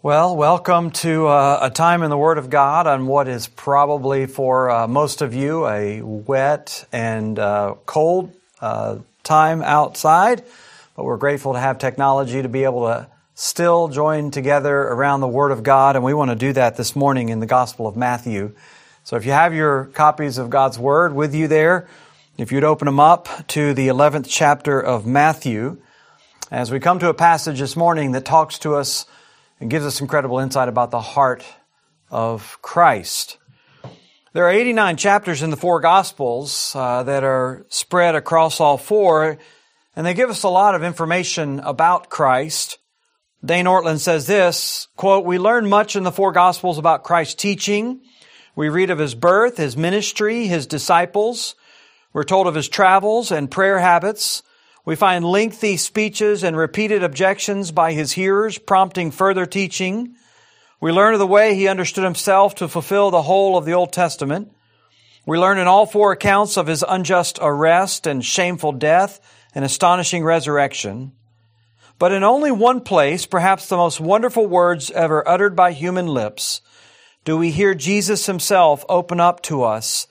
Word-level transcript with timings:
Well, 0.00 0.36
welcome 0.36 0.92
to 0.92 1.26
uh, 1.26 1.58
a 1.60 1.70
time 1.70 2.04
in 2.04 2.10
the 2.10 2.16
Word 2.16 2.38
of 2.38 2.50
God 2.50 2.86
on 2.86 3.08
what 3.08 3.26
is 3.26 3.48
probably 3.48 4.26
for 4.26 4.70
uh, 4.70 4.86
most 4.86 5.22
of 5.22 5.34
you 5.34 5.66
a 5.66 6.00
wet 6.02 6.86
and 6.92 7.36
uh, 7.36 7.74
cold 7.84 8.32
uh, 8.60 8.98
time 9.24 9.60
outside, 9.60 10.44
but 10.94 11.02
we're 11.02 11.16
grateful 11.16 11.54
to 11.54 11.58
have 11.58 11.80
technology 11.80 12.40
to 12.40 12.48
be 12.48 12.62
able 12.62 12.82
to 12.82 13.08
still 13.34 13.88
join 13.88 14.30
together 14.30 14.72
around 14.72 15.18
the 15.20 15.26
Word 15.26 15.50
of 15.50 15.64
God, 15.64 15.96
and 15.96 16.04
we 16.04 16.14
want 16.14 16.30
to 16.30 16.36
do 16.36 16.52
that 16.52 16.76
this 16.76 16.94
morning 16.94 17.30
in 17.30 17.40
the 17.40 17.46
Gospel 17.46 17.88
of 17.88 17.96
Matthew. 17.96 18.54
So 19.02 19.16
if 19.16 19.26
you 19.26 19.32
have 19.32 19.52
your 19.52 19.86
copies 19.86 20.38
of 20.38 20.48
God's 20.48 20.78
Word 20.78 21.12
with 21.12 21.34
you 21.34 21.48
there, 21.48 21.88
if 22.36 22.52
you'd 22.52 22.62
open 22.62 22.86
them 22.86 23.00
up 23.00 23.28
to 23.48 23.74
the 23.74 23.88
11th 23.88 24.26
chapter 24.28 24.80
of 24.80 25.06
Matthew, 25.06 25.78
as 26.52 26.70
we 26.70 26.78
come 26.78 27.00
to 27.00 27.08
a 27.08 27.14
passage 27.14 27.58
this 27.58 27.74
morning 27.74 28.12
that 28.12 28.24
talks 28.24 28.60
to 28.60 28.76
us 28.76 29.04
and 29.60 29.70
gives 29.70 29.84
us 29.84 30.00
incredible 30.00 30.38
insight 30.38 30.68
about 30.68 30.90
the 30.90 31.00
heart 31.00 31.44
of 32.10 32.58
Christ. 32.62 33.38
There 34.32 34.44
are 34.44 34.50
89 34.50 34.96
chapters 34.96 35.42
in 35.42 35.50
the 35.50 35.56
four 35.56 35.80
Gospels 35.80 36.72
uh, 36.76 37.02
that 37.04 37.24
are 37.24 37.66
spread 37.68 38.14
across 38.14 38.60
all 38.60 38.76
four, 38.76 39.38
and 39.96 40.06
they 40.06 40.14
give 40.14 40.30
us 40.30 40.42
a 40.42 40.48
lot 40.48 40.74
of 40.74 40.82
information 40.82 41.60
about 41.60 42.10
Christ. 42.10 42.78
Dane 43.44 43.66
Ortlund 43.66 44.00
says 44.00 44.26
this, 44.26 44.88
quote, 44.96 45.24
We 45.24 45.38
learn 45.38 45.68
much 45.68 45.96
in 45.96 46.02
the 46.02 46.12
four 46.12 46.32
Gospels 46.32 46.78
about 46.78 47.04
Christ's 47.04 47.34
teaching. 47.34 48.00
We 48.54 48.68
read 48.68 48.90
of 48.90 48.98
his 48.98 49.14
birth, 49.14 49.56
his 49.56 49.76
ministry, 49.76 50.46
his 50.46 50.66
disciples. 50.66 51.54
We're 52.12 52.24
told 52.24 52.46
of 52.46 52.54
his 52.54 52.68
travels 52.68 53.30
and 53.30 53.50
prayer 53.50 53.78
habits. 53.78 54.42
We 54.88 54.96
find 54.96 55.22
lengthy 55.22 55.76
speeches 55.76 56.42
and 56.42 56.56
repeated 56.56 57.02
objections 57.02 57.72
by 57.72 57.92
his 57.92 58.12
hearers, 58.12 58.56
prompting 58.56 59.10
further 59.10 59.44
teaching. 59.44 60.14
We 60.80 60.92
learn 60.92 61.12
of 61.12 61.18
the 61.18 61.26
way 61.26 61.54
he 61.54 61.68
understood 61.68 62.04
himself 62.04 62.54
to 62.54 62.68
fulfill 62.68 63.10
the 63.10 63.20
whole 63.20 63.58
of 63.58 63.66
the 63.66 63.74
Old 63.74 63.92
Testament. 63.92 64.50
We 65.26 65.36
learn 65.36 65.58
in 65.58 65.66
all 65.66 65.84
four 65.84 66.12
accounts 66.12 66.56
of 66.56 66.68
his 66.68 66.82
unjust 66.88 67.38
arrest 67.42 68.06
and 68.06 68.24
shameful 68.24 68.72
death 68.72 69.20
and 69.54 69.62
astonishing 69.62 70.24
resurrection. 70.24 71.12
But 71.98 72.12
in 72.12 72.24
only 72.24 72.50
one 72.50 72.80
place, 72.80 73.26
perhaps 73.26 73.68
the 73.68 73.76
most 73.76 74.00
wonderful 74.00 74.46
words 74.46 74.90
ever 74.92 75.28
uttered 75.28 75.54
by 75.54 75.72
human 75.72 76.06
lips, 76.06 76.62
do 77.26 77.36
we 77.36 77.50
hear 77.50 77.74
Jesus 77.74 78.24
himself 78.24 78.86
open 78.88 79.20
up 79.20 79.42
to 79.42 79.64
us 79.64 80.06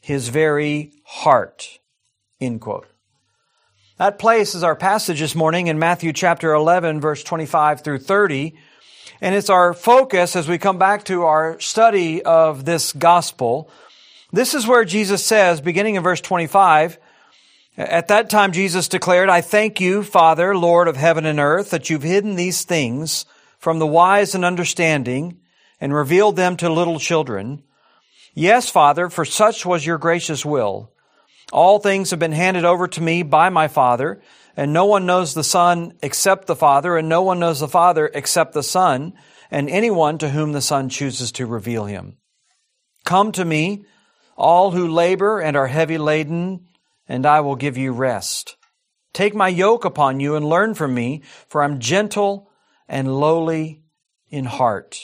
his 0.00 0.28
very 0.28 0.92
heart. 1.04 1.78
End 2.40 2.62
quote. 2.62 2.86
That 3.96 4.18
place 4.18 4.56
is 4.56 4.64
our 4.64 4.74
passage 4.74 5.20
this 5.20 5.36
morning 5.36 5.68
in 5.68 5.78
Matthew 5.78 6.12
chapter 6.12 6.52
11, 6.52 7.00
verse 7.00 7.22
25 7.22 7.82
through 7.82 8.00
30. 8.00 8.56
And 9.20 9.36
it's 9.36 9.48
our 9.48 9.72
focus 9.72 10.34
as 10.34 10.48
we 10.48 10.58
come 10.58 10.78
back 10.78 11.04
to 11.04 11.22
our 11.22 11.60
study 11.60 12.20
of 12.20 12.64
this 12.64 12.92
gospel. 12.92 13.70
This 14.32 14.52
is 14.52 14.66
where 14.66 14.84
Jesus 14.84 15.24
says, 15.24 15.60
beginning 15.60 15.94
in 15.94 16.02
verse 16.02 16.20
25, 16.20 16.98
at 17.76 18.08
that 18.08 18.30
time 18.30 18.50
Jesus 18.50 18.88
declared, 18.88 19.28
I 19.28 19.40
thank 19.40 19.80
you, 19.80 20.02
Father, 20.02 20.56
Lord 20.56 20.88
of 20.88 20.96
heaven 20.96 21.24
and 21.24 21.38
earth, 21.38 21.70
that 21.70 21.88
you've 21.88 22.02
hidden 22.02 22.34
these 22.34 22.64
things 22.64 23.26
from 23.60 23.78
the 23.78 23.86
wise 23.86 24.34
and 24.34 24.44
understanding 24.44 25.38
and 25.80 25.94
revealed 25.94 26.34
them 26.34 26.56
to 26.56 26.68
little 26.68 26.98
children. 26.98 27.62
Yes, 28.34 28.68
Father, 28.68 29.08
for 29.08 29.24
such 29.24 29.64
was 29.64 29.86
your 29.86 29.98
gracious 29.98 30.44
will. 30.44 30.90
All 31.54 31.78
things 31.78 32.10
have 32.10 32.18
been 32.18 32.32
handed 32.32 32.64
over 32.64 32.88
to 32.88 33.00
me 33.00 33.22
by 33.22 33.48
my 33.48 33.68
Father, 33.68 34.20
and 34.56 34.72
no 34.72 34.86
one 34.86 35.06
knows 35.06 35.34
the 35.34 35.44
Son 35.44 35.96
except 36.02 36.48
the 36.48 36.56
Father, 36.56 36.96
and 36.96 37.08
no 37.08 37.22
one 37.22 37.38
knows 37.38 37.60
the 37.60 37.68
Father 37.68 38.10
except 38.12 38.54
the 38.54 38.62
Son, 38.64 39.12
and 39.52 39.70
anyone 39.70 40.18
to 40.18 40.30
whom 40.30 40.50
the 40.50 40.60
Son 40.60 40.88
chooses 40.88 41.30
to 41.30 41.46
reveal 41.46 41.84
him. 41.84 42.18
Come 43.04 43.30
to 43.30 43.44
me, 43.44 43.84
all 44.36 44.72
who 44.72 44.88
labor 44.88 45.38
and 45.38 45.56
are 45.56 45.68
heavy 45.68 45.96
laden, 45.96 46.66
and 47.08 47.24
I 47.24 47.38
will 47.38 47.54
give 47.54 47.76
you 47.76 47.92
rest. 47.92 48.56
Take 49.12 49.32
my 49.32 49.46
yoke 49.46 49.84
upon 49.84 50.18
you 50.18 50.34
and 50.34 50.44
learn 50.44 50.74
from 50.74 50.92
me, 50.92 51.22
for 51.46 51.62
I'm 51.62 51.78
gentle 51.78 52.50
and 52.88 53.20
lowly 53.20 53.84
in 54.28 54.46
heart, 54.46 54.98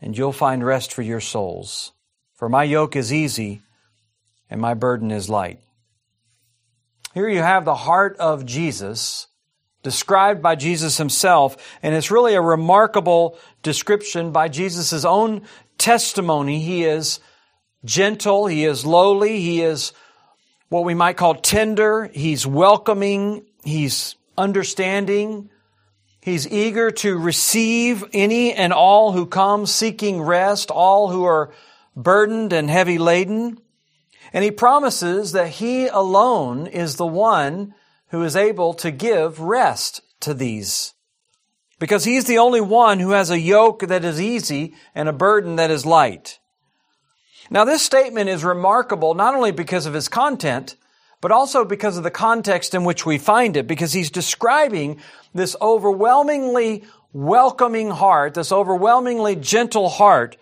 and 0.00 0.16
you'll 0.16 0.32
find 0.32 0.64
rest 0.64 0.94
for 0.94 1.02
your 1.02 1.20
souls. 1.20 1.92
For 2.32 2.48
my 2.48 2.64
yoke 2.64 2.96
is 2.96 3.12
easy 3.12 3.60
and 4.50 4.60
my 4.60 4.74
burden 4.74 5.10
is 5.10 5.28
light. 5.28 5.60
Here 7.14 7.28
you 7.28 7.42
have 7.42 7.64
the 7.64 7.74
heart 7.74 8.16
of 8.18 8.46
Jesus 8.46 9.26
described 9.82 10.42
by 10.42 10.54
Jesus 10.54 10.98
himself, 10.98 11.56
and 11.82 11.94
it's 11.94 12.10
really 12.10 12.34
a 12.34 12.40
remarkable 12.40 13.38
description 13.62 14.32
by 14.32 14.48
Jesus' 14.48 15.04
own 15.04 15.42
testimony. 15.78 16.60
He 16.60 16.84
is 16.84 17.20
gentle, 17.84 18.46
he 18.46 18.64
is 18.64 18.84
lowly, 18.84 19.40
he 19.40 19.62
is 19.62 19.92
what 20.68 20.84
we 20.84 20.94
might 20.94 21.16
call 21.16 21.34
tender, 21.34 22.10
he's 22.12 22.46
welcoming, 22.46 23.44
he's 23.64 24.16
understanding, 24.36 25.48
he's 26.20 26.46
eager 26.46 26.90
to 26.90 27.16
receive 27.16 28.04
any 28.12 28.52
and 28.52 28.72
all 28.72 29.12
who 29.12 29.26
come 29.26 29.64
seeking 29.64 30.20
rest, 30.20 30.70
all 30.70 31.08
who 31.08 31.24
are 31.24 31.52
burdened 31.96 32.52
and 32.52 32.68
heavy 32.68 32.98
laden. 32.98 33.58
And 34.32 34.44
he 34.44 34.50
promises 34.50 35.32
that 35.32 35.48
he 35.48 35.86
alone 35.86 36.66
is 36.66 36.96
the 36.96 37.06
one 37.06 37.74
who 38.08 38.22
is 38.22 38.36
able 38.36 38.74
to 38.74 38.90
give 38.90 39.40
rest 39.40 40.00
to 40.20 40.34
these. 40.34 40.94
Because 41.78 42.04
he's 42.04 42.24
the 42.24 42.38
only 42.38 42.60
one 42.60 42.98
who 42.98 43.10
has 43.10 43.30
a 43.30 43.38
yoke 43.38 43.80
that 43.86 44.04
is 44.04 44.20
easy 44.20 44.74
and 44.94 45.08
a 45.08 45.12
burden 45.12 45.56
that 45.56 45.70
is 45.70 45.86
light. 45.86 46.38
Now 47.50 47.64
this 47.64 47.82
statement 47.82 48.28
is 48.28 48.44
remarkable 48.44 49.14
not 49.14 49.34
only 49.34 49.52
because 49.52 49.86
of 49.86 49.94
his 49.94 50.08
content, 50.08 50.76
but 51.20 51.32
also 51.32 51.64
because 51.64 51.96
of 51.96 52.04
the 52.04 52.10
context 52.10 52.74
in 52.74 52.84
which 52.84 53.04
we 53.04 53.18
find 53.18 53.56
it, 53.56 53.66
because 53.66 53.92
he's 53.92 54.10
describing 54.10 55.00
this 55.34 55.56
overwhelmingly 55.60 56.84
welcoming 57.12 57.90
heart, 57.90 58.34
this 58.34 58.52
overwhelmingly 58.52 59.34
gentle 59.34 59.88
heart, 59.88 60.36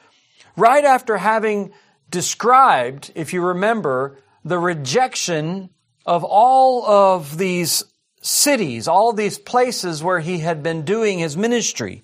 right 0.56 0.84
after 0.84 1.16
having 1.16 1.72
described, 2.10 3.12
if 3.14 3.32
you 3.32 3.42
remember, 3.42 4.18
the 4.44 4.58
rejection 4.58 5.70
of 6.04 6.24
all 6.24 6.86
of 6.86 7.36
these 7.36 7.84
cities, 8.22 8.88
all 8.88 9.10
of 9.10 9.16
these 9.16 9.38
places 9.38 10.02
where 10.02 10.20
he 10.20 10.38
had 10.38 10.62
been 10.62 10.82
doing 10.82 11.18
his 11.18 11.36
ministry. 11.36 12.02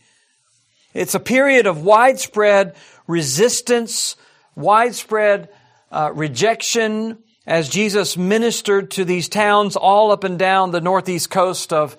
It's 0.94 1.14
a 1.14 1.20
period 1.20 1.66
of 1.66 1.82
widespread 1.82 2.74
resistance, 3.06 4.16
widespread 4.54 5.48
uh, 5.90 6.12
rejection 6.14 7.18
as 7.46 7.68
Jesus 7.68 8.16
ministered 8.16 8.92
to 8.92 9.04
these 9.04 9.28
towns 9.28 9.76
all 9.76 10.12
up 10.12 10.24
and 10.24 10.38
down 10.38 10.70
the 10.70 10.80
northeast 10.80 11.30
coast 11.30 11.72
of, 11.72 11.96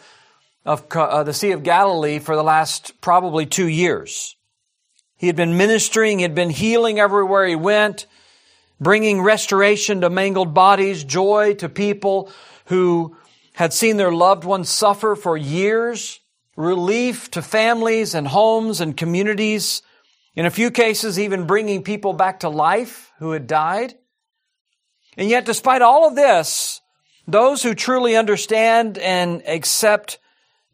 of 0.65 0.85
uh, 0.95 1.23
the 1.23 1.33
Sea 1.33 1.51
of 1.51 1.63
Galilee 1.63 2.19
for 2.19 2.35
the 2.35 2.43
last 2.43 2.99
probably 3.01 3.45
two 3.45 3.67
years. 3.67 4.35
He 5.23 5.28
had 5.28 5.38
been 5.38 5.56
ministering, 5.56 6.19
he 6.19 6.23
had 6.23 6.35
been 6.35 6.50
healing 6.50 7.00
everywhere 7.00 7.47
he 7.47 7.56
went, 7.56 8.07
bringing 8.78 9.22
restoration 9.22 10.01
to 10.01 10.09
mangled 10.09 10.53
bodies, 10.53 11.06
joy 11.06 11.53
to 11.59 11.69
people 11.69 12.29
who 12.66 13.16
had 13.53 13.72
seen 13.72 13.95
their 13.95 14.12
loved 14.12 14.44
ones 14.44 14.67
suffer 14.67 15.16
for 15.16 15.38
years, 15.38 16.19
relief 16.57 17.31
to 17.31 17.41
families 17.41 18.13
and 18.13 18.28
homes 18.28 18.81
and 18.81 18.97
communities. 18.97 19.81
In 20.35 20.45
a 20.45 20.51
few 20.51 20.69
cases, 20.69 21.17
even 21.17 21.47
bringing 21.47 21.83
people 21.83 22.12
back 22.12 22.41
to 22.41 22.50
life 22.50 23.13
who 23.19 23.31
had 23.31 23.47
died. 23.47 23.95
And 25.16 25.29
yet, 25.29 25.45
despite 25.45 25.81
all 25.81 26.06
of 26.06 26.16
this, 26.16 26.81
those 27.25 27.63
who 27.63 27.73
truly 27.73 28.17
understand 28.17 28.97
and 28.97 29.41
accept 29.47 30.19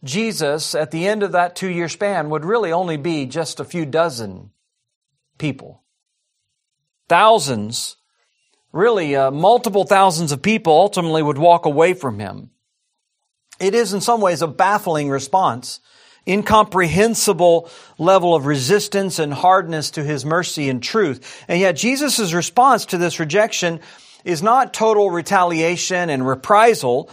Jesus 0.03 0.75
at 0.75 0.91
the 0.91 1.07
end 1.07 1.23
of 1.23 1.33
that 1.33 1.55
two 1.55 1.69
year 1.69 1.89
span 1.89 2.29
would 2.29 2.45
really 2.45 2.71
only 2.71 2.97
be 2.97 3.25
just 3.25 3.59
a 3.59 3.65
few 3.65 3.85
dozen 3.85 4.51
people. 5.37 5.83
Thousands, 7.09 7.97
really 8.71 9.15
uh, 9.15 9.31
multiple 9.31 9.83
thousands 9.83 10.31
of 10.31 10.41
people 10.41 10.73
ultimately 10.73 11.23
would 11.23 11.37
walk 11.37 11.65
away 11.65 11.93
from 11.93 12.19
him. 12.19 12.51
It 13.59 13.75
is 13.75 13.93
in 13.93 14.01
some 14.01 14.21
ways 14.21 14.41
a 14.41 14.47
baffling 14.47 15.09
response, 15.09 15.81
incomprehensible 16.25 17.69
level 17.97 18.35
of 18.35 18.45
resistance 18.45 19.19
and 19.19 19.33
hardness 19.33 19.91
to 19.91 20.03
his 20.03 20.23
mercy 20.23 20.69
and 20.69 20.81
truth. 20.81 21.43
And 21.47 21.59
yet 21.59 21.75
Jesus' 21.75 22.31
response 22.33 22.85
to 22.87 22.97
this 22.97 23.19
rejection 23.19 23.81
is 24.23 24.43
not 24.43 24.73
total 24.73 25.09
retaliation 25.09 26.09
and 26.09 26.25
reprisal, 26.25 27.09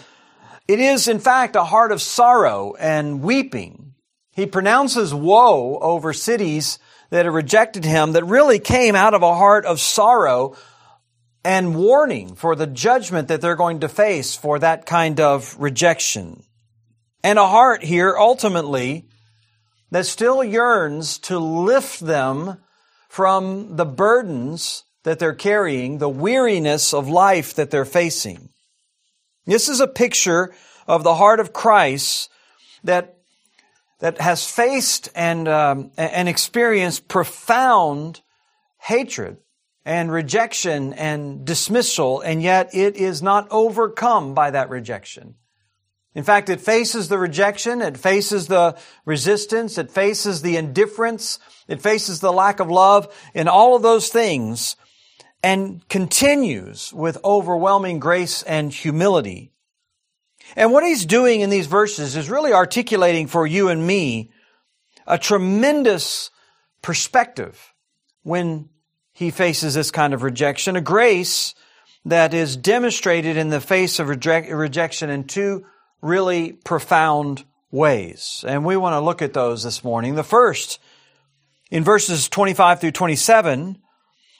it 0.68 0.80
is, 0.80 1.08
in 1.08 1.18
fact, 1.18 1.56
a 1.56 1.64
heart 1.64 1.92
of 1.92 2.02
sorrow 2.02 2.74
and 2.78 3.22
weeping. 3.22 3.94
He 4.32 4.46
pronounces 4.46 5.14
woe 5.14 5.78
over 5.78 6.12
cities 6.12 6.78
that 7.10 7.24
have 7.24 7.34
rejected 7.34 7.84
him 7.84 8.12
that 8.12 8.24
really 8.24 8.58
came 8.58 8.94
out 8.94 9.14
of 9.14 9.22
a 9.22 9.34
heart 9.34 9.64
of 9.64 9.80
sorrow 9.80 10.56
and 11.44 11.76
warning 11.76 12.34
for 12.34 12.56
the 12.56 12.66
judgment 12.66 13.28
that 13.28 13.40
they're 13.40 13.54
going 13.54 13.80
to 13.80 13.88
face 13.88 14.34
for 14.34 14.58
that 14.58 14.84
kind 14.84 15.20
of 15.20 15.56
rejection. 15.58 16.42
And 17.22 17.38
a 17.38 17.46
heart 17.46 17.84
here 17.84 18.16
ultimately 18.18 19.08
that 19.92 20.06
still 20.06 20.42
yearns 20.42 21.18
to 21.18 21.38
lift 21.38 22.00
them 22.00 22.58
from 23.08 23.76
the 23.76 23.86
burdens 23.86 24.84
that 25.04 25.20
they're 25.20 25.34
carrying, 25.34 25.98
the 25.98 26.08
weariness 26.08 26.92
of 26.92 27.08
life 27.08 27.54
that 27.54 27.70
they're 27.70 27.84
facing. 27.84 28.50
This 29.46 29.68
is 29.68 29.80
a 29.80 29.86
picture 29.86 30.52
of 30.88 31.04
the 31.04 31.14
heart 31.14 31.38
of 31.38 31.52
Christ 31.52 32.30
that, 32.82 33.18
that 34.00 34.20
has 34.20 34.44
faced 34.44 35.08
and, 35.14 35.46
um, 35.46 35.92
and 35.96 36.28
experienced 36.28 37.06
profound 37.08 38.22
hatred 38.78 39.38
and 39.84 40.10
rejection 40.10 40.92
and 40.94 41.44
dismissal, 41.44 42.20
and 42.20 42.42
yet 42.42 42.74
it 42.74 42.96
is 42.96 43.22
not 43.22 43.46
overcome 43.52 44.34
by 44.34 44.50
that 44.50 44.68
rejection. 44.68 45.36
In 46.12 46.24
fact, 46.24 46.48
it 46.48 46.60
faces 46.60 47.08
the 47.08 47.18
rejection, 47.18 47.82
it 47.82 47.96
faces 47.96 48.48
the 48.48 48.76
resistance, 49.04 49.78
it 49.78 49.90
faces 49.90 50.42
the 50.42 50.56
indifference, 50.56 51.38
it 51.68 51.80
faces 51.80 52.20
the 52.20 52.32
lack 52.32 52.58
of 52.58 52.68
love 52.68 53.14
in 53.34 53.46
all 53.46 53.76
of 53.76 53.82
those 53.82 54.08
things 54.08 54.76
and 55.42 55.86
continues 55.88 56.92
with 56.92 57.18
overwhelming 57.24 57.98
grace 57.98 58.42
and 58.42 58.72
humility. 58.72 59.52
And 60.54 60.72
what 60.72 60.84
he's 60.84 61.06
doing 61.06 61.40
in 61.40 61.50
these 61.50 61.66
verses 61.66 62.16
is 62.16 62.30
really 62.30 62.52
articulating 62.52 63.26
for 63.26 63.46
you 63.46 63.68
and 63.68 63.86
me 63.86 64.30
a 65.06 65.18
tremendous 65.18 66.30
perspective 66.82 67.74
when 68.22 68.68
he 69.12 69.30
faces 69.30 69.74
this 69.74 69.90
kind 69.90 70.14
of 70.14 70.22
rejection, 70.22 70.76
a 70.76 70.80
grace 70.80 71.54
that 72.04 72.34
is 72.34 72.56
demonstrated 72.56 73.36
in 73.36 73.48
the 73.48 73.60
face 73.60 73.98
of 73.98 74.08
reject- 74.08 74.50
rejection 74.50 75.10
in 75.10 75.24
two 75.24 75.64
really 76.02 76.52
profound 76.52 77.44
ways. 77.70 78.44
And 78.46 78.64
we 78.64 78.76
want 78.76 78.94
to 78.94 79.00
look 79.00 79.22
at 79.22 79.32
those 79.32 79.62
this 79.62 79.82
morning. 79.82 80.14
The 80.14 80.22
first, 80.22 80.78
in 81.70 81.82
verses 81.82 82.28
25 82.28 82.80
through 82.80 82.92
27, 82.92 83.78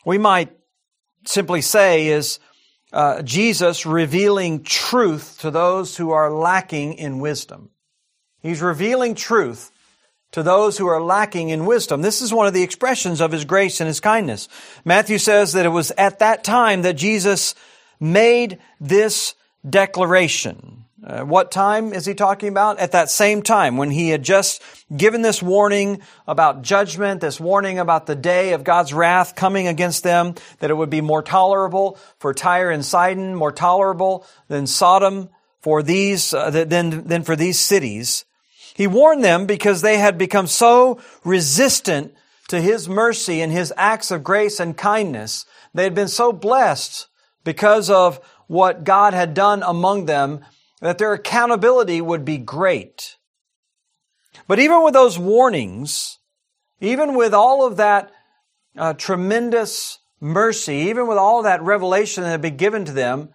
we 0.05 0.19
might 0.19 0.53
simply 1.29 1.61
say 1.61 2.09
is 2.09 2.39
uh, 2.93 3.23
Jesus 3.23 3.85
revealing 3.85 4.63
truth 4.63 5.39
to 5.41 5.51
those 5.51 5.97
who 5.97 6.11
are 6.11 6.31
lacking 6.31 6.95
in 6.95 7.19
wisdom. 7.19 7.71
He's 8.41 8.63
revealing 8.63 9.15
truth 9.15 9.71
to 10.33 10.43
those 10.43 10.79
who 10.79 10.87
are 10.87 11.01
lacking 11.01 11.51
in 11.51 11.67
wisdom. 11.67 12.03
This 12.03 12.23
is 12.23 12.33
one 12.33 12.47
of 12.47 12.55
the 12.55 12.63
expressions 12.63 13.21
of 13.21 13.33
his 13.33 13.45
grace 13.45 13.81
and 13.81 13.89
his 13.89 14.01
kindness. 14.01 14.49
Matthew 14.85 15.19
says 15.19 15.53
that 15.53 15.67
it 15.67 15.71
was 15.71 15.93
at 15.99 16.21
that 16.21 16.45
time 16.45 16.83
that 16.83 16.97
Jesus 16.97 17.55
made 18.01 18.59
this 18.81 19.35
declaration. 19.69 20.86
Uh, 21.07 21.23
what 21.23 21.53
time 21.53 21.93
is 21.93 22.05
he 22.05 22.15
talking 22.15 22.49
about? 22.49 22.81
At 22.81 22.91
that 22.93 23.11
same 23.11 23.41
time 23.41 23.77
when 23.77 23.93
he 23.93 24.09
had 24.09 24.25
just 24.25 24.61
given 24.95 25.23
this 25.23 25.41
warning 25.41 26.03
about 26.27 26.63
judgment, 26.63 27.21
this 27.21 27.39
warning 27.39 27.79
about 27.79 28.07
the 28.07 28.17
day 28.17 28.55
of 28.55 28.65
God's 28.65 28.93
wrath 28.93 29.37
coming 29.37 29.69
against 29.69 30.03
them, 30.03 30.35
that 30.59 30.71
it 30.71 30.77
would 30.77 30.91
be 30.91 31.01
more 31.01 31.23
tolerable 31.23 31.97
for 32.19 32.35
Tyre 32.35 32.73
and 32.73 32.85
Sidon, 32.85 33.37
more 33.37 33.53
tolerable 33.53 34.27
than 34.49 34.67
Sodom 34.67 35.29
for 35.61 35.81
these, 35.81 36.35
uh, 36.35 36.51
than, 36.51 37.07
than 37.07 37.23
for 37.23 37.37
these 37.37 37.61
cities. 37.61 38.25
He 38.75 38.89
warned 38.89 39.23
them 39.23 39.47
because 39.47 39.83
they 39.83 39.99
had 39.99 40.19
become 40.19 40.49
so 40.49 41.01
resistant 41.25 42.15
to 42.49 42.61
His 42.61 42.89
mercy 42.89 43.41
and 43.43 43.53
His 43.53 43.73
acts 43.77 44.11
of 44.11 44.25
grace 44.25 44.59
and 44.59 44.77
kindness. 44.77 45.47
They 45.73 45.85
had 45.85 45.95
been 45.95 46.09
so 46.09 46.33
blessed 46.33 47.07
because 47.45 47.91
of 47.91 48.19
what 48.49 48.83
God 48.83 49.15
had 49.15 49.35
done 49.35 49.63
among 49.63 50.07
them 50.07 50.45
that 50.81 50.99
their 50.99 51.13
accountability 51.13 52.01
would 52.01 52.25
be 52.25 52.39
great. 52.39 53.17
But 54.47 54.59
even 54.59 54.83
with 54.83 54.95
those 54.95 55.19
warnings, 55.19 56.19
even 56.81 57.15
with 57.15 57.33
all 57.33 57.67
of 57.67 57.79
that 57.79 58.13
uh, 58.77 58.93
tremendous 58.93 59.99
mercy, 60.21 60.75
even 60.75 61.07
with 61.07 61.19
all 61.19 61.43
that 61.43 61.63
revelation 61.63 62.23
that 62.23 62.31
had 62.31 62.43
been 62.43 62.57
given 62.57 62.85
to 62.85 62.93
them, 62.93 63.31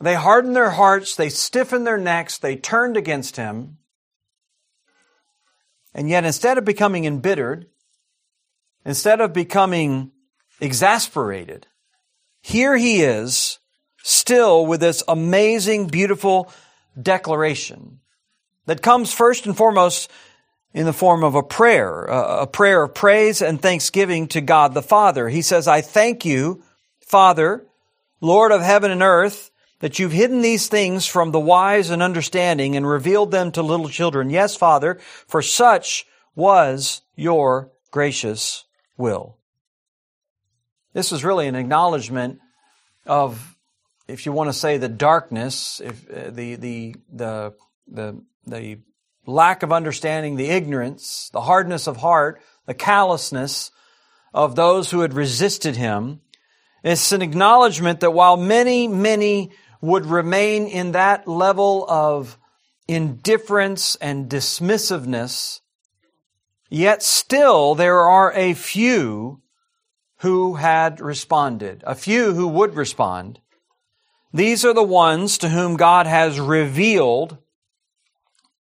they 0.00 0.14
hardened 0.14 0.56
their 0.56 0.70
hearts, 0.70 1.14
they 1.14 1.28
stiffened 1.28 1.86
their 1.86 1.98
necks, 1.98 2.38
they 2.38 2.56
turned 2.56 2.96
against 2.96 3.36
him. 3.36 3.78
And 5.94 6.08
yet, 6.08 6.24
instead 6.24 6.58
of 6.58 6.64
becoming 6.64 7.04
embittered, 7.04 7.66
instead 8.84 9.20
of 9.20 9.32
becoming 9.32 10.10
exasperated, 10.60 11.66
here 12.40 12.76
he 12.76 13.02
is 13.02 13.58
still 14.02 14.66
with 14.66 14.80
this 14.80 15.02
amazing, 15.08 15.86
beautiful 15.86 16.52
declaration 17.00 18.00
that 18.66 18.82
comes 18.82 19.12
first 19.12 19.46
and 19.46 19.56
foremost 19.56 20.10
in 20.74 20.86
the 20.86 20.92
form 20.92 21.22
of 21.22 21.34
a 21.34 21.42
prayer, 21.42 22.04
a 22.04 22.46
prayer 22.46 22.82
of 22.82 22.94
praise 22.94 23.42
and 23.42 23.60
thanksgiving 23.60 24.26
to 24.28 24.40
God 24.40 24.72
the 24.72 24.82
Father. 24.82 25.28
He 25.28 25.42
says, 25.42 25.68
I 25.68 25.80
thank 25.82 26.24
you, 26.24 26.62
Father, 27.00 27.66
Lord 28.20 28.52
of 28.52 28.62
heaven 28.62 28.90
and 28.90 29.02
earth, 29.02 29.50
that 29.80 29.98
you've 29.98 30.12
hidden 30.12 30.42
these 30.42 30.68
things 30.68 31.06
from 31.06 31.32
the 31.32 31.40
wise 31.40 31.90
and 31.90 32.02
understanding 32.02 32.76
and 32.76 32.88
revealed 32.88 33.32
them 33.32 33.52
to 33.52 33.62
little 33.62 33.88
children. 33.88 34.30
Yes, 34.30 34.56
Father, 34.56 34.98
for 35.26 35.42
such 35.42 36.06
was 36.34 37.02
your 37.16 37.70
gracious 37.90 38.64
will. 38.96 39.36
This 40.94 41.10
is 41.12 41.24
really 41.24 41.48
an 41.48 41.56
acknowledgement 41.56 42.38
of, 43.06 43.51
if 44.12 44.26
you 44.26 44.32
want 44.32 44.48
to 44.48 44.52
say, 44.52 44.76
the 44.76 44.88
darkness, 44.90 45.80
if, 45.82 46.10
uh, 46.10 46.30
the, 46.30 46.56
the, 46.56 46.96
the, 47.10 47.54
the, 47.88 48.22
the 48.46 48.78
lack 49.26 49.62
of 49.62 49.72
understanding, 49.72 50.36
the 50.36 50.50
ignorance, 50.50 51.30
the 51.32 51.40
hardness 51.40 51.86
of 51.86 51.96
heart, 51.96 52.42
the 52.66 52.74
callousness 52.74 53.70
of 54.34 54.54
those 54.54 54.90
who 54.90 55.00
had 55.00 55.14
resisted 55.14 55.76
him. 55.76 56.20
It's 56.84 57.12
an 57.12 57.22
acknowledgement 57.22 58.00
that 58.00 58.10
while 58.10 58.36
many, 58.36 58.86
many 58.86 59.52
would 59.80 60.04
remain 60.04 60.66
in 60.66 60.92
that 60.92 61.26
level 61.26 61.86
of 61.88 62.38
indifference 62.86 63.96
and 63.96 64.28
dismissiveness, 64.28 65.60
yet 66.68 67.02
still 67.02 67.74
there 67.74 68.00
are 68.00 68.32
a 68.34 68.52
few 68.52 69.40
who 70.18 70.54
had 70.54 71.00
responded, 71.00 71.82
a 71.86 71.94
few 71.94 72.34
who 72.34 72.48
would 72.48 72.76
respond. 72.76 73.40
These 74.32 74.64
are 74.64 74.74
the 74.74 74.82
ones 74.82 75.38
to 75.38 75.48
whom 75.48 75.76
God 75.76 76.06
has 76.06 76.40
revealed 76.40 77.38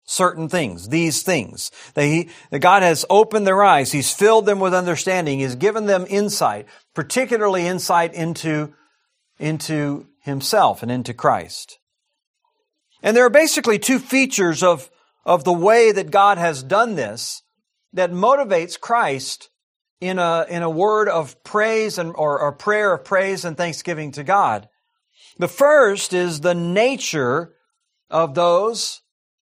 certain 0.05 0.47
things, 0.47 0.89
these 0.89 1.23
things. 1.23 1.71
That, 1.95 2.27
that 2.51 2.59
God 2.59 2.83
has 2.83 3.05
opened 3.09 3.47
their 3.47 3.63
eyes. 3.63 3.91
He's 3.91 4.13
filled 4.13 4.45
them 4.45 4.59
with 4.59 4.73
understanding. 4.73 5.39
He's 5.39 5.55
given 5.55 5.87
them 5.87 6.05
insight, 6.07 6.67
particularly 6.93 7.65
insight 7.65 8.13
into, 8.13 8.73
into 9.39 10.07
himself 10.21 10.83
and 10.83 10.91
into 10.91 11.13
Christ. 11.13 11.79
And 13.01 13.17
there 13.17 13.25
are 13.25 13.31
basically 13.31 13.79
two 13.79 13.99
features 13.99 14.63
of, 14.63 14.89
of 15.25 15.43
the 15.43 15.53
way 15.53 15.91
that 15.91 16.11
God 16.11 16.37
has 16.37 16.63
done 16.63 16.95
this 16.95 17.41
that 17.93 18.11
motivates 18.11 18.79
Christ 18.79 19.49
in 20.01 20.19
a, 20.19 20.45
in 20.49 20.61
a 20.61 20.69
word 20.69 21.07
of 21.07 21.41
praise 21.43 21.97
and, 21.97 22.13
or, 22.15 22.39
or 22.39 22.51
prayer 22.51 22.93
of 22.93 23.05
praise 23.05 23.45
and 23.45 23.57
thanksgiving 23.57 24.11
to 24.11 24.23
God. 24.23 24.67
The 25.37 25.47
first 25.47 26.13
is 26.13 26.41
the 26.41 26.55
nature 26.55 27.53
of 28.09 28.35
those 28.35 29.01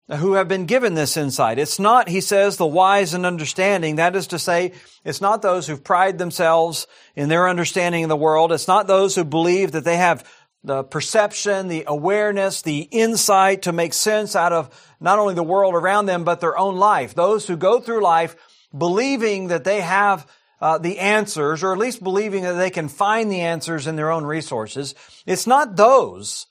who 0.07 0.33
have 0.33 0.47
been 0.47 0.65
given 0.65 0.93
this 0.93 1.15
insight. 1.15 1.57
It's 1.59 1.79
not, 1.79 2.09
he 2.09 2.21
says, 2.21 2.57
the 2.57 2.65
wise 2.65 3.13
and 3.13 3.25
understanding. 3.25 3.95
That 3.95 4.15
is 4.15 4.27
to 4.27 4.39
say, 4.39 4.73
it's 5.05 5.21
not 5.21 5.41
those 5.41 5.67
who 5.67 5.77
pride 5.77 6.17
themselves 6.17 6.87
in 7.15 7.29
their 7.29 7.47
understanding 7.47 8.03
of 8.03 8.09
the 8.09 8.15
world. 8.15 8.51
It's 8.51 8.67
not 8.67 8.87
those 8.87 9.15
who 9.15 9.23
believe 9.23 9.71
that 9.71 9.85
they 9.85 9.97
have 9.97 10.29
the 10.63 10.83
perception, 10.83 11.69
the 11.69 11.85
awareness, 11.87 12.61
the 12.61 12.81
insight 12.91 13.63
to 13.63 13.71
make 13.71 13.93
sense 13.93 14.35
out 14.35 14.53
of 14.53 14.69
not 14.99 15.17
only 15.17 15.33
the 15.33 15.43
world 15.43 15.73
around 15.73 16.05
them, 16.05 16.23
but 16.23 16.39
their 16.39 16.57
own 16.57 16.77
life. 16.77 17.15
Those 17.15 17.47
who 17.47 17.57
go 17.57 17.79
through 17.79 18.03
life 18.03 18.35
believing 18.77 19.47
that 19.47 19.63
they 19.63 19.81
have 19.81 20.27
uh, 20.61 20.77
the 20.77 20.99
answers, 20.99 21.63
or 21.63 21.73
at 21.73 21.79
least 21.79 22.03
believing 22.03 22.43
that 22.43 22.53
they 22.53 22.69
can 22.69 22.87
find 22.87 23.31
the 23.31 23.41
answers 23.41 23.87
in 23.87 23.95
their 23.95 24.11
own 24.11 24.25
resources. 24.25 24.95
It's 25.25 25.47
not 25.47 25.75
those 25.75 26.47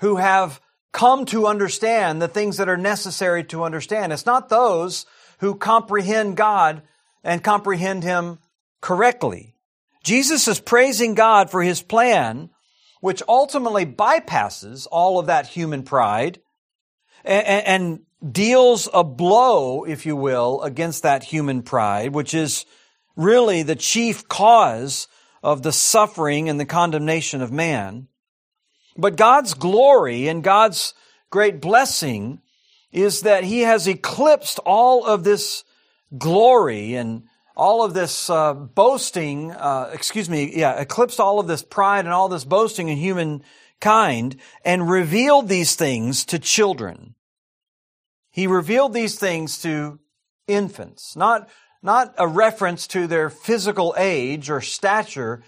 who 0.00 0.16
have 0.16 0.60
come 0.92 1.24
to 1.26 1.46
understand 1.46 2.22
the 2.22 2.28
things 2.28 2.56
that 2.56 2.68
are 2.68 2.76
necessary 2.76 3.44
to 3.44 3.64
understand. 3.64 4.12
It's 4.12 4.26
not 4.26 4.48
those 4.48 5.06
who 5.40 5.54
comprehend 5.54 6.36
God 6.36 6.82
and 7.24 7.42
comprehend 7.42 8.04
Him 8.04 8.38
correctly. 8.80 9.54
Jesus 10.04 10.48
is 10.48 10.60
praising 10.60 11.14
God 11.14 11.50
for 11.50 11.62
His 11.62 11.82
plan 11.82 12.50
which 13.00 13.22
ultimately 13.28 13.86
bypasses 13.86 14.86
all 14.90 15.18
of 15.18 15.26
that 15.26 15.46
human 15.46 15.82
pride 15.82 16.40
and, 17.24 17.46
and, 17.46 18.00
deals 18.32 18.88
a 18.92 19.04
blow, 19.04 19.84
if 19.84 20.04
you 20.04 20.16
will, 20.16 20.60
against 20.62 21.04
that 21.04 21.22
human 21.22 21.62
pride, 21.62 22.12
which 22.12 22.34
is 22.34 22.66
really 23.18 23.62
the 23.62 23.76
chief 23.76 24.26
cause 24.28 25.08
of 25.42 25.62
the 25.62 25.72
suffering 25.72 26.48
and 26.48 26.58
the 26.58 26.64
condemnation 26.64 27.42
of 27.42 27.52
man. 27.52 28.08
But 28.96 29.16
God's 29.16 29.52
glory 29.52 30.28
and 30.28 30.42
God's 30.42 30.94
great 31.30 31.60
blessing 31.60 32.40
is 32.90 33.22
that 33.22 33.44
He 33.44 33.60
has 33.60 33.86
eclipsed 33.86 34.58
all 34.64 35.04
of 35.04 35.24
this 35.24 35.64
glory 36.16 36.94
and 36.94 37.24
all 37.56 37.84
of 37.84 37.92
this 37.92 38.30
uh, 38.30 38.54
boasting, 38.54 39.50
uh, 39.50 39.90
excuse 39.92 40.30
me, 40.30 40.56
yeah, 40.56 40.74
eclipsed 40.74 41.18
all 41.18 41.40
of 41.40 41.48
this 41.48 41.62
pride 41.62 42.04
and 42.04 42.14
all 42.14 42.28
this 42.28 42.44
boasting 42.44 42.88
in 42.88 42.96
humankind 42.96 44.36
and 44.64 44.88
revealed 44.88 45.48
these 45.48 45.74
things 45.74 46.24
to 46.26 46.38
children. 46.38 47.16
He 48.30 48.46
revealed 48.46 48.94
these 48.94 49.18
things 49.18 49.60
to 49.62 49.98
infants, 50.46 51.16
not, 51.16 51.48
not 51.82 52.14
a 52.18 52.26
reference 52.26 52.86
to 52.88 53.06
their 53.06 53.30
physical 53.30 53.94
age 53.96 54.50
or 54.50 54.60
stature, 54.60 55.42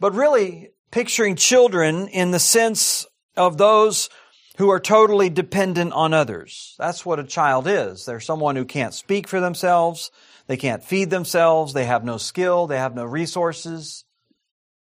but 0.00 0.14
really 0.14 0.70
picturing 0.90 1.36
children 1.36 2.08
in 2.08 2.30
the 2.30 2.38
sense 2.38 3.06
of 3.36 3.58
those 3.58 4.08
who 4.56 4.70
are 4.70 4.80
totally 4.80 5.30
dependent 5.30 5.92
on 5.92 6.12
others. 6.12 6.74
That's 6.78 7.06
what 7.06 7.20
a 7.20 7.24
child 7.24 7.68
is. 7.68 8.04
They're 8.04 8.18
someone 8.18 8.56
who 8.56 8.64
can't 8.64 8.92
speak 8.92 9.28
for 9.28 9.38
themselves. 9.38 10.10
They 10.48 10.56
can't 10.56 10.82
feed 10.82 11.10
themselves. 11.10 11.72
They 11.72 11.84
have 11.84 12.04
no 12.04 12.16
skill. 12.16 12.66
They 12.66 12.78
have 12.78 12.94
no 12.94 13.04
resources 13.04 14.04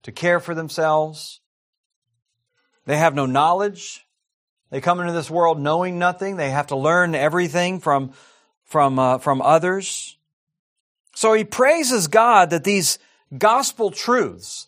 to 0.03 0.11
care 0.11 0.39
for 0.39 0.55
themselves. 0.55 1.41
They 2.85 2.97
have 2.97 3.13
no 3.13 3.27
knowledge. 3.27 4.05
They 4.71 4.81
come 4.81 5.00
into 5.00 5.13
this 5.13 5.29
world 5.29 5.59
knowing 5.59 6.00
nothing. 6.00 6.38
They 6.38 6.50
have 6.50 6.67
to 6.67 6.75
learn 6.75 7.13
everything 7.13 7.79
from, 7.79 8.13
from, 8.63 8.97
uh, 8.97 9.19
from 9.19 9.41
others. 9.41 10.17
So 11.15 11.34
he 11.34 11.44
praises 11.44 12.08
God 12.08 12.50
that 12.51 12.63
these 12.63 13.00
gospel 13.38 13.91
truths 13.91 14.68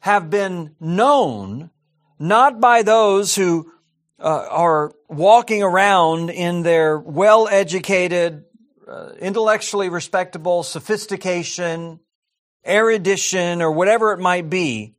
have 0.00 0.30
been 0.30 0.74
known 0.80 1.70
not 2.18 2.60
by 2.60 2.82
those 2.82 3.34
who 3.34 3.72
uh, 4.20 4.46
are 4.50 4.92
walking 5.08 5.62
around 5.62 6.30
in 6.30 6.62
their 6.62 6.98
well-educated, 6.98 8.44
uh, 8.86 9.10
intellectually 9.20 9.88
respectable 9.88 10.62
sophistication, 10.62 12.00
erudition, 12.66 13.62
or 13.62 13.70
whatever 13.70 14.12
it 14.12 14.18
might 14.18 14.50
be. 14.50 14.94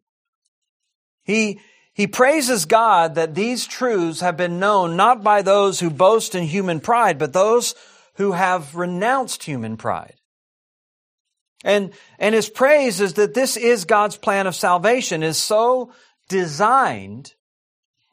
He, 1.24 1.60
he 1.94 2.08
praises 2.08 2.66
God 2.66 3.16
that 3.16 3.36
these 3.36 3.68
truths 3.68 4.22
have 4.22 4.38
been 4.38 4.60
known 4.60 4.96
not 4.96 5.22
by 5.24 5.42
those 5.42 5.80
who 5.80 5.90
boast 5.90 6.34
in 6.34 6.44
human 6.44 6.80
pride, 6.80 7.20
but 7.20 7.34
those 7.34 7.76
who 8.16 8.32
have 8.32 8.76
renounced 8.76 9.44
human 9.44 9.78
pride. 9.78 10.19
And, 11.64 11.92
and 12.18 12.34
his 12.34 12.50
praise 12.50 13.02
is 13.02 13.14
that 13.16 13.34
this 13.34 13.58
is 13.58 13.86
God's 13.86 14.18
plan 14.18 14.48
of 14.48 14.56
salvation 14.56 15.24
is 15.24 15.38
so 15.38 15.92
designed 16.30 17.34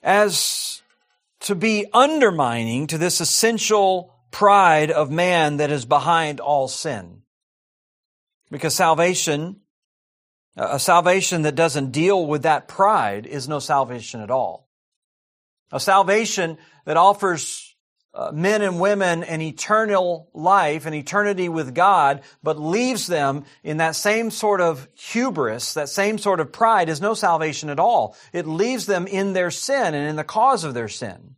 as 0.02 0.82
to 1.40 1.54
be 1.54 1.86
undermining 1.92 2.86
to 2.88 2.98
this 2.98 3.20
essential 3.20 4.14
pride 4.30 4.90
of 4.90 5.10
man 5.10 5.58
that 5.58 5.70
is 5.70 5.84
behind 5.84 6.40
all 6.40 6.68
sin. 6.68 7.22
Because 8.50 8.74
salvation, 8.74 9.60
a 10.56 10.78
salvation 10.78 11.42
that 11.42 11.54
doesn't 11.54 11.92
deal 11.92 12.26
with 12.26 12.42
that 12.42 12.68
pride 12.68 13.26
is 13.26 13.48
no 13.48 13.58
salvation 13.58 14.20
at 14.20 14.30
all. 14.30 14.68
A 15.72 15.80
salvation 15.80 16.58
that 16.84 16.96
offers 16.96 17.65
uh, 18.16 18.32
men 18.32 18.62
and 18.62 18.80
women 18.80 19.22
an 19.24 19.42
eternal 19.42 20.30
life, 20.32 20.86
an 20.86 20.94
eternity 20.94 21.50
with 21.50 21.74
God, 21.74 22.22
but 22.42 22.58
leaves 22.58 23.06
them 23.06 23.44
in 23.62 23.76
that 23.76 23.94
same 23.94 24.30
sort 24.30 24.62
of 24.62 24.88
hubris, 24.94 25.74
that 25.74 25.90
same 25.90 26.16
sort 26.16 26.40
of 26.40 26.50
pride 26.50 26.88
is 26.88 27.00
no 27.00 27.12
salvation 27.12 27.68
at 27.68 27.78
all. 27.78 28.16
It 28.32 28.46
leaves 28.46 28.86
them 28.86 29.06
in 29.06 29.34
their 29.34 29.50
sin 29.50 29.94
and 29.94 30.08
in 30.08 30.16
the 30.16 30.24
cause 30.24 30.64
of 30.64 30.72
their 30.72 30.88
sin. 30.88 31.36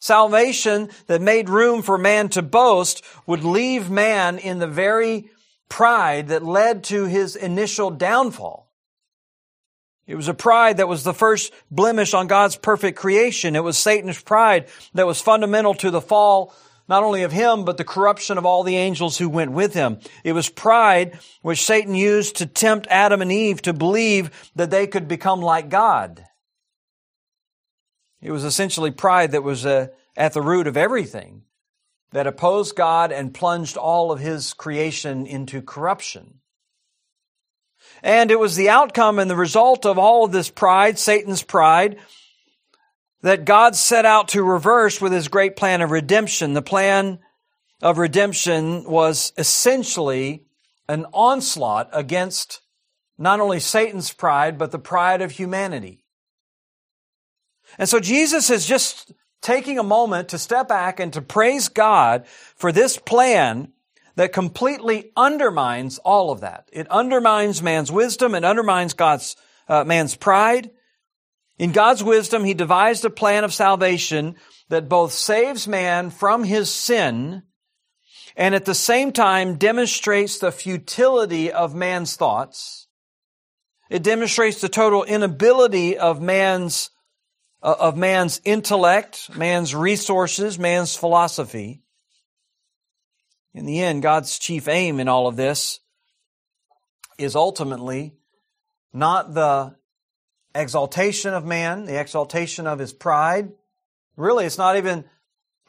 Salvation 0.00 0.90
that 1.06 1.22
made 1.22 1.48
room 1.48 1.80
for 1.82 1.96
man 1.96 2.28
to 2.30 2.42
boast 2.42 3.04
would 3.24 3.44
leave 3.44 3.88
man 3.88 4.38
in 4.38 4.58
the 4.58 4.66
very 4.66 5.30
pride 5.68 6.26
that 6.28 6.44
led 6.44 6.82
to 6.84 7.04
his 7.04 7.36
initial 7.36 7.88
downfall. 7.88 8.61
It 10.06 10.16
was 10.16 10.28
a 10.28 10.34
pride 10.34 10.78
that 10.78 10.88
was 10.88 11.04
the 11.04 11.14
first 11.14 11.52
blemish 11.70 12.12
on 12.12 12.26
God's 12.26 12.56
perfect 12.56 12.98
creation. 12.98 13.54
It 13.54 13.62
was 13.62 13.78
Satan's 13.78 14.20
pride 14.20 14.66
that 14.94 15.06
was 15.06 15.20
fundamental 15.20 15.74
to 15.74 15.90
the 15.90 16.00
fall, 16.00 16.54
not 16.88 17.04
only 17.04 17.22
of 17.22 17.30
him, 17.30 17.64
but 17.64 17.76
the 17.76 17.84
corruption 17.84 18.36
of 18.36 18.44
all 18.44 18.64
the 18.64 18.76
angels 18.76 19.16
who 19.16 19.28
went 19.28 19.52
with 19.52 19.74
him. 19.74 19.98
It 20.24 20.32
was 20.32 20.48
pride 20.48 21.18
which 21.42 21.64
Satan 21.64 21.94
used 21.94 22.36
to 22.36 22.46
tempt 22.46 22.88
Adam 22.90 23.22
and 23.22 23.30
Eve 23.30 23.62
to 23.62 23.72
believe 23.72 24.50
that 24.56 24.70
they 24.70 24.88
could 24.88 25.06
become 25.06 25.40
like 25.40 25.68
God. 25.68 26.24
It 28.20 28.32
was 28.32 28.44
essentially 28.44 28.90
pride 28.90 29.32
that 29.32 29.42
was 29.42 29.64
uh, 29.64 29.88
at 30.16 30.32
the 30.32 30.42
root 30.42 30.66
of 30.66 30.76
everything 30.76 31.42
that 32.10 32.26
opposed 32.26 32.76
God 32.76 33.10
and 33.10 33.32
plunged 33.32 33.76
all 33.76 34.12
of 34.12 34.20
his 34.20 34.52
creation 34.52 35.26
into 35.26 35.62
corruption. 35.62 36.41
And 38.02 38.30
it 38.30 38.38
was 38.38 38.56
the 38.56 38.68
outcome 38.68 39.18
and 39.18 39.30
the 39.30 39.36
result 39.36 39.86
of 39.86 39.98
all 39.98 40.24
of 40.24 40.32
this 40.32 40.50
pride, 40.50 40.98
Satan's 40.98 41.42
pride, 41.42 41.98
that 43.22 43.44
God 43.44 43.76
set 43.76 44.04
out 44.04 44.28
to 44.28 44.42
reverse 44.42 45.00
with 45.00 45.12
his 45.12 45.28
great 45.28 45.54
plan 45.54 45.80
of 45.80 45.92
redemption. 45.92 46.54
The 46.54 46.62
plan 46.62 47.20
of 47.80 47.98
redemption 47.98 48.84
was 48.84 49.32
essentially 49.38 50.44
an 50.88 51.06
onslaught 51.12 51.90
against 51.92 52.60
not 53.18 53.38
only 53.38 53.60
Satan's 53.60 54.12
pride, 54.12 54.58
but 54.58 54.72
the 54.72 54.78
pride 54.78 55.22
of 55.22 55.30
humanity. 55.30 56.04
And 57.78 57.88
so 57.88 58.00
Jesus 58.00 58.50
is 58.50 58.66
just 58.66 59.12
taking 59.40 59.78
a 59.78 59.84
moment 59.84 60.30
to 60.30 60.38
step 60.38 60.68
back 60.68 60.98
and 60.98 61.12
to 61.12 61.22
praise 61.22 61.68
God 61.68 62.26
for 62.56 62.72
this 62.72 62.98
plan 62.98 63.72
that 64.16 64.32
completely 64.32 65.10
undermines 65.16 65.98
all 65.98 66.30
of 66.30 66.40
that. 66.40 66.68
It 66.72 66.88
undermines 66.88 67.62
man's 67.62 67.90
wisdom. 67.90 68.34
It 68.34 68.44
undermines 68.44 68.94
God's, 68.94 69.36
uh, 69.68 69.84
man's 69.84 70.16
pride. 70.16 70.70
In 71.58 71.72
God's 71.72 72.02
wisdom, 72.02 72.44
He 72.44 72.54
devised 72.54 73.04
a 73.04 73.10
plan 73.10 73.44
of 73.44 73.54
salvation 73.54 74.36
that 74.68 74.88
both 74.88 75.12
saves 75.12 75.68
man 75.68 76.10
from 76.10 76.44
his 76.44 76.70
sin 76.70 77.42
and 78.36 78.54
at 78.54 78.64
the 78.64 78.74
same 78.74 79.12
time 79.12 79.56
demonstrates 79.56 80.38
the 80.38 80.50
futility 80.50 81.52
of 81.52 81.74
man's 81.74 82.16
thoughts. 82.16 82.88
It 83.90 84.02
demonstrates 84.02 84.62
the 84.62 84.70
total 84.70 85.04
inability 85.04 85.98
of 85.98 86.22
man's 86.22 86.88
uh, 87.62 87.76
of 87.78 87.96
man's 87.96 88.40
intellect, 88.44 89.30
man's 89.36 89.74
resources, 89.74 90.58
man's 90.58 90.96
philosophy. 90.96 91.82
In 93.54 93.66
the 93.66 93.80
end, 93.80 94.02
God's 94.02 94.38
chief 94.38 94.66
aim 94.68 94.98
in 94.98 95.08
all 95.08 95.26
of 95.26 95.36
this 95.36 95.80
is 97.18 97.36
ultimately 97.36 98.14
not 98.92 99.34
the 99.34 99.74
exaltation 100.54 101.34
of 101.34 101.44
man, 101.44 101.84
the 101.84 102.00
exaltation 102.00 102.66
of 102.66 102.78
his 102.78 102.92
pride. 102.92 103.52
Really, 104.16 104.46
it's 104.46 104.58
not 104.58 104.76
even 104.76 105.04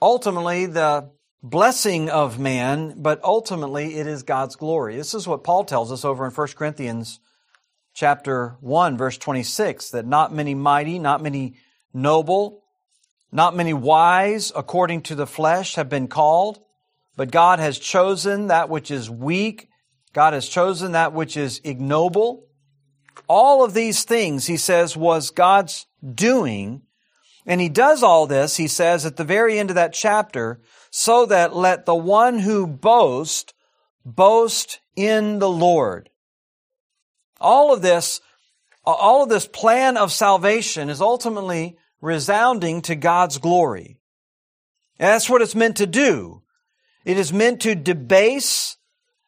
ultimately 0.01 0.65
the 0.65 1.09
blessing 1.41 2.09
of 2.09 2.39
man, 2.39 2.95
but 2.97 3.21
ultimately 3.23 3.95
it 3.95 4.07
is 4.07 4.23
God's 4.23 4.55
glory. 4.55 4.95
This 4.95 5.13
is 5.13 5.27
what 5.27 5.43
Paul 5.43 5.65
tells 5.65 5.91
us 5.91 6.05
over 6.05 6.25
in 6.25 6.31
1 6.31 6.47
Corinthians 6.55 7.19
chapter 7.93 8.55
1 8.61 8.97
verse 8.97 9.17
26 9.17 9.91
that 9.91 10.05
not 10.05 10.33
many 10.33 10.55
mighty, 10.55 10.99
not 10.99 11.21
many 11.21 11.55
noble, 11.93 12.63
not 13.31 13.55
many 13.55 13.73
wise 13.73 14.51
according 14.55 15.01
to 15.01 15.15
the 15.15 15.27
flesh 15.27 15.75
have 15.75 15.89
been 15.89 16.07
called, 16.07 16.59
but 17.15 17.31
God 17.31 17.59
has 17.59 17.79
chosen 17.79 18.47
that 18.47 18.69
which 18.69 18.91
is 18.91 19.09
weak. 19.09 19.67
God 20.13 20.33
has 20.33 20.47
chosen 20.47 20.93
that 20.93 21.13
which 21.13 21.37
is 21.37 21.61
ignoble. 21.63 22.47
All 23.27 23.63
of 23.63 23.73
these 23.73 24.03
things, 24.03 24.47
he 24.47 24.57
says, 24.57 24.97
was 24.97 25.29
God's 25.29 25.85
doing. 26.13 26.81
And 27.45 27.59
he 27.59 27.69
does 27.69 28.03
all 28.03 28.25
this, 28.25 28.57
he 28.57 28.67
says 28.67 29.05
at 29.05 29.17
the 29.17 29.23
very 29.23 29.59
end 29.59 29.69
of 29.69 29.75
that 29.75 29.93
chapter, 29.93 30.61
so 30.91 31.25
that 31.25 31.55
let 31.55 31.85
the 31.85 31.95
one 31.95 32.39
who 32.39 32.65
boast 32.65 33.53
boast 34.05 34.79
in 34.95 35.39
the 35.39 35.49
Lord. 35.49 36.09
All 37.39 37.73
of 37.73 37.81
this, 37.81 38.21
all 38.85 39.23
of 39.23 39.29
this 39.29 39.47
plan 39.47 39.97
of 39.97 40.11
salvation 40.11 40.89
is 40.89 41.01
ultimately 41.01 41.77
resounding 42.01 42.81
to 42.83 42.95
God's 42.95 43.37
glory. 43.37 43.99
And 44.99 45.09
that's 45.09 45.29
what 45.29 45.41
it's 45.41 45.55
meant 45.55 45.77
to 45.77 45.87
do. 45.87 46.42
It 47.05 47.17
is 47.17 47.33
meant 47.33 47.61
to 47.61 47.75
debase 47.75 48.77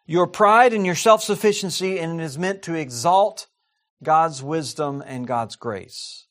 your 0.05 0.27
pride 0.27 0.73
and 0.73 0.85
your 0.85 0.95
self-sufficiency, 0.95 1.99
and 1.99 2.19
it 2.19 2.23
is 2.23 2.37
meant 2.37 2.61
to 2.63 2.75
exalt 2.75 3.47
God's 4.03 4.43
wisdom 4.43 5.03
and 5.05 5.27
God's 5.27 5.55
grace. 5.55 6.27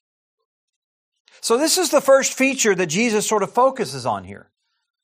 So 1.40 1.58
this 1.58 1.76
is 1.76 1.90
the 1.90 2.00
first 2.00 2.32
feature 2.32 2.74
that 2.74 2.86
Jesus 2.86 3.26
sort 3.26 3.42
of 3.42 3.52
focuses 3.52 4.06
on 4.06 4.24
here. 4.24 4.50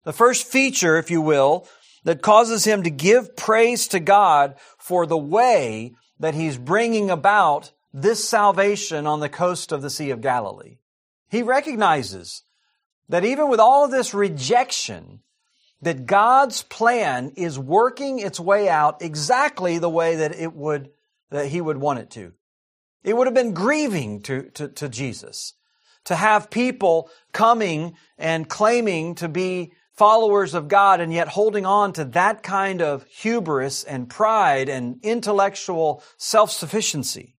The 0.04 0.12
first 0.12 0.46
feature, 0.46 0.96
if 0.96 1.10
you 1.10 1.20
will, 1.20 1.66
that 2.04 2.22
causes 2.22 2.64
him 2.64 2.82
to 2.84 2.90
give 2.90 3.36
praise 3.36 3.86
to 3.88 4.00
God 4.00 4.54
for 4.78 5.04
the 5.04 5.18
way 5.18 5.94
that 6.18 6.34
he's 6.34 6.56
bringing 6.56 7.10
about 7.10 7.72
this 7.92 8.26
salvation 8.26 9.06
on 9.06 9.20
the 9.20 9.28
coast 9.28 9.72
of 9.72 9.82
the 9.82 9.90
Sea 9.90 10.10
of 10.10 10.20
Galilee. 10.22 10.78
He 11.28 11.42
recognizes 11.42 12.44
that 13.08 13.24
even 13.24 13.50
with 13.50 13.60
all 13.60 13.84
of 13.84 13.90
this 13.90 14.14
rejection, 14.14 15.20
that 15.82 16.06
God's 16.06 16.62
plan 16.62 17.32
is 17.36 17.58
working 17.58 18.18
its 18.18 18.38
way 18.38 18.68
out 18.68 19.02
exactly 19.02 19.78
the 19.78 19.88
way 19.88 20.16
that 20.16 20.34
it 20.34 20.54
would, 20.54 20.90
that 21.30 21.46
he 21.46 21.60
would 21.60 21.78
want 21.78 22.00
it 22.00 22.10
to. 22.10 22.32
It 23.02 23.16
would 23.16 23.26
have 23.26 23.34
been 23.34 23.54
grieving 23.54 24.20
to, 24.22 24.50
to, 24.50 24.68
to 24.68 24.88
Jesus 24.88 25.54
to 26.04 26.14
have 26.14 26.50
people 26.50 27.10
coming 27.32 27.94
and 28.18 28.48
claiming 28.48 29.14
to 29.16 29.28
be 29.28 29.72
followers 29.92 30.54
of 30.54 30.68
God 30.68 31.00
and 31.00 31.12
yet 31.12 31.28
holding 31.28 31.66
on 31.66 31.92
to 31.94 32.04
that 32.06 32.42
kind 32.42 32.80
of 32.80 33.04
hubris 33.04 33.84
and 33.84 34.08
pride 34.08 34.68
and 34.68 34.98
intellectual 35.02 36.02
self-sufficiency. 36.16 37.36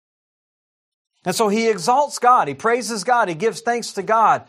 And 1.26 1.36
so 1.36 1.48
he 1.48 1.70
exalts 1.70 2.20
God. 2.20 2.48
He 2.48 2.54
praises 2.54 3.04
God. 3.04 3.30
He 3.30 3.36
gives 3.36 3.62
thanks 3.62 3.94
to 3.94 4.04
God 4.04 4.46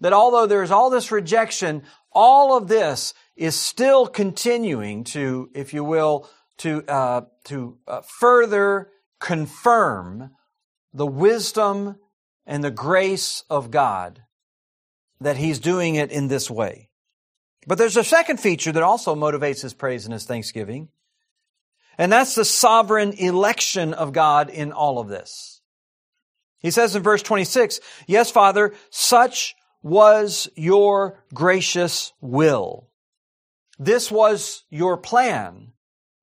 that 0.00 0.12
although 0.12 0.46
there's 0.46 0.70
all 0.70 0.90
this 0.90 1.10
rejection, 1.10 1.82
all 2.12 2.56
of 2.56 2.68
this 2.68 3.14
is 3.38 3.54
still 3.54 4.06
continuing 4.06 5.04
to, 5.04 5.48
if 5.54 5.72
you 5.72 5.84
will, 5.84 6.28
to, 6.58 6.84
uh, 6.88 7.22
to 7.44 7.78
uh, 7.86 8.00
further 8.02 8.90
confirm 9.20 10.30
the 10.92 11.06
wisdom 11.06 11.96
and 12.46 12.64
the 12.64 12.70
grace 12.70 13.44
of 13.48 13.70
God 13.70 14.22
that 15.20 15.36
he's 15.36 15.60
doing 15.60 15.94
it 15.94 16.10
in 16.10 16.28
this 16.28 16.50
way. 16.50 16.88
But 17.66 17.78
there's 17.78 17.96
a 17.96 18.04
second 18.04 18.38
feature 18.38 18.72
that 18.72 18.82
also 18.82 19.14
motivates 19.14 19.62
his 19.62 19.74
praise 19.74 20.04
and 20.04 20.12
his 20.12 20.24
thanksgiving. 20.24 20.88
And 21.96 22.10
that's 22.10 22.34
the 22.34 22.44
sovereign 22.44 23.12
election 23.12 23.94
of 23.94 24.12
God 24.12 24.50
in 24.50 24.72
all 24.72 24.98
of 24.98 25.08
this. 25.08 25.60
He 26.60 26.70
says 26.70 26.96
in 26.96 27.02
verse 27.02 27.22
26, 27.22 27.80
Yes, 28.06 28.30
Father, 28.30 28.74
such 28.90 29.54
was 29.82 30.48
your 30.56 31.22
gracious 31.32 32.12
will. 32.20 32.87
This 33.78 34.10
was 34.10 34.64
your 34.70 34.96
plan. 34.96 35.72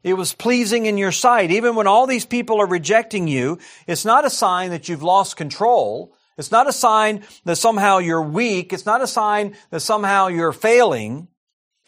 It 0.04 0.14
was 0.14 0.34
pleasing 0.34 0.86
in 0.86 0.98
your 0.98 1.12
sight. 1.12 1.50
Even 1.52 1.76
when 1.76 1.88
all 1.88 2.06
these 2.06 2.26
people 2.26 2.62
are 2.62 2.68
rejecting 2.68 3.28
you, 3.28 3.58
it's 3.88 4.06
not 4.06 4.26
a 4.26 4.30
sign 4.30 4.70
that 4.70 4.88
you've 4.88 5.02
lost 5.02 5.36
control. 5.36 6.14
It's 6.38 6.52
not 6.52 6.68
a 6.68 6.74
sign 6.74 7.24
that 7.46 7.56
somehow 7.56 7.98
you're 7.98 8.22
weak. 8.22 8.72
It's 8.72 8.86
not 8.86 9.02
a 9.02 9.08
sign 9.08 9.56
that 9.72 9.80
somehow 9.80 10.28
you're 10.28 10.52
failing. 10.52 11.28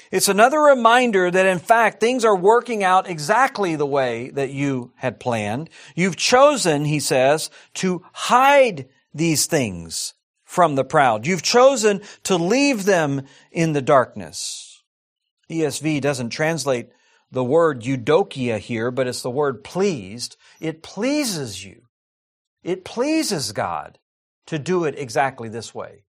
It's 0.10 0.30
another 0.30 0.60
reminder 0.60 1.30
that 1.30 1.46
in 1.46 1.60
fact 1.60 2.00
things 2.00 2.24
are 2.24 2.36
working 2.36 2.84
out 2.84 3.10
exactly 3.10 3.76
the 3.76 3.86
way 3.86 4.30
that 4.32 4.52
you 4.52 4.94
had 4.96 5.20
planned. 5.20 5.70
You've 5.96 6.16
chosen, 6.16 6.86
he 6.86 7.00
says, 7.00 7.50
to 7.76 8.04
hide 8.14 8.88
these 9.14 9.48
things 9.48 10.14
from 10.44 10.76
the 10.76 10.86
proud. 10.86 11.28
You've 11.28 11.44
chosen 11.44 12.02
to 12.24 12.38
leave 12.38 12.86
them 12.86 13.24
in 13.52 13.74
the 13.74 13.82
darkness. 13.82 14.67
ESV 15.50 16.02
doesn't 16.02 16.30
translate 16.30 16.90
the 17.32 17.44
word 17.44 17.82
eudokia 17.82 18.58
here, 18.60 18.92
but 18.92 19.08
it's 19.08 19.22
the 19.22 19.30
word 19.30 19.64
pleased. 19.64 20.38
It 20.60 20.84
pleases 20.84 21.64
you. 21.64 21.84
It 22.64 22.86
pleases 22.86 23.52
God 23.52 24.00
to 24.48 24.60
do 24.60 24.86
it 24.86 24.98
exactly 24.98 25.50
this 25.50 25.74
way. 25.74 26.04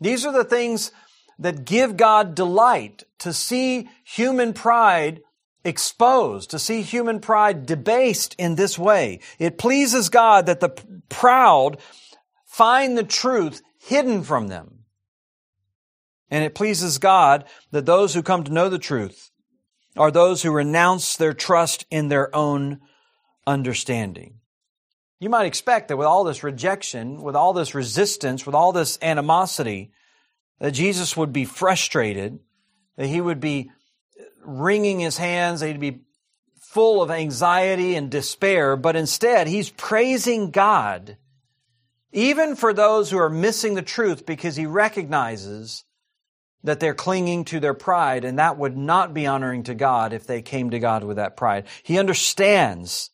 These 0.00 0.26
are 0.26 0.32
the 0.32 0.44
things 0.44 0.92
that 1.38 1.64
give 1.64 1.96
God 1.96 2.34
delight 2.34 3.04
to 3.20 3.32
see 3.32 3.88
human 4.04 4.52
pride 4.52 5.20
exposed, 5.64 6.50
to 6.50 6.58
see 6.58 6.82
human 6.82 7.20
pride 7.20 7.66
debased 7.66 8.34
in 8.38 8.54
this 8.54 8.78
way. 8.78 9.20
It 9.38 9.58
pleases 9.58 10.08
God 10.08 10.46
that 10.46 10.60
the 10.60 10.70
proud 11.08 11.78
find 12.46 12.96
the 12.96 13.04
truth 13.04 13.62
hidden 13.78 14.22
from 14.22 14.48
them. 14.48 14.77
And 16.30 16.44
it 16.44 16.54
pleases 16.54 16.98
God 16.98 17.44
that 17.70 17.86
those 17.86 18.14
who 18.14 18.22
come 18.22 18.44
to 18.44 18.52
know 18.52 18.68
the 18.68 18.78
truth 18.78 19.30
are 19.96 20.10
those 20.10 20.42
who 20.42 20.52
renounce 20.52 21.16
their 21.16 21.32
trust 21.32 21.86
in 21.90 22.08
their 22.08 22.34
own 22.34 22.80
understanding. 23.46 24.34
You 25.20 25.30
might 25.30 25.46
expect 25.46 25.88
that 25.88 25.96
with 25.96 26.06
all 26.06 26.24
this 26.24 26.44
rejection, 26.44 27.22
with 27.22 27.34
all 27.34 27.52
this 27.52 27.74
resistance, 27.74 28.46
with 28.46 28.54
all 28.54 28.72
this 28.72 28.98
animosity, 29.02 29.90
that 30.60 30.72
Jesus 30.72 31.16
would 31.16 31.32
be 31.32 31.44
frustrated, 31.44 32.38
that 32.96 33.06
he 33.06 33.20
would 33.20 33.40
be 33.40 33.70
wringing 34.44 35.00
his 35.00 35.16
hands, 35.16 35.60
that 35.60 35.68
he'd 35.68 35.80
be 35.80 36.02
full 36.60 37.02
of 37.02 37.10
anxiety 37.10 37.96
and 37.96 38.10
despair, 38.10 38.76
but 38.76 38.94
instead 38.94 39.48
he's 39.48 39.70
praising 39.70 40.50
God 40.50 41.16
even 42.12 42.56
for 42.56 42.72
those 42.72 43.10
who 43.10 43.18
are 43.18 43.30
missing 43.30 43.74
the 43.74 43.82
truth 43.82 44.24
because 44.24 44.56
he 44.56 44.66
recognizes 44.66 45.84
that 46.64 46.80
they're 46.80 46.94
clinging 46.94 47.44
to 47.46 47.60
their 47.60 47.74
pride 47.74 48.24
and 48.24 48.38
that 48.38 48.58
would 48.58 48.76
not 48.76 49.14
be 49.14 49.26
honoring 49.26 49.62
to 49.64 49.74
God 49.74 50.12
if 50.12 50.26
they 50.26 50.42
came 50.42 50.70
to 50.70 50.78
God 50.78 51.04
with 51.04 51.16
that 51.16 51.36
pride. 51.36 51.66
He 51.82 51.98
understands 51.98 53.10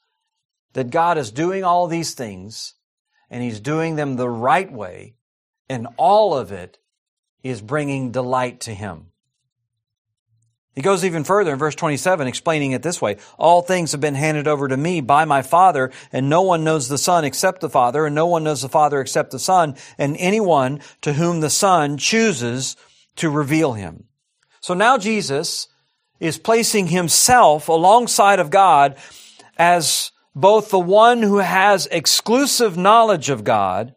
that 0.73 0.91
God 0.91 1.19
is 1.19 1.31
doing 1.31 1.65
all 1.65 1.87
these 1.87 2.15
things 2.15 2.75
and 3.31 3.43
he's 3.43 3.61
doing 3.61 3.97
them 3.97 4.17
the 4.17 4.29
right 4.29 4.71
way 4.71 5.15
and 5.69 5.89
all 5.97 6.37
of 6.37 6.53
it 6.53 6.79
is 7.43 7.61
bringing 7.61 8.11
delight 8.11 8.61
to 8.61 8.75
him. 8.75 9.07
He 10.75 10.83
goes 10.83 11.05
even 11.05 11.23
further 11.23 11.53
in 11.53 11.59
verse 11.59 11.77
27, 11.77 12.27
explaining 12.27 12.73
it 12.73 12.83
this 12.83 13.01
way. 13.01 13.19
All 13.39 13.63
things 13.63 13.93
have 13.93 14.01
been 14.01 14.17
handed 14.17 14.49
over 14.49 14.67
to 14.67 14.77
me 14.77 15.01
by 15.01 15.25
my 15.25 15.43
Father, 15.43 15.93
and 16.13 16.29
no 16.29 16.43
one 16.43 16.65
knows 16.65 16.89
the 16.89 16.99
Son 16.99 17.25
except 17.25 17.61
the 17.61 17.71
Father, 17.71 18.07
and 18.07 18.15
no 18.15 18.27
one 18.27 18.43
knows 18.43 18.63
the 18.63 18.69
Father 18.69 19.01
except 19.01 19.31
the 19.31 19.39
Son, 19.39 19.77
and 19.99 20.17
anyone 20.19 20.81
to 21.03 21.13
whom 21.13 21.41
the 21.41 21.51
Son 21.51 21.97
chooses 21.97 22.77
to 23.17 23.31
reveal 23.31 23.73
him. 23.73 24.05
So 24.61 24.75
now 24.75 24.99
Jesus 24.99 25.69
is 26.21 26.39
placing 26.39 26.89
himself 26.89 27.69
alongside 27.69 28.41
of 28.41 28.51
God 28.51 28.97
as 29.59 30.11
both 30.35 30.71
the 30.71 30.79
one 30.79 31.23
who 31.23 31.39
has 31.39 31.87
exclusive 31.91 32.77
knowledge 32.77 33.31
of 33.31 33.45
God 33.45 33.95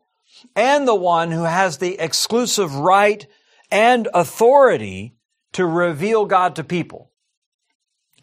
and 0.56 0.88
the 0.88 0.96
one 0.96 1.32
who 1.32 1.44
has 1.44 1.78
the 1.78 2.00
exclusive 2.00 2.76
right 2.76 3.26
and 3.72 4.08
authority 4.14 5.16
to 5.54 5.66
reveal 5.66 6.26
God 6.26 6.56
to 6.56 6.64
people, 6.64 7.12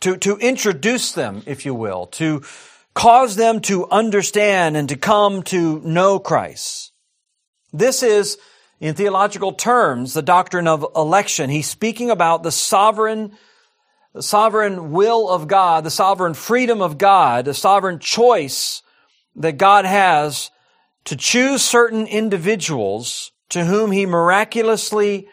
to, 0.00 0.16
to 0.18 0.36
introduce 0.36 1.12
them, 1.12 1.42
if 1.46 1.66
you 1.66 1.74
will, 1.74 2.06
to 2.06 2.42
cause 2.94 3.36
them 3.36 3.60
to 3.60 3.88
understand 3.88 4.76
and 4.76 4.88
to 4.88 4.96
come 4.96 5.42
to 5.44 5.80
know 5.80 6.18
Christ. 6.18 6.92
This 7.72 8.02
is, 8.02 8.38
in 8.84 8.94
theological 8.94 9.54
terms, 9.54 10.12
the 10.12 10.20
doctrine 10.20 10.68
of 10.68 10.84
election. 10.94 11.48
He's 11.48 11.66
speaking 11.66 12.10
about 12.10 12.42
the 12.42 12.52
sovereign, 12.52 13.32
the 14.12 14.22
sovereign 14.22 14.92
will 14.92 15.30
of 15.30 15.48
God, 15.48 15.84
the 15.84 15.90
sovereign 15.90 16.34
freedom 16.34 16.82
of 16.82 16.98
God, 16.98 17.46
the 17.46 17.54
sovereign 17.54 17.98
choice 17.98 18.82
that 19.36 19.56
God 19.56 19.86
has 19.86 20.50
to 21.06 21.16
choose 21.16 21.62
certain 21.62 22.06
individuals 22.06 23.32
to 23.48 23.64
whom 23.64 23.90
he 23.90 24.04
miraculously 24.04 25.28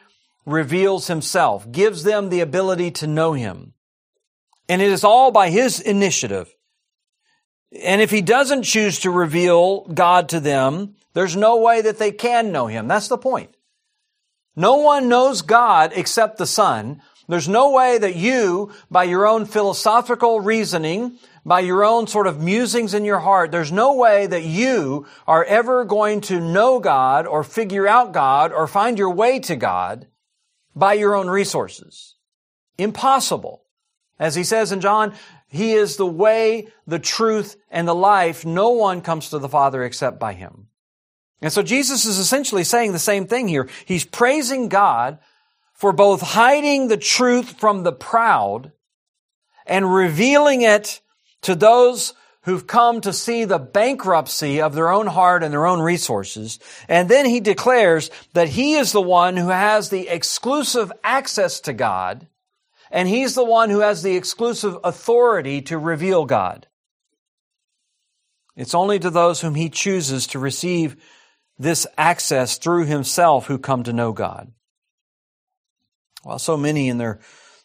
reveals 0.45 1.07
himself, 1.07 1.69
gives 1.69 2.03
them 2.03 2.29
the 2.29 2.39
ability 2.39 2.91
to 2.91 3.05
know 3.05 3.33
him. 3.33 3.73
And 4.69 4.81
it 4.81 4.93
is 4.93 5.03
all 5.03 5.29
by 5.31 5.49
his 5.49 5.81
initiative. 5.81 6.55
And 7.71 8.01
if 8.01 8.11
he 8.11 8.21
doesn't 8.21 8.63
choose 8.63 8.99
to 8.99 9.11
reveal 9.11 9.85
God 9.85 10.29
to 10.29 10.39
them, 10.39 10.95
there's 11.13 11.35
no 11.35 11.57
way 11.57 11.81
that 11.81 11.99
they 11.99 12.11
can 12.11 12.51
know 12.51 12.67
him. 12.67 12.87
That's 12.87 13.07
the 13.07 13.17
point. 13.17 13.55
No 14.55 14.77
one 14.77 15.07
knows 15.07 15.41
God 15.41 15.93
except 15.95 16.37
the 16.37 16.45
Son. 16.45 17.01
There's 17.27 17.47
no 17.47 17.71
way 17.71 17.97
that 17.97 18.15
you, 18.15 18.71
by 18.89 19.05
your 19.05 19.25
own 19.25 19.45
philosophical 19.45 20.41
reasoning, 20.41 21.17
by 21.45 21.61
your 21.61 21.83
own 21.83 22.07
sort 22.07 22.27
of 22.27 22.41
musings 22.41 22.93
in 22.93 23.05
your 23.05 23.19
heart, 23.19 23.51
there's 23.51 23.71
no 23.71 23.95
way 23.95 24.27
that 24.27 24.43
you 24.43 25.07
are 25.27 25.45
ever 25.45 25.85
going 25.85 26.21
to 26.21 26.39
know 26.39 26.79
God 26.79 27.25
or 27.25 27.43
figure 27.43 27.87
out 27.87 28.11
God 28.11 28.51
or 28.51 28.67
find 28.67 28.97
your 28.97 29.09
way 29.09 29.39
to 29.39 29.55
God 29.55 30.07
by 30.75 30.93
your 30.93 31.15
own 31.15 31.29
resources. 31.29 32.15
Impossible. 32.77 33.63
As 34.19 34.35
he 34.35 34.43
says 34.43 34.71
in 34.71 34.81
John, 34.81 35.13
he 35.51 35.73
is 35.73 35.97
the 35.97 36.07
way, 36.07 36.69
the 36.87 36.97
truth, 36.97 37.57
and 37.69 37.87
the 37.87 37.93
life. 37.93 38.45
No 38.45 38.69
one 38.69 39.01
comes 39.01 39.29
to 39.29 39.39
the 39.39 39.49
Father 39.49 39.83
except 39.83 40.17
by 40.17 40.33
him. 40.33 40.67
And 41.41 41.51
so 41.51 41.61
Jesus 41.61 42.05
is 42.05 42.17
essentially 42.17 42.63
saying 42.63 42.93
the 42.93 42.99
same 42.99 43.27
thing 43.27 43.47
here. 43.47 43.67
He's 43.85 44.05
praising 44.05 44.69
God 44.69 45.19
for 45.73 45.91
both 45.91 46.21
hiding 46.21 46.87
the 46.87 46.97
truth 46.97 47.59
from 47.59 47.83
the 47.83 47.91
proud 47.91 48.71
and 49.65 49.93
revealing 49.93 50.61
it 50.61 51.01
to 51.41 51.53
those 51.55 52.13
who've 52.43 52.65
come 52.65 53.01
to 53.01 53.11
see 53.11 53.43
the 53.43 53.59
bankruptcy 53.59 54.61
of 54.61 54.73
their 54.73 54.89
own 54.89 55.07
heart 55.07 55.43
and 55.43 55.51
their 55.51 55.65
own 55.65 55.79
resources. 55.79 56.59
And 56.87 57.09
then 57.09 57.25
he 57.25 57.39
declares 57.39 58.09
that 58.33 58.49
he 58.49 58.75
is 58.75 58.93
the 58.93 59.01
one 59.01 59.37
who 59.37 59.49
has 59.49 59.89
the 59.89 60.07
exclusive 60.07 60.91
access 61.03 61.59
to 61.61 61.73
God, 61.73 62.27
and 62.91 63.07
he's 63.07 63.35
the 63.35 63.43
one 63.43 63.69
who 63.69 63.79
has 63.79 64.03
the 64.03 64.15
exclusive 64.15 64.77
authority 64.83 65.61
to 65.63 65.77
reveal 65.77 66.25
God. 66.25 66.67
It's 68.55 68.75
only 68.75 68.99
to 68.99 69.09
those 69.09 69.41
whom 69.41 69.55
he 69.55 69.69
chooses 69.69 70.27
to 70.27 70.39
receive 70.39 71.01
this 71.57 71.87
access 71.97 72.57
through 72.57 72.85
himself 72.85 73.47
who 73.47 73.57
come 73.57 73.83
to 73.83 73.93
know 73.93 74.11
God. 74.11 74.51
While 76.23 76.39
so 76.39 76.57
many 76.57 76.89
in 76.89 76.97
their 76.97 77.19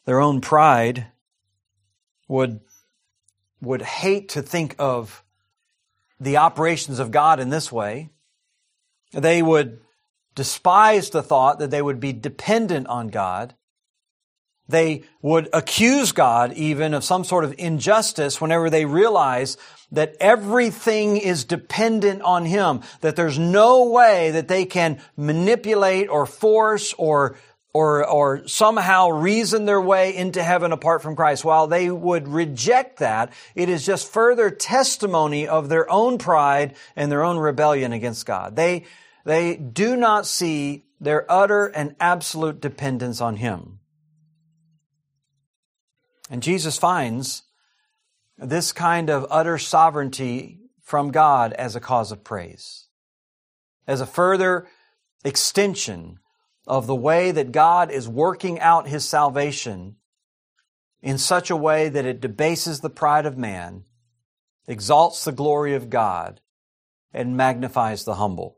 their 0.07 0.21
own 0.21 0.41
pride 0.41 1.09
would, 2.29 2.61
would 3.61 3.83
hate 3.83 4.31
to 4.31 4.43
think 4.43 4.75
of 4.79 5.23
the 6.19 6.39
operations 6.39 6.99
of 6.99 7.11
God 7.11 7.41
in 7.41 7.51
this 7.51 7.71
way. 7.71 8.11
They 9.13 9.43
would 9.43 9.81
despise 10.35 11.11
the 11.11 11.23
thought 11.23 11.59
that 11.59 11.71
they 11.71 11.83
would 11.83 12.01
be 12.01 12.13
dependent 12.13 12.87
on 12.87 13.09
God. 13.09 13.55
They 14.69 15.05
would 15.23 15.49
accuse 15.53 16.13
God 16.13 16.53
even 16.55 16.95
of 16.95 17.05
some 17.05 17.25
sort 17.25 17.45
of 17.45 17.55
injustice 17.59 18.41
whenever 18.41 18.69
they 18.69 18.85
realize 18.85 19.57
that 19.93 20.17
everything 20.19 21.17
is 21.17 21.45
dependent 21.45 22.23
on 22.23 22.45
Him, 22.45 22.83
that 23.01 23.15
there's 23.15 23.39
no 23.39 23.89
way 23.91 24.33
that 24.33 24.49
they 24.49 24.65
can 24.65 25.01
manipulate 25.17 26.09
or 26.09 26.27
force 26.27 26.93
or 26.99 27.37
or, 27.73 28.09
or 28.09 28.49
somehow 28.49 29.09
reason 29.09 29.67
their 29.67 29.83
way 29.83 30.17
into 30.17 30.43
heaven 30.43 30.73
apart 30.73 31.03
from 31.03 31.15
Christ. 31.15 31.45
While 31.45 31.67
they 31.67 31.91
would 31.91 32.27
reject 32.27 33.01
that, 33.01 33.35
it 33.55 33.69
is 33.69 33.85
just 33.85 34.11
further 34.11 34.51
testimony 34.51 35.47
of 35.47 35.69
their 35.69 35.91
own 35.91 36.17
pride 36.17 36.75
and 36.97 37.13
their 37.13 37.23
own 37.23 37.37
rebellion 37.37 37.93
against 37.93 38.25
God. 38.25 38.57
They, 38.57 38.87
they 39.27 39.57
do 39.57 39.95
not 39.95 40.25
see 40.25 40.87
their 41.03 41.31
utter 41.31 41.67
and 41.67 41.95
absolute 42.01 42.63
dependence 42.63 43.21
on 43.21 43.37
Him. 43.37 43.76
And 46.31 46.43
Jesus 46.43 46.79
finds 46.79 47.43
this 48.39 48.73
kind 48.73 49.11
of 49.11 49.27
utter 49.31 49.59
sovereignty 49.59 50.61
from 50.83 51.11
God 51.11 51.53
as 51.53 51.75
a 51.75 51.81
cause 51.81 52.13
of 52.13 52.25
praise, 52.25 52.89
as 53.87 54.01
a 54.01 54.07
further 54.07 54.67
extension 55.25 56.19
of 56.67 56.87
the 56.87 56.95
way 56.95 57.31
that 57.31 57.53
God 57.53 57.91
is 57.91 58.09
working 58.09 58.61
out 58.61 58.89
his 58.89 59.05
salvation 59.05 59.97
in 61.01 61.19
such 61.19 61.51
a 61.51 61.57
way 61.57 61.89
that 61.89 62.05
it 62.05 62.21
debases 62.21 62.81
the 62.81 62.91
pride 62.91 63.27
of 63.27 63.39
man, 63.39 63.85
exalts 64.67 65.25
the 65.25 65.33
glory 65.33 65.75
of 65.75 65.91
God, 65.91 66.41
and 67.13 67.37
magnifies 67.37 68.05
the 68.05 68.17
humble. 68.17 68.56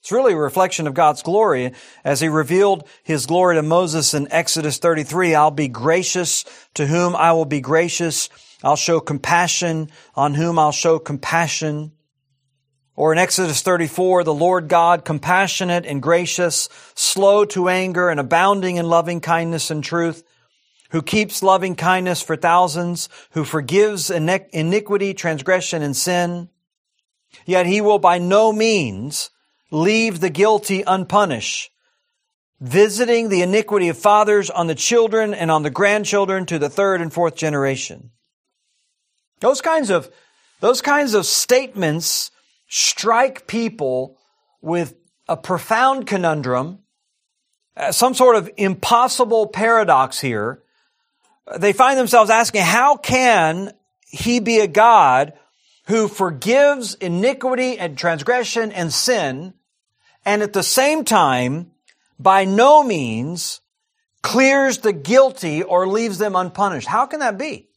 It's 0.00 0.12
really 0.12 0.32
a 0.32 0.36
reflection 0.36 0.86
of 0.86 0.94
God's 0.94 1.22
glory 1.22 1.72
as 2.04 2.20
he 2.20 2.28
revealed 2.28 2.88
his 3.02 3.26
glory 3.26 3.56
to 3.56 3.62
Moses 3.62 4.14
in 4.14 4.32
Exodus 4.32 4.78
33. 4.78 5.34
I'll 5.34 5.50
be 5.50 5.68
gracious 5.68 6.44
to 6.74 6.86
whom 6.86 7.14
I 7.14 7.32
will 7.32 7.44
be 7.44 7.60
gracious. 7.60 8.30
I'll 8.64 8.76
show 8.76 9.00
compassion 9.00 9.90
on 10.14 10.34
whom 10.34 10.58
I'll 10.58 10.72
show 10.72 10.98
compassion. 10.98 11.92
Or 12.96 13.12
in 13.12 13.18
Exodus 13.18 13.60
34, 13.60 14.24
the 14.24 14.34
Lord 14.34 14.68
God, 14.68 15.04
compassionate 15.04 15.84
and 15.84 16.02
gracious, 16.02 16.68
slow 16.94 17.44
to 17.46 17.68
anger 17.68 18.08
and 18.08 18.18
abounding 18.18 18.76
in 18.76 18.88
loving 18.88 19.20
kindness 19.20 19.70
and 19.70 19.84
truth, 19.84 20.22
who 20.90 21.02
keeps 21.02 21.42
loving 21.42 21.76
kindness 21.76 22.22
for 22.22 22.36
thousands, 22.36 23.08
who 23.32 23.44
forgives 23.44 24.10
iniquity, 24.10 25.14
transgression, 25.14 25.82
and 25.82 25.96
sin. 25.96 26.48
Yet 27.44 27.66
he 27.66 27.80
will 27.80 27.98
by 27.98 28.18
no 28.18 28.52
means 28.52 29.30
leave 29.70 30.20
the 30.20 30.30
guilty 30.30 30.82
unpunished, 30.86 31.70
visiting 32.60 33.28
the 33.28 33.42
iniquity 33.42 33.88
of 33.88 33.96
fathers 33.96 34.50
on 34.50 34.66
the 34.66 34.74
children 34.74 35.32
and 35.32 35.50
on 35.50 35.62
the 35.62 35.70
grandchildren 35.70 36.46
to 36.46 36.58
the 36.58 36.68
third 36.68 37.00
and 37.00 37.12
fourth 37.12 37.36
generation. 37.36 38.10
Those 39.40 39.60
kinds 39.60 39.90
of, 39.90 40.10
those 40.60 40.82
kinds 40.82 41.14
of 41.14 41.24
statements 41.24 42.30
strike 42.68 43.46
people 43.46 44.18
with 44.60 44.94
a 45.28 45.36
profound 45.36 46.06
conundrum, 46.06 46.80
uh, 47.76 47.92
some 47.92 48.14
sort 48.14 48.36
of 48.36 48.50
impossible 48.56 49.46
paradox 49.46 50.20
here. 50.20 50.62
They 51.56 51.72
find 51.72 51.98
themselves 51.98 52.30
asking, 52.30 52.62
how 52.62 52.96
can 52.96 53.72
he 54.06 54.40
be 54.40 54.58
a 54.58 54.66
God 54.66 55.32
who 55.86 56.08
forgives 56.08 56.94
iniquity 56.94 57.78
and 57.78 57.96
transgression 57.96 58.70
and 58.72 58.92
sin, 58.92 59.54
and 60.30 60.42
at 60.44 60.52
the 60.52 60.62
same 60.62 61.04
time, 61.04 61.72
by 62.16 62.44
no 62.44 62.84
means 62.84 63.60
clears 64.22 64.78
the 64.78 64.92
guilty 64.92 65.64
or 65.64 65.88
leaves 65.88 66.18
them 66.18 66.36
unpunished? 66.36 66.86
How 66.86 67.06
can 67.06 67.18
that 67.18 67.36
be? 67.36 67.68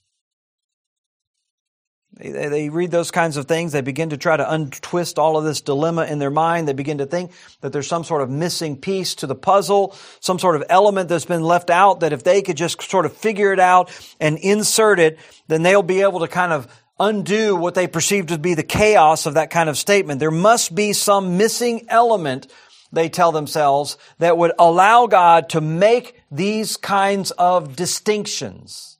They, 2.16 2.30
they 2.30 2.70
read 2.70 2.92
those 2.92 3.10
kinds 3.10 3.38
of 3.38 3.48
things. 3.48 3.72
They 3.72 3.82
begin 3.82 4.12
to 4.12 4.18
try 4.18 4.38
to 4.38 4.54
untwist 4.54 5.18
all 5.18 5.36
of 5.36 5.46
this 5.46 5.62
dilemma 5.62 6.06
in 6.06 6.20
their 6.20 6.30
mind. 6.30 6.68
They 6.68 6.74
begin 6.74 7.00
to 7.00 7.08
think 7.08 7.32
that 7.62 7.74
there's 7.74 7.88
some 7.88 8.04
sort 8.04 8.22
of 8.22 8.30
missing 8.30 8.78
piece 8.78 9.16
to 9.16 9.26
the 9.26 9.34
puzzle, 9.34 9.96
some 10.20 10.38
sort 10.38 10.56
of 10.56 10.64
element 10.70 11.10
that's 11.10 11.26
been 11.26 11.42
left 11.42 11.72
out 11.72 12.02
that 12.02 12.14
if 12.14 12.24
they 12.24 12.44
could 12.44 12.58
just 12.58 12.80
sort 12.84 13.08
of 13.08 13.18
figure 13.18 13.52
it 13.52 13.60
out 13.60 13.90
and 14.20 14.38
insert 14.38 15.00
it, 15.00 15.18
then 15.48 15.64
they'll 15.64 15.82
be 15.82 16.02
able 16.02 16.20
to 16.20 16.28
kind 16.28 16.54
of 16.54 16.68
undo 17.00 17.56
what 17.56 17.76
they 17.76 17.88
perceive 17.88 18.28
to 18.28 18.38
be 18.38 18.54
the 18.54 18.64
chaos 18.64 19.26
of 19.26 19.34
that 19.34 19.50
kind 19.50 19.70
of 19.70 19.78
statement. 19.78 20.20
There 20.20 20.32
must 20.32 20.74
be 20.74 20.94
some 20.94 21.38
missing 21.38 21.86
element, 21.90 22.48
they 22.92 23.10
tell 23.10 23.32
themselves, 23.32 23.98
that 24.20 24.38
would 24.38 24.52
allow 24.60 25.08
God 25.08 25.50
to 25.50 25.62
make 25.62 26.22
these 26.32 26.78
kinds 26.78 27.32
of 27.32 27.76
distinctions. 27.76 28.98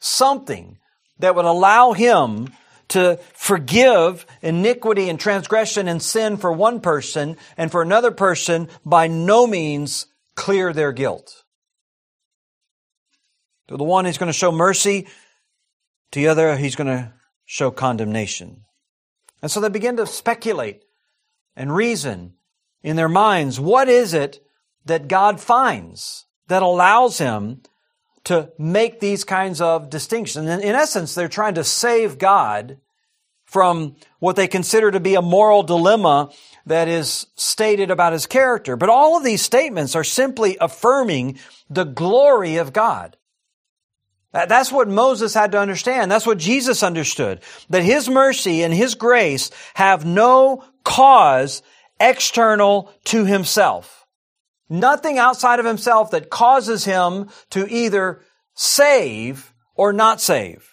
Something 0.00 0.78
that 1.18 1.34
would 1.34 1.44
allow 1.44 1.92
him 1.92 2.52
to 2.88 3.18
forgive 3.34 4.24
iniquity 4.40 5.10
and 5.10 5.20
transgression 5.20 5.88
and 5.88 6.02
sin 6.02 6.38
for 6.38 6.50
one 6.50 6.80
person 6.80 7.36
and 7.56 7.70
for 7.70 7.82
another 7.82 8.10
person 8.10 8.68
by 8.84 9.08
no 9.08 9.46
means 9.46 10.06
clear 10.34 10.72
their 10.72 10.92
guilt. 10.92 11.44
To 13.68 13.76
the 13.76 13.84
one 13.84 14.06
he's 14.06 14.16
going 14.16 14.28
to 14.28 14.32
show 14.32 14.50
mercy, 14.50 15.06
to 16.12 16.20
the 16.20 16.28
other 16.28 16.56
he's 16.56 16.76
going 16.76 16.86
to 16.86 17.12
show 17.50 17.70
condemnation. 17.70 18.64
And 19.40 19.50
so 19.50 19.60
they 19.60 19.70
begin 19.70 19.96
to 19.96 20.06
speculate 20.06 20.82
and 21.56 21.74
reason 21.74 22.34
in 22.82 22.96
their 22.96 23.08
minds, 23.08 23.58
what 23.58 23.88
is 23.88 24.12
it 24.12 24.44
that 24.84 25.08
God 25.08 25.40
finds 25.40 26.26
that 26.48 26.62
allows 26.62 27.16
him 27.16 27.62
to 28.24 28.52
make 28.58 29.00
these 29.00 29.24
kinds 29.24 29.60
of 29.62 29.88
distinctions. 29.88 30.46
And 30.46 30.62
in 30.62 30.74
essence, 30.74 31.14
they're 31.14 31.28
trying 31.28 31.54
to 31.54 31.64
save 31.64 32.18
God 32.18 32.78
from 33.46 33.96
what 34.18 34.36
they 34.36 34.46
consider 34.46 34.90
to 34.90 35.00
be 35.00 35.14
a 35.14 35.22
moral 35.22 35.62
dilemma 35.62 36.30
that 36.66 36.88
is 36.88 37.26
stated 37.36 37.90
about 37.90 38.12
his 38.12 38.26
character. 38.26 38.76
But 38.76 38.90
all 38.90 39.16
of 39.16 39.24
these 39.24 39.40
statements 39.40 39.96
are 39.96 40.04
simply 40.04 40.58
affirming 40.60 41.38
the 41.70 41.84
glory 41.84 42.56
of 42.56 42.74
God. 42.74 43.16
That's 44.32 44.70
what 44.70 44.88
Moses 44.88 45.32
had 45.32 45.52
to 45.52 45.60
understand. 45.60 46.10
That's 46.10 46.26
what 46.26 46.38
Jesus 46.38 46.82
understood. 46.82 47.40
That 47.70 47.82
his 47.82 48.08
mercy 48.08 48.62
and 48.62 48.74
his 48.74 48.94
grace 48.94 49.50
have 49.74 50.04
no 50.04 50.64
cause 50.84 51.62
external 51.98 52.92
to 53.04 53.24
himself. 53.24 54.06
Nothing 54.68 55.18
outside 55.18 55.60
of 55.60 55.66
himself 55.66 56.10
that 56.10 56.28
causes 56.28 56.84
him 56.84 57.30
to 57.50 57.66
either 57.72 58.22
save 58.54 59.54
or 59.74 59.94
not 59.94 60.20
save. 60.20 60.68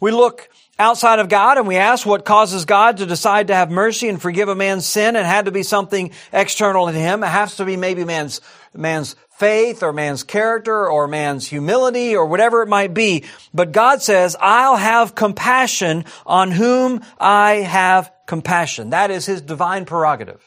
We 0.00 0.10
look 0.10 0.48
outside 0.78 1.18
of 1.18 1.28
God 1.28 1.58
and 1.58 1.66
we 1.66 1.76
ask 1.76 2.06
what 2.06 2.24
causes 2.24 2.64
God 2.64 2.98
to 2.98 3.06
decide 3.06 3.48
to 3.48 3.54
have 3.54 3.70
mercy 3.70 4.08
and 4.08 4.22
forgive 4.22 4.48
a 4.48 4.54
man's 4.54 4.86
sin. 4.86 5.16
It 5.16 5.26
had 5.26 5.46
to 5.46 5.50
be 5.50 5.64
something 5.64 6.12
external 6.32 6.86
to 6.86 6.92
him. 6.92 7.22
It 7.22 7.28
has 7.28 7.56
to 7.56 7.64
be 7.64 7.76
maybe 7.76 8.04
man's, 8.04 8.40
man's 8.72 9.16
faith 9.38 9.82
or 9.82 9.92
man's 9.92 10.24
character 10.24 10.88
or 10.88 11.06
man's 11.06 11.46
humility 11.46 12.16
or 12.16 12.26
whatever 12.26 12.62
it 12.62 12.68
might 12.68 12.92
be. 12.92 13.24
But 13.54 13.72
God 13.72 14.02
says, 14.02 14.36
I'll 14.40 14.76
have 14.76 15.14
compassion 15.14 16.04
on 16.26 16.50
whom 16.50 17.02
I 17.18 17.56
have 17.56 18.12
compassion. 18.26 18.90
That 18.90 19.10
is 19.10 19.26
his 19.26 19.40
divine 19.40 19.84
prerogative 19.84 20.44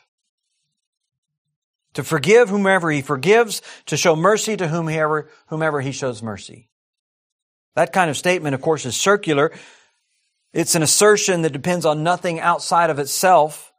to 1.93 2.03
forgive 2.03 2.49
whomever 2.49 2.89
he 2.89 3.01
forgives, 3.01 3.61
to 3.87 3.97
show 3.97 4.15
mercy 4.15 4.55
to 4.55 4.67
whomever, 4.67 5.29
whomever 5.47 5.81
he 5.81 5.91
shows 5.91 6.23
mercy. 6.23 6.69
That 7.75 7.93
kind 7.93 8.09
of 8.09 8.17
statement, 8.17 8.55
of 8.55 8.61
course, 8.61 8.85
is 8.85 8.95
circular. 8.95 9.51
It's 10.53 10.75
an 10.75 10.83
assertion 10.83 11.41
that 11.41 11.53
depends 11.53 11.85
on 11.85 12.03
nothing 12.03 12.39
outside 12.39 12.89
of 12.89 12.99
itself. 12.99 13.70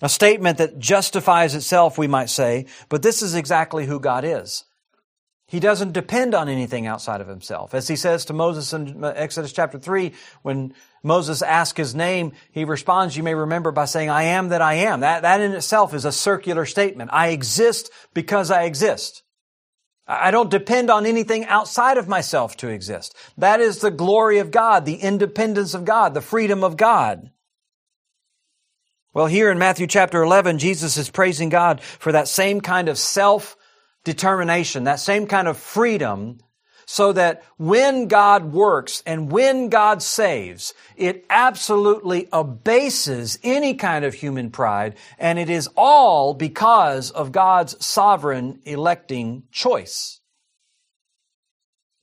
A 0.00 0.08
statement 0.08 0.58
that 0.58 0.78
justifies 0.78 1.54
itself, 1.54 1.98
we 1.98 2.06
might 2.06 2.30
say, 2.30 2.66
but 2.88 3.02
this 3.02 3.20
is 3.20 3.34
exactly 3.34 3.86
who 3.86 3.98
God 3.98 4.24
is. 4.24 4.64
He 5.48 5.60
doesn't 5.60 5.92
depend 5.92 6.34
on 6.34 6.48
anything 6.48 6.86
outside 6.86 7.22
of 7.22 7.26
himself. 7.26 7.74
As 7.74 7.88
he 7.88 7.96
says 7.96 8.26
to 8.26 8.34
Moses 8.34 8.74
in 8.74 9.02
Exodus 9.02 9.50
chapter 9.50 9.78
3, 9.78 10.12
when 10.42 10.74
Moses 11.02 11.40
asks 11.40 11.78
his 11.78 11.94
name, 11.94 12.32
he 12.52 12.64
responds, 12.64 13.16
you 13.16 13.22
may 13.22 13.34
remember, 13.34 13.72
by 13.72 13.86
saying, 13.86 14.10
I 14.10 14.24
am 14.24 14.50
that 14.50 14.60
I 14.60 14.74
am. 14.74 15.00
That, 15.00 15.22
that 15.22 15.40
in 15.40 15.52
itself 15.52 15.94
is 15.94 16.04
a 16.04 16.12
circular 16.12 16.66
statement. 16.66 17.10
I 17.14 17.28
exist 17.28 17.90
because 18.12 18.50
I 18.50 18.64
exist. 18.64 19.22
I 20.06 20.30
don't 20.30 20.50
depend 20.50 20.90
on 20.90 21.06
anything 21.06 21.46
outside 21.46 21.96
of 21.96 22.08
myself 22.08 22.56
to 22.58 22.68
exist. 22.68 23.16
That 23.38 23.60
is 23.60 23.78
the 23.78 23.90
glory 23.90 24.38
of 24.38 24.50
God, 24.50 24.84
the 24.84 24.96
independence 24.96 25.72
of 25.72 25.86
God, 25.86 26.12
the 26.12 26.20
freedom 26.20 26.62
of 26.62 26.76
God. 26.76 27.30
Well, 29.14 29.26
here 29.26 29.50
in 29.50 29.58
Matthew 29.58 29.86
chapter 29.86 30.22
11, 30.22 30.58
Jesus 30.58 30.96
is 30.96 31.10
praising 31.10 31.48
God 31.48 31.80
for 31.80 32.12
that 32.12 32.28
same 32.28 32.60
kind 32.60 32.88
of 32.88 32.98
self 32.98 33.56
determination, 34.04 34.84
that 34.84 35.00
same 35.00 35.26
kind 35.26 35.48
of 35.48 35.56
freedom 35.56 36.38
so 36.90 37.12
that 37.12 37.44
when 37.58 38.08
God 38.08 38.50
works 38.50 39.02
and 39.04 39.30
when 39.30 39.68
God 39.68 40.02
saves, 40.02 40.72
it 40.96 41.26
absolutely 41.28 42.28
abases 42.32 43.38
any 43.42 43.74
kind 43.74 44.06
of 44.06 44.14
human 44.14 44.50
pride, 44.50 44.96
and 45.18 45.38
it 45.38 45.50
is 45.50 45.68
all 45.76 46.32
because 46.32 47.10
of 47.10 47.30
God's 47.30 47.84
sovereign 47.84 48.60
electing 48.64 49.42
choice. 49.52 50.20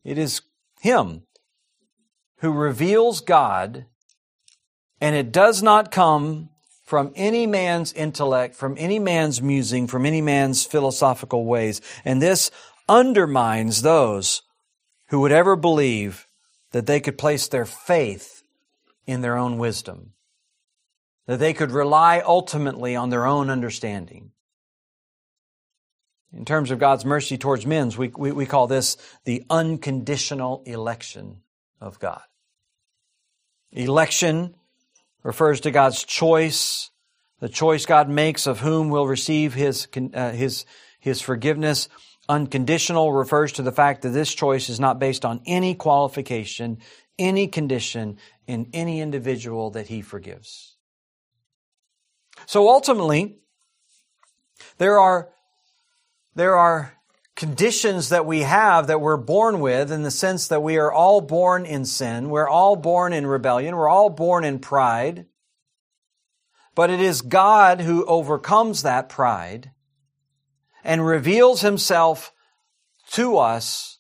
It 0.03 0.19
is 0.19 0.41
Him 0.81 1.23
who 2.41 2.51
reveals 2.51 3.21
God, 3.21 3.87
and 5.01 5.15
it 5.15 5.31
does 5.31 5.63
not 5.63 5.89
come 5.89 6.49
from 6.85 7.11
any 7.15 7.47
man's 7.47 7.91
intellect, 7.93 8.55
from 8.55 8.75
any 8.77 8.99
man's 8.99 9.41
musing, 9.41 9.87
from 9.87 10.05
any 10.05 10.21
man's 10.21 10.65
philosophical 10.65 11.45
ways. 11.45 11.81
And 12.05 12.21
this 12.21 12.51
undermines 12.87 13.81
those 13.81 14.43
who 15.07 15.19
would 15.21 15.31
ever 15.31 15.55
believe 15.55 16.27
that 16.71 16.85
they 16.85 16.99
could 16.99 17.17
place 17.17 17.47
their 17.47 17.65
faith 17.65 18.43
in 19.07 19.21
their 19.21 19.37
own 19.37 19.57
wisdom, 19.57 20.13
that 21.25 21.39
they 21.39 21.53
could 21.53 21.71
rely 21.71 22.21
ultimately 22.25 22.95
on 22.95 23.09
their 23.09 23.25
own 23.25 23.49
understanding. 23.49 24.31
In 26.31 26.45
terms 26.45 26.69
of 26.69 26.79
God's 26.79 27.05
mercy 27.05 27.37
towards 27.37 27.65
men, 27.65 27.91
we, 27.97 28.09
we, 28.09 28.31
we 28.31 28.45
call 28.45 28.67
this 28.67 28.97
the 29.23 29.43
unconditional 29.49 30.63
election 30.65 31.41
of 31.79 31.97
God. 31.97 32.21
Election 33.71 34.55
refers 35.25 35.61
to 35.61 35.71
God's 35.71 36.03
choice, 36.03 36.91
the 37.39 37.49
choice 37.49 37.87
God 37.87 38.07
makes 38.09 38.45
of 38.45 38.59
whom 38.59 38.89
will 38.89 39.07
receive 39.07 39.55
His, 39.55 39.87
uh, 40.13 40.31
His, 40.31 40.65
His 40.99 41.19
forgiveness. 41.19 41.89
Unconditional 42.29 43.11
refers 43.11 43.53
to 43.53 43.63
the 43.63 43.71
fact 43.71 44.03
that 44.03 44.09
this 44.09 44.33
choice 44.33 44.69
is 44.69 44.79
not 44.79 44.99
based 44.99 45.25
on 45.25 45.41
any 45.47 45.73
qualification, 45.73 46.77
any 47.17 47.47
condition 47.47 48.19
in 48.45 48.69
any 48.71 49.01
individual 49.01 49.71
that 49.71 49.87
he 49.87 50.01
forgives. 50.01 50.77
So 52.45 52.69
ultimately, 52.69 53.39
there 54.77 54.99
are, 54.99 55.29
there 56.35 56.55
are 56.55 56.93
conditions 57.35 58.09
that 58.09 58.25
we 58.25 58.41
have 58.41 58.87
that 58.87 59.01
we're 59.01 59.17
born 59.17 59.59
with 59.59 59.91
in 59.91 60.03
the 60.03 60.11
sense 60.11 60.47
that 60.47 60.63
we 60.63 60.77
are 60.77 60.91
all 60.91 61.19
born 61.21 61.65
in 61.65 61.85
sin. 61.85 62.29
We're 62.29 62.47
all 62.47 62.75
born 62.75 63.11
in 63.11 63.27
rebellion. 63.27 63.75
We're 63.75 63.89
all 63.89 64.09
born 64.09 64.45
in 64.45 64.59
pride. 64.59 65.25
But 66.75 66.89
it 66.89 67.01
is 67.01 67.21
God 67.21 67.81
who 67.81 68.05
overcomes 68.05 68.83
that 68.83 69.09
pride 69.09 69.71
and 70.83 71.05
reveals 71.05 71.61
himself 71.61 72.31
to 73.11 73.37
us, 73.37 73.99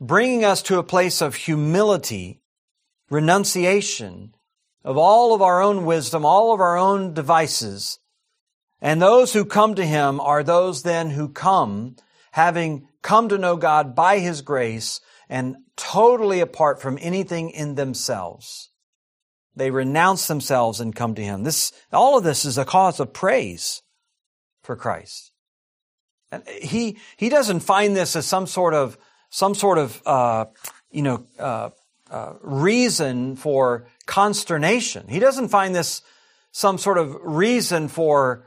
bringing 0.00 0.44
us 0.44 0.62
to 0.62 0.78
a 0.78 0.82
place 0.82 1.22
of 1.22 1.34
humility, 1.34 2.42
renunciation 3.08 4.34
of 4.84 4.98
all 4.98 5.34
of 5.34 5.40
our 5.40 5.62
own 5.62 5.86
wisdom, 5.86 6.24
all 6.24 6.52
of 6.52 6.60
our 6.60 6.76
own 6.76 7.14
devices. 7.14 7.98
And 8.80 9.00
those 9.00 9.32
who 9.32 9.46
come 9.46 9.74
to 9.76 9.86
him 9.86 10.20
are 10.20 10.42
those 10.42 10.82
then 10.82 11.10
who 11.10 11.28
come 11.28 11.96
having 12.34 12.88
come 13.00 13.28
to 13.28 13.38
know 13.38 13.56
God 13.56 13.94
by 13.94 14.18
his 14.18 14.42
grace 14.42 15.00
and 15.28 15.54
totally 15.76 16.40
apart 16.40 16.82
from 16.82 16.98
anything 17.00 17.48
in 17.48 17.76
themselves. 17.76 18.70
They 19.54 19.70
renounce 19.70 20.26
themselves 20.26 20.80
and 20.80 20.96
come 20.96 21.14
to 21.14 21.22
him. 21.22 21.44
This, 21.44 21.70
all 21.92 22.18
of 22.18 22.24
this 22.24 22.44
is 22.44 22.58
a 22.58 22.64
cause 22.64 22.98
of 22.98 23.12
praise 23.12 23.82
for 24.64 24.74
Christ. 24.74 25.30
And 26.32 26.42
he, 26.48 26.98
he 27.16 27.28
doesn't 27.28 27.60
find 27.60 27.94
this 27.94 28.16
as 28.16 28.26
some 28.26 28.48
sort 28.48 28.74
of, 28.74 28.98
some 29.30 29.54
sort 29.54 29.78
of, 29.78 30.02
uh, 30.04 30.46
you 30.90 31.02
know, 31.02 31.24
uh, 31.38 31.70
uh, 32.10 32.32
reason 32.40 33.36
for 33.36 33.86
consternation. 34.06 35.06
He 35.06 35.20
doesn't 35.20 35.50
find 35.50 35.72
this 35.72 36.02
some 36.50 36.78
sort 36.78 36.98
of 36.98 37.16
reason 37.22 37.86
for, 37.86 38.44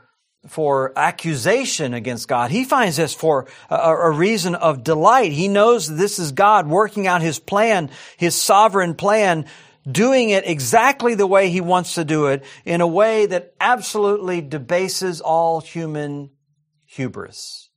for 0.48 0.92
accusation 0.96 1.94
against 1.94 2.28
God. 2.28 2.50
He 2.50 2.64
finds 2.64 2.96
this 2.96 3.14
for 3.14 3.46
a, 3.70 3.76
a 3.76 4.10
reason 4.10 4.54
of 4.54 4.82
delight. 4.82 5.32
He 5.32 5.48
knows 5.48 5.86
this 5.86 6.18
is 6.18 6.32
God 6.32 6.66
working 6.66 7.06
out 7.06 7.22
His 7.22 7.38
plan, 7.38 7.90
His 8.16 8.34
sovereign 8.34 8.94
plan, 8.94 9.46
doing 9.90 10.30
it 10.30 10.46
exactly 10.46 11.14
the 11.14 11.26
way 11.26 11.50
He 11.50 11.60
wants 11.60 11.94
to 11.94 12.04
do 12.04 12.26
it 12.26 12.44
in 12.64 12.80
a 12.80 12.86
way 12.86 13.26
that 13.26 13.54
absolutely 13.60 14.40
debases 14.40 15.20
all 15.20 15.60
human 15.60 16.30
hubris. 16.84 17.70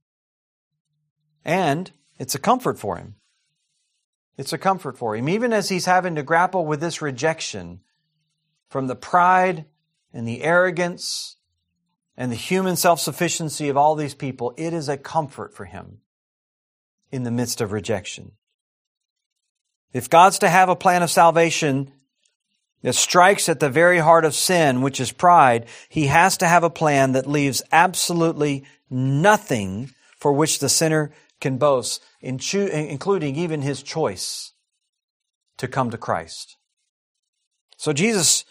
And 1.43 1.91
it's 2.17 2.35
a 2.35 2.39
comfort 2.39 2.79
for 2.79 2.97
him. 2.97 3.15
It's 4.37 4.53
a 4.53 4.57
comfort 4.57 4.97
for 4.97 5.15
him. 5.15 5.27
Even 5.27 5.53
as 5.53 5.69
he's 5.69 5.85
having 5.85 6.15
to 6.15 6.23
grapple 6.23 6.65
with 6.65 6.79
this 6.79 7.01
rejection 7.01 7.81
from 8.69 8.87
the 8.87 8.95
pride 8.95 9.65
and 10.13 10.27
the 10.27 10.43
arrogance 10.43 11.37
and 12.21 12.31
the 12.31 12.35
human 12.35 12.75
self-sufficiency 12.75 13.67
of 13.69 13.77
all 13.77 13.95
these 13.95 14.13
people, 14.13 14.53
it 14.55 14.73
is 14.73 14.87
a 14.87 14.95
comfort 14.95 15.55
for 15.55 15.65
him 15.65 16.01
in 17.09 17.23
the 17.23 17.31
midst 17.31 17.61
of 17.61 17.71
rejection. 17.71 18.33
If 19.91 20.07
God's 20.07 20.37
to 20.37 20.47
have 20.47 20.69
a 20.69 20.75
plan 20.75 21.01
of 21.01 21.09
salvation 21.09 21.91
that 22.83 22.93
strikes 22.93 23.49
at 23.49 23.59
the 23.59 23.71
very 23.71 23.97
heart 23.97 24.23
of 24.23 24.35
sin, 24.35 24.81
which 24.81 24.99
is 24.99 25.11
pride, 25.11 25.65
he 25.89 26.05
has 26.05 26.37
to 26.37 26.47
have 26.47 26.63
a 26.63 26.69
plan 26.69 27.13
that 27.13 27.25
leaves 27.25 27.63
absolutely 27.71 28.65
nothing 28.87 29.89
for 30.19 30.31
which 30.31 30.59
the 30.59 30.69
sinner 30.69 31.11
can 31.39 31.57
boast, 31.57 32.03
including 32.21 33.35
even 33.35 33.63
his 33.63 33.81
choice 33.81 34.53
to 35.57 35.67
come 35.67 35.89
to 35.89 35.97
Christ. 35.97 36.57
So 37.77 37.93
Jesus 37.93 38.45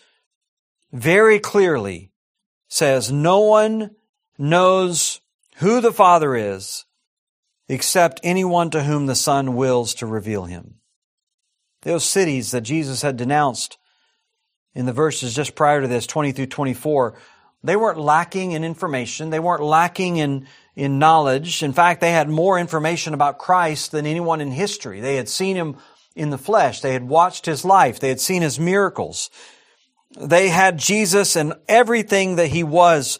very 0.91 1.39
clearly 1.39 2.10
says, 2.71 3.13
no 3.13 3.41
one 3.41 3.91
knows 4.39 5.21
who 5.57 5.83
the 5.83 5.93
Father 5.93 6.35
is 6.35 6.87
except 7.69 8.21
anyone 8.23 8.71
to 8.71 8.83
whom 8.83 9.07
the 9.07 9.15
Son 9.15 9.55
wills 9.55 9.95
to 9.95 10.07
reveal 10.07 10.45
him. 10.45 10.77
Those 11.83 12.05
cities 12.05 12.51
that 12.53 12.63
Jesus 12.63 13.03
had 13.03 13.17
denounced 13.17 13.79
in 14.75 14.87
the 14.87 14.93
verses 14.93 15.35
just 15.35 15.55
prior 15.55 15.81
to 15.81 15.89
this, 15.89 16.07
20 16.07 16.33
through 16.33 16.47
24, 16.47 17.19
they 17.63 17.77
weren't 17.77 17.99
lacking 17.99 18.53
in 18.53 18.65
information. 18.65 19.31
They 19.31 19.41
weren't 19.41 19.63
lacking 19.63 20.17
in, 20.17 20.47
in 20.75 20.99
knowledge. 20.99 21.63
In 21.63 21.73
fact, 21.73 22.01
they 22.01 22.13
had 22.13 22.29
more 22.29 22.59
information 22.59 23.15
about 23.15 23.39
Christ 23.39 23.93
than 23.93 24.07
anyone 24.07 24.41
in 24.41 24.51
history. 24.51 25.01
They 25.01 25.17
had 25.17 25.29
seen 25.29 25.57
him 25.57 25.77
in 26.17 26.31
the 26.31 26.39
flesh. 26.39 26.81
They 26.81 26.93
had 26.93 27.09
watched 27.09 27.47
his 27.47 27.65
life. 27.65 28.01
They 28.01 28.09
had 28.09 28.21
seen 28.21 28.43
his 28.43 28.59
miracles. 28.59 29.31
They 30.19 30.49
had 30.49 30.79
Jesus 30.79 31.37
and 31.37 31.55
everything 31.69 32.37
that 32.37 32.49
he 32.49 32.65
was 32.65 33.19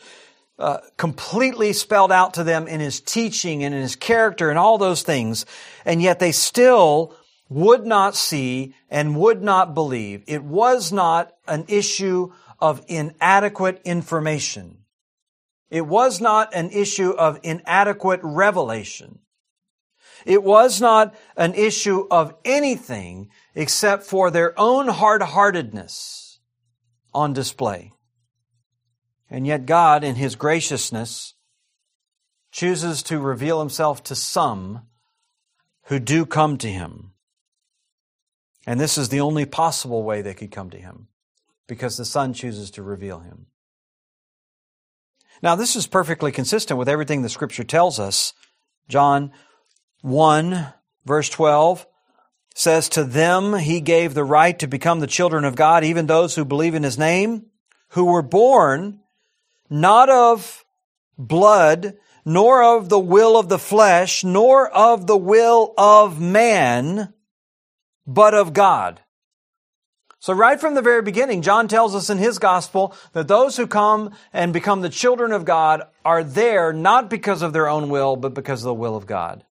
uh, 0.59 0.79
completely 0.97 1.73
spelled 1.73 2.13
out 2.13 2.35
to 2.35 2.45
them 2.45 2.67
in 2.67 2.81
his 2.81 3.01
teaching 3.01 3.65
and 3.65 3.75
in 3.75 3.81
his 3.81 3.97
character 3.97 4.51
and 4.51 4.59
all 4.59 4.77
those 4.77 5.03
things. 5.03 5.47
And 5.85 6.03
yet 6.03 6.19
they 6.19 6.33
still 6.33 7.15
would 7.49 7.87
not 7.87 8.15
see 8.17 8.75
and 8.91 9.17
would 9.17 9.43
not 9.43 9.75
believe. 9.75 10.25
It 10.27 10.43
was 10.43 10.93
not 10.93 11.33
an 11.47 11.65
issue 11.69 12.33
of 12.59 12.85
inadequate 12.89 13.81
information. 13.85 14.79
It 15.71 15.87
was 15.87 16.21
not 16.21 16.55
an 16.55 16.71
issue 16.71 17.11
of 17.11 17.39
inadequate 17.43 18.21
revelation. 18.23 19.21
It 20.27 20.43
was 20.43 20.81
not 20.81 21.15
an 21.37 21.55
issue 21.55 22.07
of 22.11 22.35
anything 22.45 23.31
except 23.55 24.03
for 24.03 24.31
their 24.31 24.59
own 24.59 24.89
hard-heartedness 24.89 26.20
on 27.15 27.33
display. 27.33 27.93
And 29.29 29.47
yet 29.47 29.67
God, 29.67 30.03
in 30.03 30.17
His 30.17 30.35
graciousness, 30.35 31.35
chooses 32.51 33.03
to 33.05 33.19
reveal 33.19 33.61
Himself 33.61 34.03
to 34.05 34.15
some 34.15 34.83
who 35.85 35.99
do 35.99 36.27
come 36.27 36.59
to 36.59 36.69
Him. 36.69 37.13
And 38.67 38.81
this 38.81 38.99
is 38.99 39.09
the 39.09 39.21
only 39.21 39.47
possible 39.47 40.03
way 40.03 40.23
they 40.23 40.35
could 40.35 40.51
come 40.51 40.71
to 40.71 40.79
Him, 40.79 41.09
because 41.67 41.97
the 41.97 42.05
Son 42.05 42.33
chooses 42.33 42.71
to 42.73 42.83
reveal 42.83 43.21
Him. 43.21 43.47
Now, 45.43 45.55
this 45.55 45.77
is 45.77 45.87
perfectly 45.87 46.33
consistent 46.33 46.79
with 46.79 46.89
everything 46.89 47.23
the 47.23 47.29
scripture 47.29 47.65
tells 47.65 47.99
us. 47.99 48.35
John 48.89 49.33
1 50.03 50.73
verse 51.05 51.29
12 51.29 51.87
says, 52.61 52.89
To 52.91 53.05
them 53.05 53.55
he 53.55 53.81
gave 53.81 54.13
the 54.13 54.25
right 54.25 54.59
to 54.59 54.67
become 54.67 55.01
the 55.01 55.07
children 55.07 55.45
of 55.45 55.57
God, 55.57 55.83
even 55.83 56.07
those 56.07 56.35
who 56.35 56.45
believe 56.45 56.75
in 56.75 56.83
his 56.83 56.99
name, 56.99 57.47
who 57.91 58.05
were 58.05 58.23
born 58.23 59.01
not 59.71 60.11
of 60.11 60.65
blood, 61.17 61.97
nor 62.25 62.63
of 62.63 62.89
the 62.89 62.99
will 62.99 63.39
of 63.39 63.49
the 63.49 63.59
flesh, 63.59 64.25
nor 64.25 64.69
of 64.69 65.07
the 65.07 65.17
will 65.17 65.73
of 65.79 66.21
man, 66.21 67.15
but 68.07 68.35
of 68.35 68.53
God. 68.53 69.01
So 70.19 70.35
right 70.35 70.61
from 70.61 70.75
the 70.75 70.83
very 70.83 71.01
beginning, 71.01 71.41
John 71.41 71.67
tells 71.67 71.95
us 71.95 72.11
in 72.11 72.19
his 72.19 72.39
gospel 72.39 72.95
that 73.15 73.27
those 73.27 73.57
who 73.57 73.67
come 73.67 74.15
and 74.35 74.53
become 74.53 74.83
the 74.83 74.91
children 74.91 75.33
of 75.33 75.47
God 75.47 75.85
are 76.05 76.23
there 76.23 76.75
not 76.75 77.09
because 77.09 77.41
of 77.41 77.55
their 77.55 77.69
own 77.69 77.89
will, 77.89 78.17
but 78.17 78.35
because 78.35 78.61
of 78.61 78.67
the 78.67 78.75
will 78.75 78.97
of 78.97 79.07
God. 79.07 79.47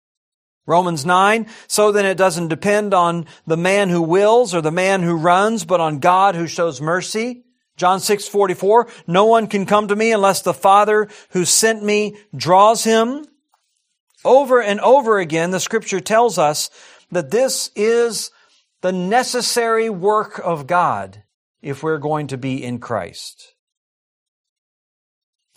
Romans 0.69 1.07
9, 1.07 1.47
so 1.67 1.91
then 1.91 2.05
it 2.05 2.19
doesn't 2.19 2.49
depend 2.49 2.93
on 2.93 3.25
the 3.47 3.57
man 3.57 3.89
who 3.89 4.03
wills 4.03 4.55
or 4.55 4.61
the 4.61 4.71
man 4.71 5.03
who 5.03 5.17
runs, 5.17 5.65
but 5.65 5.81
on 5.81 5.99
God 5.99 6.35
who 6.35 6.47
shows 6.47 6.79
mercy. 6.79 7.43
John 7.79 8.01
6, 8.01 8.29
44, 8.29 8.87
no 9.07 9.25
one 9.25 9.47
can 9.47 9.65
come 9.65 9.89
to 9.89 9.97
me 9.97 10.13
unless 10.13 10.43
the 10.43 10.53
Father 10.53 11.09
who 11.31 11.47
sent 11.47 11.83
me 11.83 12.19
draws 12.37 12.85
him. 12.85 13.25
Over 14.27 14.61
and 14.61 14.79
over 14.81 15.19
again, 15.19 15.53
the 15.53 15.61
scripture 15.61 16.01
tells 16.01 16.37
us 16.37 16.69
that 17.13 17.31
this 17.31 17.71
is 17.75 18.31
the 18.83 18.93
necessary 18.93 19.89
work 19.89 20.39
of 20.39 20.67
God 20.67 21.23
if 21.63 21.83
we're 21.83 21.99
going 21.99 22.27
to 22.27 22.37
be 22.37 22.63
in 22.63 22.79
Christ. 22.79 23.55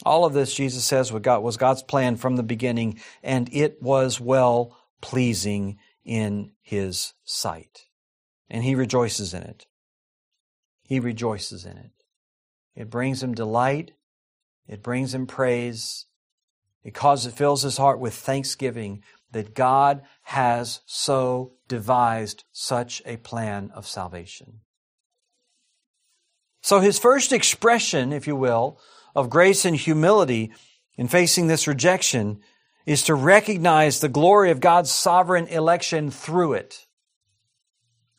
All 0.05 0.23
of 0.23 0.33
this, 0.33 0.53
Jesus 0.53 0.85
says, 0.85 1.11
was 1.11 1.57
God's 1.57 1.83
plan 1.83 2.15
from 2.15 2.37
the 2.37 2.43
beginning, 2.43 2.99
and 3.21 3.49
it 3.51 3.81
was 3.81 4.21
well 4.21 4.77
pleasing 5.01 5.77
in 6.03 6.51
his 6.61 7.13
sight. 7.23 7.85
And 8.49 8.63
he 8.63 8.75
rejoices 8.75 9.33
in 9.33 9.43
it. 9.43 9.65
He 10.83 10.99
rejoices 10.99 11.65
in 11.65 11.77
it. 11.77 11.91
It 12.75 12.89
brings 12.89 13.21
him 13.23 13.33
delight. 13.33 13.91
It 14.67 14.83
brings 14.83 15.13
him 15.13 15.27
praise. 15.27 16.05
It 16.83 16.93
causes, 16.93 17.33
it 17.33 17.37
fills 17.37 17.63
his 17.63 17.77
heart 17.77 17.99
with 17.99 18.13
thanksgiving 18.13 19.03
that 19.31 19.53
God 19.53 20.01
has 20.23 20.81
so 20.85 21.53
devised 21.67 22.43
such 22.51 23.01
a 23.05 23.17
plan 23.17 23.71
of 23.73 23.87
salvation. 23.87 24.61
So 26.61 26.79
his 26.79 26.99
first 26.99 27.31
expression, 27.31 28.11
if 28.11 28.27
you 28.27 28.35
will, 28.35 28.79
of 29.15 29.29
grace 29.29 29.65
and 29.65 29.75
humility 29.75 30.51
in 30.95 31.07
facing 31.07 31.47
this 31.47 31.67
rejection 31.67 32.41
is 32.85 33.03
to 33.03 33.15
recognize 33.15 33.99
the 33.99 34.09
glory 34.09 34.51
of 34.51 34.59
God's 34.59 34.91
sovereign 34.91 35.47
election 35.47 36.11
through 36.11 36.53
it. 36.53 36.85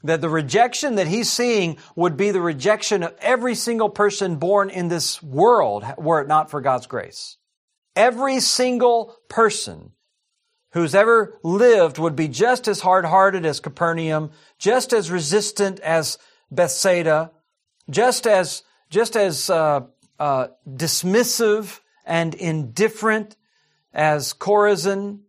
That 0.05 0.21
the 0.21 0.29
rejection 0.29 0.97
that 0.97 1.07
he's 1.07 1.31
seeing 1.31 1.77
would 1.95 2.17
be 2.17 2.31
the 2.31 2.41
rejection 2.41 3.03
of 3.03 3.15
every 3.21 3.55
single 3.55 3.89
person 3.89 4.37
born 4.37 4.69
in 4.71 4.89
this 4.89 5.23
world 5.23 5.85
were 5.97 6.21
it 6.21 6.29
not 6.29 6.51
for 6.51 6.61
God's 6.61 6.87
grace. 6.87 7.37
Every 7.95 8.41
single 8.41 9.17
person 9.29 9.93
who's 10.73 10.95
ever 10.95 11.39
lived 11.43 11.99
would 11.99 12.17
be 12.17 12.29
just 12.29 12.67
as 12.67 12.81
hard-hearted 12.81 13.45
as 13.45 13.61
Capernaum, 13.61 14.31
just 14.59 14.93
as 14.93 15.11
resistant 15.11 15.79
as 15.81 16.19
Bethsaida, 16.51 17.31
just 17.91 18.27
as, 18.27 18.63
just 18.91 19.17
as 19.17 19.51
uh, 19.51 19.83
uh, 20.19 20.49
dismissive 20.67 21.81
and 22.05 22.35
indifferent 22.35 23.37
as 23.93 24.33
Chorazin. 24.33 25.21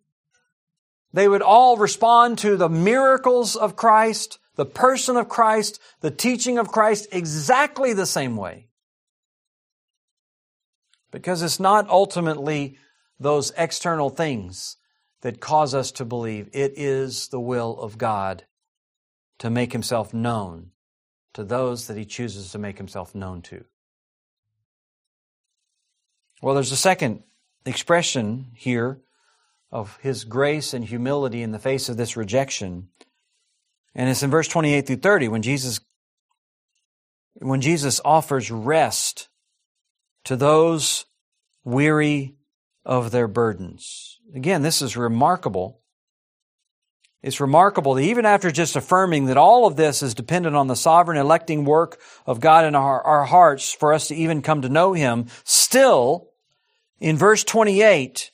They 1.12 1.28
would 1.28 1.42
all 1.42 1.78
respond 1.78 2.40
to 2.40 2.58
the 2.58 2.70
miracles 2.70 3.56
of 3.56 3.76
Christ, 3.76 4.40
the 4.56 4.66
person 4.66 5.18
of 5.18 5.30
Christ, 5.30 5.80
the 6.02 6.12
teaching 6.12 6.58
of 6.58 6.72
Christ 6.72 7.08
exactly 7.12 7.94
the 7.94 8.06
same 8.06 8.36
way. 8.36 8.68
Because 11.12 11.44
it's 11.44 11.60
not 11.60 11.90
ultimately 11.90 12.78
those 13.20 13.52
external 13.58 14.10
things 14.10 14.78
that 15.22 15.40
cause 15.40 15.74
us 15.76 15.92
to 15.94 16.06
believe. 16.06 16.50
It 16.54 16.74
is 16.76 17.28
the 17.28 17.40
will 17.40 17.80
of 17.80 17.98
God 17.98 18.46
to 19.40 19.50
make 19.50 19.72
himself 19.72 20.14
known 20.14 20.72
to 21.34 21.44
those 21.44 21.88
that 21.88 21.98
he 21.98 22.06
chooses 22.06 22.52
to 22.52 22.58
make 22.58 22.78
himself 22.78 23.14
known 23.14 23.42
to. 23.44 23.66
Well, 26.42 26.56
there's 26.56 26.72
a 26.72 26.78
second 26.78 27.24
expression 27.66 28.52
here 28.56 29.02
of 29.72 29.98
his 30.02 30.24
grace 30.24 30.74
and 30.74 30.86
humility 30.86 31.42
in 31.42 31.52
the 31.52 31.60
face 31.60 31.90
of 31.90 31.98
this 31.98 32.16
rejection. 32.16 32.90
And 33.96 34.10
it's 34.10 34.24
in 34.24 34.30
verse 34.30 34.48
28 34.48 34.86
through 34.86 34.98
30 34.98 35.28
when 35.30 35.42
Jesus 35.42 35.80
when 37.36 37.62
Jesus 37.62 38.00
offers 38.06 38.52
rest 38.52 39.30
to 40.26 40.36
those 40.36 41.06
weary 41.64 42.36
of 42.86 43.12
their 43.12 43.28
burdens. 43.28 44.20
Again, 44.36 44.62
this 44.62 44.82
is 44.82 44.96
remarkable. 44.96 45.80
It's 47.24 47.40
remarkable 47.40 47.94
that 47.96 48.04
even 48.04 48.26
after 48.26 48.52
just 48.52 48.76
affirming 48.76 49.26
that 49.26 49.38
all 49.38 49.66
of 49.66 49.78
this 49.78 50.04
is 50.04 50.14
dependent 50.14 50.56
on 50.56 50.68
the 50.68 50.76
sovereign 50.76 51.18
electing 51.18 51.64
work 51.64 52.00
of 52.26 52.42
God 52.42 52.66
in 52.66 52.76
our, 52.76 53.02
our 53.02 53.24
hearts 53.24 53.72
for 53.74 53.94
us 53.94 54.10
to 54.10 54.16
even 54.16 54.42
come 54.42 54.62
to 54.62 54.70
know 54.70 54.94
Him, 54.94 55.28
still 55.46 56.33
in 57.04 57.18
verse 57.18 57.44
28, 57.44 58.32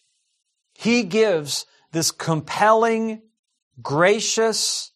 he 0.75 1.01
gives 1.01 1.65
this 1.91 2.11
compelling, 2.11 3.23
gracious, 3.81 4.91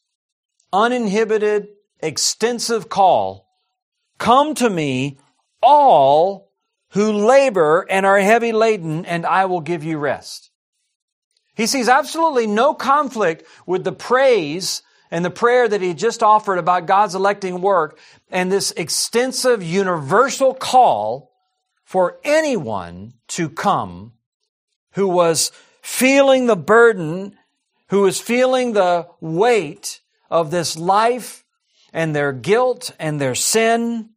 uninhibited, 0.72 1.70
extensive 2.00 2.88
call. 2.88 3.48
Come 4.20 4.54
to 4.56 4.70
me, 4.70 5.18
all 5.64 6.52
who 6.90 7.14
labor 7.14 7.88
and 7.90 8.06
are 8.06 8.20
heavy 8.20 8.52
laden, 8.52 9.08
and 9.08 9.26
I 9.26 9.46
will 9.46 9.62
give 9.62 9.84
you 9.84 9.98
rest. 9.98 10.52
He 11.56 11.66
sees 11.66 11.90
absolutely 11.90 12.46
no 12.46 12.76
conflict 12.76 13.44
with 13.66 13.84
the 13.84 13.92
praise 13.92 14.84
and 15.10 15.26
the 15.26 15.32
prayer 15.32 15.68
that 15.68 15.82
he 15.82 15.96
just 15.96 16.22
offered 16.22 16.60
about 16.60 16.86
God's 16.86 17.16
electing 17.16 17.60
work 17.60 17.98
and 18.30 18.52
this 18.52 18.70
extensive 18.70 19.64
universal 19.64 20.54
call 20.54 21.33
for 21.94 22.18
anyone 22.24 23.14
to 23.28 23.48
come 23.48 24.14
who 24.94 25.08
was 25.08 25.52
feeling 25.84 26.48
the 26.48 26.56
burden, 26.56 27.38
who 27.90 28.02
was 28.02 28.20
feeling 28.20 28.74
the 28.74 29.08
weight 29.22 30.02
of 30.32 30.50
this 30.50 30.76
life 30.76 31.46
and 31.94 32.16
their 32.16 32.34
guilt 32.34 32.90
and 32.98 33.22
their 33.22 33.36
sin. 33.36 34.10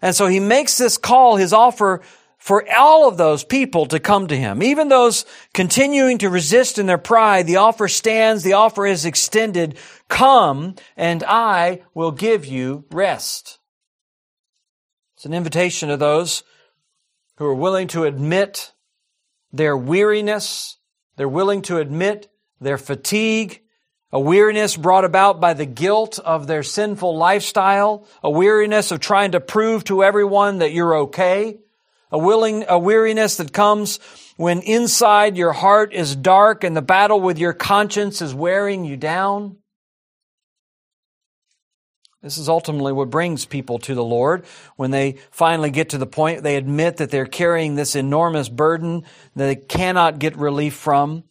And 0.00 0.14
so 0.14 0.28
he 0.28 0.38
makes 0.38 0.78
this 0.78 0.96
call, 0.96 1.34
his 1.34 1.52
offer 1.52 2.00
for 2.38 2.64
all 2.72 3.08
of 3.08 3.16
those 3.16 3.42
people 3.42 3.86
to 3.86 3.98
come 3.98 4.28
to 4.28 4.36
him. 4.36 4.62
Even 4.62 4.88
those 4.88 5.24
continuing 5.52 6.18
to 6.18 6.30
resist 6.30 6.78
in 6.78 6.86
their 6.86 6.96
pride, 6.96 7.48
the 7.48 7.56
offer 7.56 7.88
stands, 7.88 8.44
the 8.44 8.52
offer 8.52 8.86
is 8.86 9.04
extended. 9.04 9.76
Come 10.06 10.76
and 10.96 11.24
I 11.26 11.82
will 11.92 12.12
give 12.12 12.46
you 12.46 12.84
rest. 12.92 13.58
It's 15.16 15.24
an 15.24 15.34
invitation 15.34 15.88
to 15.88 15.96
those 15.96 16.44
who 17.36 17.46
are 17.46 17.54
willing 17.54 17.88
to 17.88 18.04
admit 18.04 18.72
their 19.52 19.76
weariness, 19.76 20.78
they're 21.16 21.28
willing 21.28 21.62
to 21.62 21.78
admit 21.78 22.28
their 22.60 22.78
fatigue, 22.78 23.62
a 24.12 24.20
weariness 24.20 24.76
brought 24.76 25.04
about 25.04 25.40
by 25.40 25.54
the 25.54 25.66
guilt 25.66 26.18
of 26.20 26.46
their 26.46 26.62
sinful 26.62 27.16
lifestyle, 27.16 28.06
a 28.22 28.30
weariness 28.30 28.92
of 28.92 29.00
trying 29.00 29.32
to 29.32 29.40
prove 29.40 29.84
to 29.84 30.04
everyone 30.04 30.58
that 30.58 30.72
you're 30.72 30.96
okay, 30.96 31.58
a 32.12 32.18
willing, 32.18 32.64
a 32.68 32.78
weariness 32.78 33.38
that 33.38 33.52
comes 33.52 33.98
when 34.36 34.60
inside 34.62 35.36
your 35.36 35.52
heart 35.52 35.92
is 35.92 36.14
dark 36.14 36.62
and 36.62 36.76
the 36.76 36.82
battle 36.82 37.20
with 37.20 37.38
your 37.38 37.52
conscience 37.52 38.22
is 38.22 38.32
wearing 38.32 38.84
you 38.84 38.96
down. 38.96 39.56
This 42.24 42.38
is 42.38 42.48
ultimately 42.48 42.94
what 42.94 43.10
brings 43.10 43.44
people 43.44 43.78
to 43.80 43.94
the 43.94 44.02
Lord 44.02 44.46
when 44.76 44.90
they 44.90 45.18
finally 45.30 45.70
get 45.70 45.90
to 45.90 45.98
the 45.98 46.06
point 46.06 46.42
they 46.42 46.56
admit 46.56 46.96
that 46.96 47.10
they're 47.10 47.26
carrying 47.26 47.74
this 47.74 47.94
enormous 47.94 48.48
burden 48.48 49.04
that 49.36 49.44
they 49.44 49.56
cannot 49.56 50.18
get 50.18 50.34
relief 50.38 50.72
from. 50.72 51.24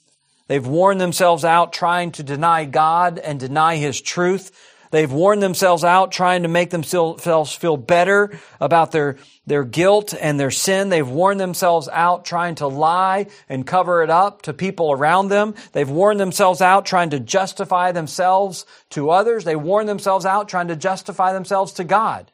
They've 0.46 0.66
worn 0.66 1.00
themselves 1.00 1.44
out 1.44 1.74
trying 1.74 2.12
to 2.12 2.24
deny 2.24 2.66
God 2.66 3.18
and 3.18 3.40
deny 3.40 3.78
His 3.78 4.00
truth. 4.00 4.52
They've 4.92 5.12
worn 5.12 5.40
themselves 5.40 5.84
out 5.84 6.12
trying 6.12 6.44
to 6.44 6.48
make 6.48 6.70
themselves 6.70 7.56
feel 7.56 7.78
better 7.78 8.40
about 8.62 8.92
their, 8.92 9.18
their 9.46 9.64
guilt 9.64 10.14
and 10.20 10.40
their 10.40 10.52
sin. 10.52 10.90
They've 10.90 11.08
worn 11.08 11.38
themselves 11.38 11.90
out 11.92 12.26
trying 12.26 12.56
to 12.56 12.68
lie 12.68 13.28
and 13.50 13.68
cover 13.68 14.02
it 14.04 14.10
up 14.10 14.44
to 14.44 14.54
people 14.54 14.92
around 14.92 15.28
them. 15.28 15.56
They've 15.74 15.90
worn 15.90 16.18
themselves 16.18 16.62
out 16.62 16.86
trying 16.86 17.10
to 17.10 17.20
justify 17.20 17.92
themselves 17.92 18.66
to 18.92 19.10
others. 19.10 19.44
They've 19.44 19.60
worn 19.60 19.86
themselves 19.86 20.26
out 20.26 20.48
trying 20.48 20.70
to 20.70 20.76
justify 20.76 21.34
themselves 21.34 21.74
to 21.74 21.84
God. 21.84 22.32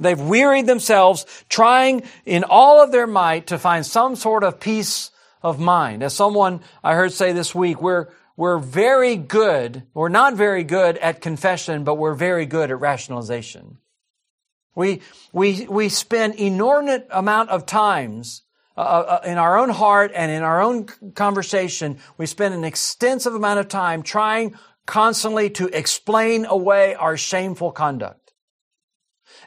They've 0.00 0.20
wearied 0.20 0.66
themselves 0.66 1.26
trying 1.48 2.04
in 2.24 2.44
all 2.44 2.82
of 2.82 2.92
their 2.92 3.08
might 3.08 3.48
to 3.48 3.58
find 3.58 3.84
some 3.84 4.14
sort 4.14 4.44
of 4.44 4.60
peace 4.60 5.10
of 5.42 5.58
mind. 5.58 6.04
As 6.04 6.14
someone 6.14 6.60
I 6.84 6.94
heard 6.94 7.12
say 7.12 7.32
this 7.32 7.52
week, 7.54 7.82
we're, 7.82 8.06
we're 8.36 8.58
very 8.58 9.16
good, 9.16 9.82
we're 9.94 10.08
not 10.08 10.34
very 10.34 10.62
good 10.62 10.96
at 10.98 11.20
confession, 11.20 11.82
but 11.82 11.96
we're 11.96 12.14
very 12.14 12.46
good 12.46 12.70
at 12.70 12.78
rationalization. 12.78 13.78
We, 14.78 15.02
we, 15.32 15.66
we 15.66 15.88
spend 15.88 16.36
inordinate 16.36 17.08
amount 17.10 17.50
of 17.50 17.66
times 17.66 18.42
uh, 18.76 18.80
uh, 18.80 19.20
in 19.24 19.36
our 19.36 19.58
own 19.58 19.70
heart 19.70 20.12
and 20.14 20.30
in 20.30 20.44
our 20.44 20.62
own 20.62 20.86
conversation, 21.16 21.98
we 22.16 22.26
spend 22.26 22.54
an 22.54 22.62
extensive 22.62 23.34
amount 23.34 23.58
of 23.58 23.66
time 23.66 24.04
trying 24.04 24.54
constantly 24.86 25.50
to 25.50 25.66
explain 25.76 26.46
away 26.46 26.94
our 26.94 27.16
shameful 27.16 27.72
conduct. 27.72 28.32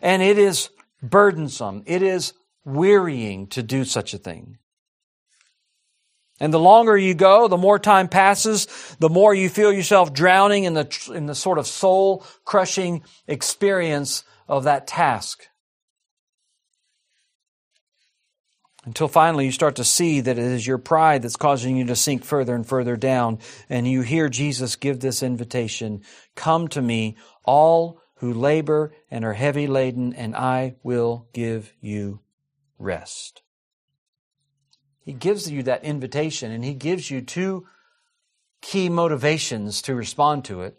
And 0.01 0.21
it 0.21 0.37
is 0.37 0.69
burdensome. 1.01 1.83
It 1.85 2.01
is 2.01 2.33
wearying 2.65 3.47
to 3.51 3.63
do 3.63 3.85
such 3.85 4.13
a 4.13 4.17
thing. 4.17 4.57
And 6.41 6.53
the 6.53 6.59
longer 6.59 6.97
you 6.97 7.13
go, 7.13 7.47
the 7.47 7.55
more 7.55 7.79
time 7.79 8.09
passes, 8.09 8.67
the 8.99 9.07
more 9.07 9.33
you 9.33 9.47
feel 9.47 9.71
yourself 9.71 10.11
drowning 10.11 10.65
in 10.65 10.73
the, 10.73 11.11
in 11.15 11.25
the 11.25 11.35
sort 11.35 11.57
of 11.57 11.67
soul 11.67 12.25
crushing 12.43 13.03
experience 13.27 14.25
of 14.47 14.63
that 14.63 14.87
task. 14.87 15.47
Until 18.83 19.07
finally 19.07 19.45
you 19.45 19.51
start 19.51 19.75
to 19.75 19.83
see 19.83 20.21
that 20.21 20.39
it 20.39 20.43
is 20.43 20.65
your 20.65 20.79
pride 20.79 21.21
that's 21.21 21.35
causing 21.35 21.77
you 21.77 21.85
to 21.85 21.95
sink 21.95 22.23
further 22.23 22.55
and 22.55 22.65
further 22.65 22.95
down. 22.95 23.37
And 23.69 23.87
you 23.87 24.01
hear 24.01 24.27
Jesus 24.27 24.75
give 24.75 24.99
this 24.99 25.21
invitation 25.21 26.01
Come 26.35 26.67
to 26.69 26.81
me, 26.81 27.15
all 27.45 28.01
who 28.15 28.33
labor 28.33 28.93
and 29.09 29.23
are 29.23 29.33
heavy 29.33 29.67
laden, 29.67 30.13
and 30.13 30.35
I 30.35 30.75
will 30.83 31.27
give 31.33 31.73
you 31.79 32.21
rest. 32.79 33.43
He 35.03 35.13
gives 35.13 35.49
you 35.49 35.63
that 35.63 35.83
invitation, 35.83 36.51
and 36.51 36.63
He 36.63 36.73
gives 36.73 37.09
you 37.09 37.21
two 37.21 37.65
key 38.61 38.89
motivations 38.89 39.81
to 39.83 39.95
respond 39.95 40.45
to 40.45 40.61
it. 40.61 40.77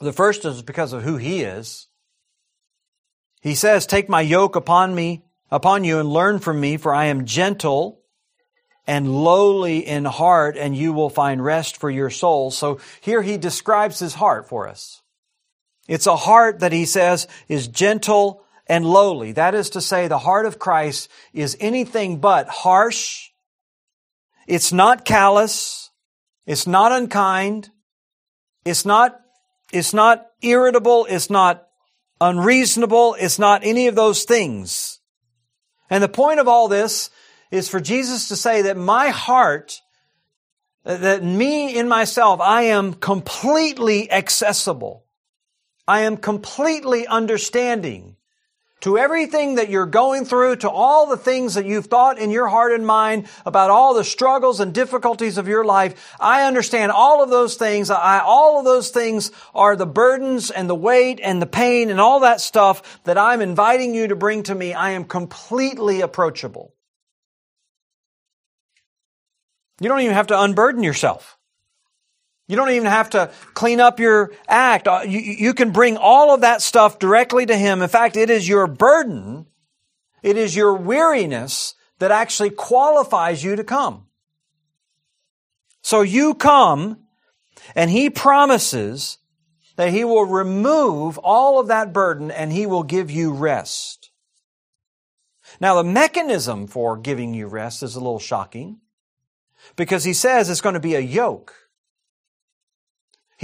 The 0.00 0.12
first 0.12 0.44
is 0.44 0.62
because 0.62 0.92
of 0.92 1.02
who 1.02 1.16
He 1.16 1.42
is. 1.42 1.88
He 3.44 3.54
says, 3.54 3.84
Take 3.84 4.08
my 4.08 4.22
yoke 4.22 4.56
upon 4.56 4.94
me, 4.94 5.22
upon 5.50 5.84
you, 5.84 6.00
and 6.00 6.08
learn 6.08 6.38
from 6.38 6.58
me, 6.58 6.78
for 6.78 6.94
I 6.94 7.04
am 7.04 7.26
gentle 7.26 8.00
and 8.86 9.14
lowly 9.14 9.86
in 9.86 10.06
heart, 10.06 10.56
and 10.56 10.74
you 10.74 10.94
will 10.94 11.10
find 11.10 11.44
rest 11.44 11.76
for 11.76 11.90
your 11.90 12.08
souls. 12.08 12.56
So 12.56 12.80
here 13.02 13.20
he 13.20 13.36
describes 13.36 13.98
his 13.98 14.14
heart 14.14 14.48
for 14.48 14.66
us. 14.66 15.02
It's 15.86 16.06
a 16.06 16.16
heart 16.16 16.60
that 16.60 16.72
he 16.72 16.86
says 16.86 17.28
is 17.46 17.68
gentle 17.68 18.42
and 18.66 18.86
lowly. 18.86 19.32
That 19.32 19.54
is 19.54 19.68
to 19.70 19.82
say, 19.82 20.08
the 20.08 20.18
heart 20.18 20.46
of 20.46 20.58
Christ 20.58 21.10
is 21.34 21.54
anything 21.60 22.20
but 22.20 22.48
harsh. 22.48 23.28
It's 24.46 24.72
not 24.72 25.04
callous. 25.04 25.90
It's 26.46 26.66
not 26.66 26.92
unkind. 26.92 27.68
It's 28.64 28.86
not, 28.86 29.20
it's 29.70 29.92
not 29.92 30.24
irritable. 30.40 31.06
It's 31.10 31.28
not 31.28 31.63
unreasonable. 32.28 33.16
It's 33.18 33.38
not 33.38 33.64
any 33.64 33.86
of 33.86 33.94
those 33.94 34.24
things. 34.24 35.00
And 35.90 36.02
the 36.02 36.08
point 36.08 36.40
of 36.40 36.48
all 36.48 36.68
this 36.68 37.10
is 37.50 37.68
for 37.68 37.80
Jesus 37.80 38.28
to 38.28 38.36
say 38.36 38.62
that 38.62 38.76
my 38.76 39.10
heart, 39.10 39.80
that 40.84 41.22
me 41.22 41.76
in 41.76 41.88
myself, 41.88 42.40
I 42.40 42.62
am 42.62 42.94
completely 42.94 44.10
accessible. 44.10 45.04
I 45.86 46.00
am 46.00 46.16
completely 46.16 47.06
understanding 47.06 48.16
to 48.84 48.98
everything 48.98 49.54
that 49.54 49.70
you're 49.70 49.86
going 49.86 50.26
through, 50.26 50.56
to 50.56 50.68
all 50.68 51.06
the 51.06 51.16
things 51.16 51.54
that 51.54 51.64
you've 51.64 51.86
thought 51.86 52.18
in 52.18 52.30
your 52.30 52.48
heart 52.48 52.70
and 52.70 52.86
mind 52.86 53.26
about 53.46 53.70
all 53.70 53.94
the 53.94 54.04
struggles 54.04 54.60
and 54.60 54.74
difficulties 54.74 55.38
of 55.38 55.48
your 55.48 55.64
life. 55.64 56.14
I 56.20 56.44
understand 56.44 56.92
all 56.92 57.22
of 57.22 57.30
those 57.30 57.54
things. 57.54 57.88
I, 57.88 58.20
all 58.20 58.58
of 58.58 58.66
those 58.66 58.90
things 58.90 59.32
are 59.54 59.74
the 59.74 59.86
burdens 59.86 60.50
and 60.50 60.68
the 60.68 60.74
weight 60.74 61.18
and 61.22 61.40
the 61.40 61.46
pain 61.46 61.88
and 61.88 61.98
all 61.98 62.20
that 62.20 62.42
stuff 62.42 63.02
that 63.04 63.16
I'm 63.16 63.40
inviting 63.40 63.94
you 63.94 64.08
to 64.08 64.16
bring 64.16 64.42
to 64.42 64.54
me. 64.54 64.74
I 64.74 64.90
am 64.90 65.04
completely 65.04 66.02
approachable. 66.02 66.74
You 69.80 69.88
don't 69.88 70.00
even 70.00 70.12
have 70.12 70.26
to 70.26 70.38
unburden 70.38 70.82
yourself. 70.82 71.38
You 72.46 72.56
don't 72.56 72.70
even 72.70 72.88
have 72.88 73.10
to 73.10 73.30
clean 73.54 73.80
up 73.80 73.98
your 73.98 74.32
act. 74.46 74.86
Uh, 74.86 75.02
you, 75.06 75.18
you 75.20 75.54
can 75.54 75.70
bring 75.72 75.96
all 75.96 76.34
of 76.34 76.42
that 76.42 76.60
stuff 76.60 76.98
directly 76.98 77.46
to 77.46 77.56
Him. 77.56 77.80
In 77.80 77.88
fact, 77.88 78.16
it 78.16 78.28
is 78.28 78.48
your 78.48 78.66
burden, 78.66 79.46
it 80.22 80.36
is 80.36 80.54
your 80.54 80.74
weariness 80.74 81.74
that 81.98 82.10
actually 82.10 82.50
qualifies 82.50 83.42
you 83.42 83.56
to 83.56 83.64
come. 83.64 84.06
So 85.80 86.02
you 86.02 86.34
come, 86.34 86.98
and 87.74 87.90
He 87.90 88.10
promises 88.10 89.18
that 89.76 89.90
He 89.90 90.04
will 90.04 90.26
remove 90.26 91.18
all 91.18 91.58
of 91.58 91.68
that 91.68 91.92
burden 91.92 92.30
and 92.30 92.52
He 92.52 92.66
will 92.66 92.82
give 92.82 93.10
you 93.10 93.32
rest. 93.32 94.10
Now, 95.60 95.76
the 95.76 95.84
mechanism 95.84 96.66
for 96.66 96.96
giving 96.96 97.32
you 97.32 97.46
rest 97.46 97.82
is 97.82 97.96
a 97.96 98.00
little 98.00 98.18
shocking 98.18 98.80
because 99.76 100.04
He 100.04 100.12
says 100.12 100.50
it's 100.50 100.60
going 100.60 100.74
to 100.74 100.80
be 100.80 100.94
a 100.94 101.00
yoke. 101.00 101.63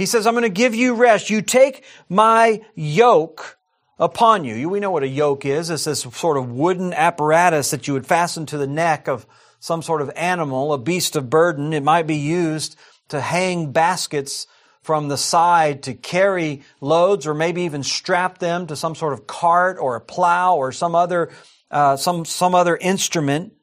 He 0.01 0.07
says, 0.07 0.25
I'm 0.25 0.33
going 0.33 0.41
to 0.41 0.49
give 0.49 0.73
you 0.73 0.95
rest. 0.95 1.29
You 1.29 1.43
take 1.43 1.85
my 2.09 2.61
yoke 2.73 3.59
upon 3.99 4.45
you. 4.45 4.67
We 4.67 4.79
know 4.79 4.89
what 4.89 5.03
a 5.03 5.07
yoke 5.07 5.45
is. 5.45 5.69
It's 5.69 5.83
this 5.83 6.01
sort 6.01 6.37
of 6.37 6.49
wooden 6.49 6.91
apparatus 6.91 7.69
that 7.69 7.87
you 7.87 7.93
would 7.93 8.07
fasten 8.07 8.47
to 8.47 8.57
the 8.57 8.65
neck 8.65 9.07
of 9.07 9.27
some 9.59 9.83
sort 9.83 10.01
of 10.01 10.09
animal, 10.15 10.73
a 10.73 10.79
beast 10.79 11.15
of 11.15 11.29
burden. 11.29 11.71
It 11.71 11.83
might 11.83 12.07
be 12.07 12.15
used 12.15 12.79
to 13.09 13.21
hang 13.21 13.73
baskets 13.73 14.47
from 14.81 15.07
the 15.07 15.17
side 15.17 15.83
to 15.83 15.93
carry 15.93 16.63
loads 16.79 17.27
or 17.27 17.35
maybe 17.35 17.61
even 17.61 17.83
strap 17.83 18.39
them 18.39 18.65
to 18.65 18.75
some 18.75 18.95
sort 18.95 19.13
of 19.13 19.27
cart 19.27 19.77
or 19.79 19.95
a 19.95 20.01
plow 20.01 20.55
or 20.55 20.71
some 20.71 20.95
other, 20.95 21.29
uh, 21.69 21.95
some, 21.95 22.25
some 22.25 22.55
other 22.55 22.75
instrument 22.75 23.53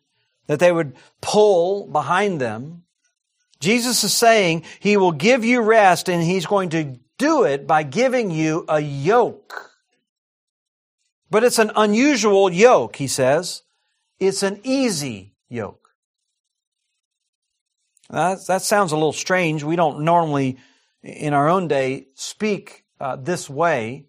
that 0.47 0.61
they 0.61 0.71
would 0.71 0.95
pull 1.21 1.89
behind 1.89 2.41
them. 2.41 2.85
Jesus 3.61 4.05
is 4.05 4.15
saying 4.15 4.65
he 4.81 4.97
will 4.97 5.13
give 5.13 5.45
you 5.45 5.61
rest 5.61 6.09
and 6.09 6.23
he's 6.23 6.47
going 6.47 6.71
to 6.71 6.99
do 7.19 7.45
it 7.45 7.67
by 7.67 7.83
giving 7.83 8.31
you 8.31 8.65
a 8.69 8.81
yoke. 8.81 9.73
But 11.31 11.45
it's 11.45 11.59
an 11.59 11.73
unusual 11.77 12.51
yoke, 12.51 12.97
he 12.97 13.07
says. 13.09 13.63
It's 14.19 14.43
an 14.43 14.61
easy 14.65 15.35
yoke. 15.49 15.91
That, 18.11 18.63
sounds 18.63 18.93
a 18.93 18.97
little 18.97 19.13
strange. 19.13 19.63
We 19.63 19.77
don't 19.77 20.01
normally, 20.01 20.59
in 21.03 21.35
our 21.35 21.49
own 21.49 21.69
day, 21.69 22.07
speak 22.15 22.85
uh, 23.01 23.17
this 23.17 23.51
way, 23.51 24.07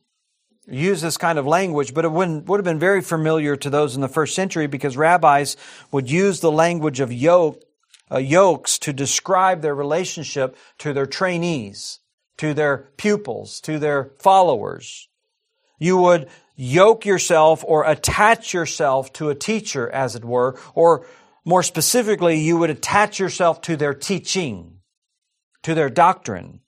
use 0.66 1.02
this 1.02 1.18
kind 1.18 1.38
of 1.38 1.45
language, 1.45 1.93
but 1.93 2.06
it 2.06 2.12
would 2.12 2.47
would 2.47 2.60
have 2.60 2.66
been 2.66 2.80
very 2.80 3.02
familiar 3.02 3.56
to 3.58 3.70
those 3.70 3.95
in 3.95 4.02
the 4.02 4.08
first 4.08 4.36
century 4.36 4.68
because 4.68 4.95
rabbis 4.95 5.58
would 5.91 6.10
use 6.10 6.39
the 6.39 6.52
language 6.52 7.00
of 7.02 7.12
yoke 7.12 7.62
uh, 8.12 8.18
yokes 8.18 8.80
to 8.80 8.93
describe 8.93 9.62
their 9.62 9.76
relationship 9.76 10.55
to 10.80 10.93
their 10.93 11.05
trainees, 11.05 11.99
to 12.38 12.53
their 12.53 12.89
pupils, 12.97 13.60
to 13.62 13.80
their 13.80 14.12
followers. 14.20 15.10
You 15.78 15.97
would 15.97 16.30
yoke 16.55 17.05
yourself 17.05 17.64
or 17.66 17.86
attach 17.86 18.53
yourself 18.53 19.14
to 19.14 19.30
a 19.30 19.36
teacher, 19.36 19.89
as 19.89 20.16
it 20.16 20.26
were, 20.26 20.60
or 20.76 21.05
more 21.45 21.64
specifically, 21.64 22.39
you 22.39 22.57
would 22.57 22.70
attach 22.70 23.18
yourself 23.18 23.62
to 23.62 23.78
their 23.78 23.93
teaching, 23.93 24.80
to 25.64 25.74
their 25.74 25.89
doctrine. 25.89 26.60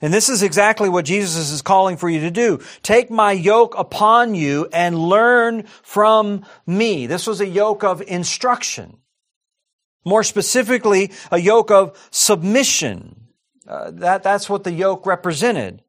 And 0.00 0.12
this 0.12 0.28
is 0.28 0.42
exactly 0.42 0.88
what 0.88 1.04
Jesus 1.04 1.50
is 1.50 1.62
calling 1.62 1.96
for 1.96 2.08
you 2.08 2.20
to 2.20 2.30
do. 2.30 2.60
Take 2.82 3.10
my 3.10 3.32
yoke 3.32 3.74
upon 3.76 4.34
you 4.34 4.68
and 4.72 4.98
learn 4.98 5.64
from 5.82 6.44
me. 6.66 7.06
This 7.06 7.26
was 7.26 7.40
a 7.40 7.48
yoke 7.48 7.82
of 7.82 8.02
instruction. 8.02 8.98
More 10.04 10.22
specifically, 10.22 11.12
a 11.30 11.38
yoke 11.38 11.70
of 11.70 11.98
submission. 12.10 13.28
Uh, 13.66 13.90
that, 13.92 14.22
that's 14.22 14.48
what 14.48 14.64
the 14.64 14.72
yoke 14.72 15.06
represented. 15.06 15.82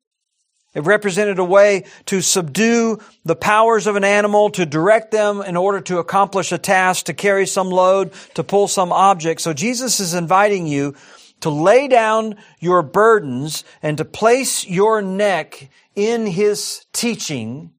It 0.75 0.81
represented 0.81 1.39
a 1.39 1.43
way 1.43 1.85
to 2.05 2.21
subdue 2.21 2.99
the 3.25 3.35
powers 3.35 3.87
of 3.87 3.95
an 3.95 4.03
animal, 4.03 4.51
to 4.51 4.65
direct 4.67 5.11
them 5.11 5.41
in 5.41 5.57
order 5.57 5.81
to 5.81 5.97
accomplish 5.97 6.51
a 6.51 6.59
task, 6.59 7.05
to 7.05 7.13
carry 7.13 7.47
some 7.47 7.69
load, 7.69 8.13
to 8.35 8.43
pull 8.43 8.67
some 8.67 8.91
object. 8.91 9.41
So 9.41 9.53
Jesus 9.53 9.99
is 9.99 10.13
inviting 10.13 10.67
you 10.67 10.95
to 11.41 11.49
lay 11.49 11.87
down 11.87 12.35
your 12.59 12.83
burdens 12.83 13.63
and 13.81 13.97
to 13.97 14.05
place 14.05 14.67
your 14.67 15.01
neck 15.01 15.69
in 15.95 16.27
His 16.27 16.85
teaching, 16.93 17.71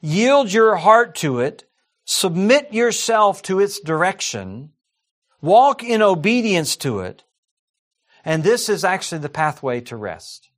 yield 0.00 0.52
your 0.52 0.76
heart 0.76 1.14
to 1.16 1.40
it, 1.40 1.64
submit 2.04 2.72
yourself 2.74 3.40
to 3.42 3.60
its 3.60 3.78
direction, 3.78 4.71
Walk 5.42 5.82
in 5.82 6.00
obedience 6.00 6.76
to 6.78 7.00
it. 7.00 7.24
And 8.24 8.44
this 8.44 8.68
is 8.68 8.84
actually 8.84 9.18
the 9.18 9.28
pathway 9.28 9.80
to 9.82 9.96
rest. 9.96 10.48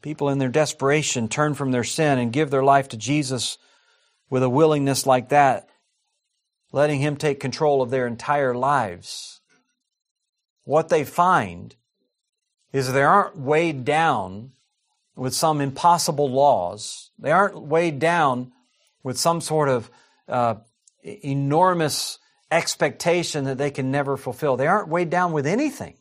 People 0.00 0.30
in 0.30 0.38
their 0.38 0.48
desperation 0.48 1.28
turn 1.28 1.54
from 1.54 1.70
their 1.70 1.84
sin 1.84 2.18
and 2.18 2.32
give 2.32 2.50
their 2.50 2.64
life 2.64 2.88
to 2.88 2.96
Jesus 2.96 3.58
with 4.30 4.42
a 4.42 4.48
willingness 4.48 5.06
like 5.06 5.28
that, 5.28 5.68
letting 6.72 7.00
Him 7.00 7.16
take 7.16 7.40
control 7.40 7.82
of 7.82 7.90
their 7.90 8.06
entire 8.06 8.54
lives. 8.54 9.40
What 10.64 10.88
they 10.88 11.04
find 11.04 11.76
is 12.72 12.92
they 12.92 13.02
aren't 13.02 13.38
weighed 13.38 13.84
down 13.84 14.52
with 15.14 15.34
some 15.34 15.60
impossible 15.60 16.30
laws. 16.30 17.10
They 17.18 17.30
aren't 17.30 17.60
weighed 17.60 17.98
down 17.98 18.52
with 19.02 19.18
some 19.18 19.40
sort 19.40 19.68
of 19.68 19.90
uh, 20.26 20.56
enormous 21.04 22.18
expectation 22.50 23.44
that 23.44 23.58
they 23.58 23.70
can 23.70 23.90
never 23.90 24.16
fulfill. 24.16 24.56
They 24.56 24.66
aren't 24.66 24.88
weighed 24.88 25.10
down 25.10 25.32
with 25.32 25.46
anything. 25.46 25.96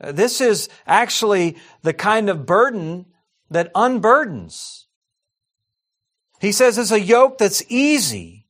Uh, 0.00 0.12
this 0.12 0.40
is 0.40 0.68
actually 0.86 1.56
the 1.82 1.92
kind 1.92 2.28
of 2.28 2.46
burden 2.46 3.06
that 3.50 3.72
unburdens. 3.74 4.84
He 6.40 6.52
says 6.52 6.76
it's 6.76 6.90
a 6.90 7.00
yoke 7.00 7.38
that's 7.38 7.62
easy. 7.68 8.46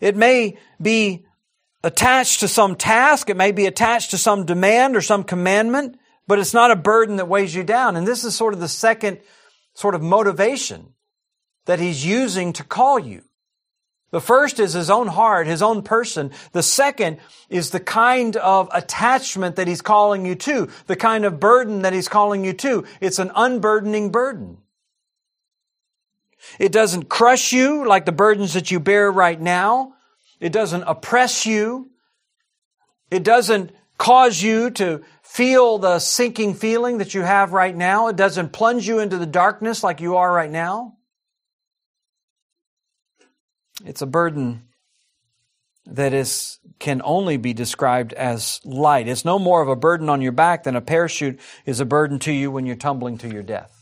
It 0.00 0.16
may 0.16 0.58
be 0.80 1.24
attached 1.82 2.40
to 2.40 2.48
some 2.48 2.76
task. 2.76 3.30
It 3.30 3.36
may 3.36 3.52
be 3.52 3.66
attached 3.66 4.10
to 4.10 4.18
some 4.18 4.44
demand 4.44 4.96
or 4.96 5.00
some 5.00 5.24
commandment, 5.24 5.96
but 6.26 6.38
it's 6.38 6.52
not 6.52 6.70
a 6.70 6.76
burden 6.76 7.16
that 7.16 7.28
weighs 7.28 7.54
you 7.54 7.64
down. 7.64 7.96
And 7.96 8.06
this 8.06 8.24
is 8.24 8.34
sort 8.34 8.52
of 8.52 8.60
the 8.60 8.68
second 8.68 9.20
sort 9.74 9.94
of 9.94 10.02
motivation 10.02 10.94
that 11.66 11.78
he's 11.78 12.04
using 12.04 12.52
to 12.54 12.64
call 12.64 12.98
you. 12.98 13.22
The 14.12 14.20
first 14.20 14.60
is 14.60 14.72
his 14.72 14.88
own 14.88 15.08
heart, 15.08 15.46
his 15.46 15.62
own 15.62 15.82
person. 15.82 16.30
The 16.52 16.62
second 16.62 17.18
is 17.48 17.70
the 17.70 17.80
kind 17.80 18.36
of 18.36 18.68
attachment 18.72 19.56
that 19.56 19.66
he's 19.66 19.82
calling 19.82 20.24
you 20.24 20.36
to, 20.36 20.68
the 20.86 20.96
kind 20.96 21.24
of 21.24 21.40
burden 21.40 21.82
that 21.82 21.92
he's 21.92 22.08
calling 22.08 22.44
you 22.44 22.52
to. 22.54 22.84
It's 23.00 23.18
an 23.18 23.32
unburdening 23.34 24.12
burden. 24.12 24.58
It 26.60 26.70
doesn't 26.70 27.08
crush 27.08 27.52
you 27.52 27.84
like 27.86 28.04
the 28.04 28.12
burdens 28.12 28.54
that 28.54 28.70
you 28.70 28.78
bear 28.78 29.10
right 29.10 29.40
now. 29.40 29.94
It 30.38 30.52
doesn't 30.52 30.84
oppress 30.84 31.44
you. 31.44 31.90
It 33.10 33.24
doesn't 33.24 33.72
cause 33.98 34.42
you 34.42 34.70
to 34.70 35.02
feel 35.22 35.78
the 35.78 35.98
sinking 35.98 36.54
feeling 36.54 36.98
that 36.98 37.14
you 37.14 37.22
have 37.22 37.52
right 37.52 37.74
now. 37.74 38.08
It 38.08 38.16
doesn't 38.16 38.52
plunge 38.52 38.86
you 38.86 39.00
into 39.00 39.18
the 39.18 39.26
darkness 39.26 39.82
like 39.82 40.00
you 40.00 40.16
are 40.16 40.32
right 40.32 40.50
now. 40.50 40.95
It's 43.84 44.02
a 44.02 44.06
burden 44.06 44.62
that 45.86 46.12
is 46.12 46.58
can 46.78 47.00
only 47.04 47.36
be 47.36 47.52
described 47.52 48.12
as 48.12 48.60
light. 48.64 49.08
It's 49.08 49.24
no 49.24 49.38
more 49.38 49.62
of 49.62 49.68
a 49.68 49.76
burden 49.76 50.08
on 50.08 50.20
your 50.20 50.32
back 50.32 50.64
than 50.64 50.76
a 50.76 50.80
parachute 50.80 51.40
is 51.64 51.80
a 51.80 51.84
burden 51.84 52.18
to 52.20 52.32
you 52.32 52.50
when 52.50 52.66
you're 52.66 52.76
tumbling 52.76 53.18
to 53.18 53.28
your 53.28 53.42
death. 53.42 53.72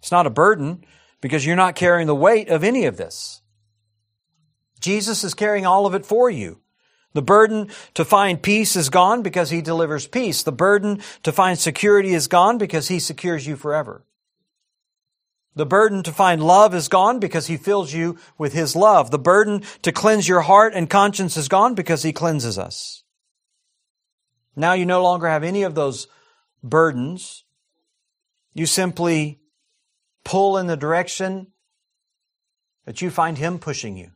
It's 0.00 0.10
not 0.10 0.26
a 0.26 0.30
burden 0.30 0.84
because 1.20 1.46
you're 1.46 1.56
not 1.56 1.74
carrying 1.74 2.06
the 2.06 2.14
weight 2.14 2.48
of 2.48 2.64
any 2.64 2.84
of 2.86 2.96
this. 2.96 3.42
Jesus 4.80 5.24
is 5.24 5.34
carrying 5.34 5.66
all 5.66 5.86
of 5.86 5.94
it 5.94 6.06
for 6.06 6.30
you. 6.30 6.60
The 7.14 7.22
burden 7.22 7.70
to 7.94 8.04
find 8.04 8.42
peace 8.42 8.76
is 8.76 8.90
gone 8.90 9.22
because 9.22 9.50
he 9.50 9.62
delivers 9.62 10.06
peace. 10.06 10.42
The 10.42 10.52
burden 10.52 11.00
to 11.22 11.32
find 11.32 11.58
security 11.58 12.14
is 12.14 12.28
gone 12.28 12.58
because 12.58 12.88
he 12.88 13.00
secures 13.00 13.46
you 13.46 13.56
forever. 13.56 14.04
The 15.54 15.66
burden 15.66 16.02
to 16.04 16.12
find 16.12 16.42
love 16.42 16.74
is 16.74 16.88
gone 16.88 17.18
because 17.18 17.46
he 17.46 17.56
fills 17.56 17.92
you 17.92 18.18
with 18.36 18.52
his 18.52 18.76
love. 18.76 19.10
The 19.10 19.18
burden 19.18 19.62
to 19.82 19.92
cleanse 19.92 20.28
your 20.28 20.42
heart 20.42 20.72
and 20.74 20.88
conscience 20.88 21.36
is 21.36 21.48
gone 21.48 21.74
because 21.74 22.02
he 22.02 22.12
cleanses 22.12 22.58
us. 22.58 23.02
Now 24.54 24.72
you 24.72 24.86
no 24.86 25.02
longer 25.02 25.28
have 25.28 25.44
any 25.44 25.62
of 25.62 25.74
those 25.74 26.06
burdens. 26.62 27.44
You 28.54 28.66
simply 28.66 29.40
pull 30.24 30.58
in 30.58 30.66
the 30.66 30.76
direction 30.76 31.48
that 32.84 33.00
you 33.00 33.10
find 33.10 33.38
him 33.38 33.58
pushing 33.58 33.96
you. 33.96 34.10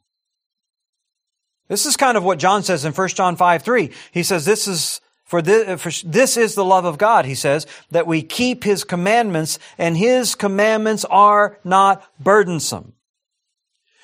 This 1.69 1.87
is 1.87 1.97
kind 1.97 2.17
of 2.17 2.25
what 2.25 2.39
John 2.39 2.63
says 2.63 2.85
in 2.85 2.93
1 2.93 3.09
John 3.09 3.37
5 3.37 3.63
3. 3.63 3.91
He 4.13 4.23
says, 4.23 4.45
This 4.45 4.67
is 4.67 5.01
for 5.33 5.41
this, 5.41 5.81
for 5.81 5.91
this 6.07 6.37
is 6.37 6.55
the 6.55 6.63
love 6.63 6.85
of 6.85 6.99
God, 6.99 7.25
he 7.25 7.35
says, 7.35 7.67
that 7.91 8.07
we 8.07 8.21
keep 8.21 8.65
his 8.65 8.85
commandments, 8.85 9.59
and 9.79 9.97
his 9.97 10.35
commandments 10.35 11.07
are 11.07 11.59
not 11.65 12.05
burdensome. 12.21 12.93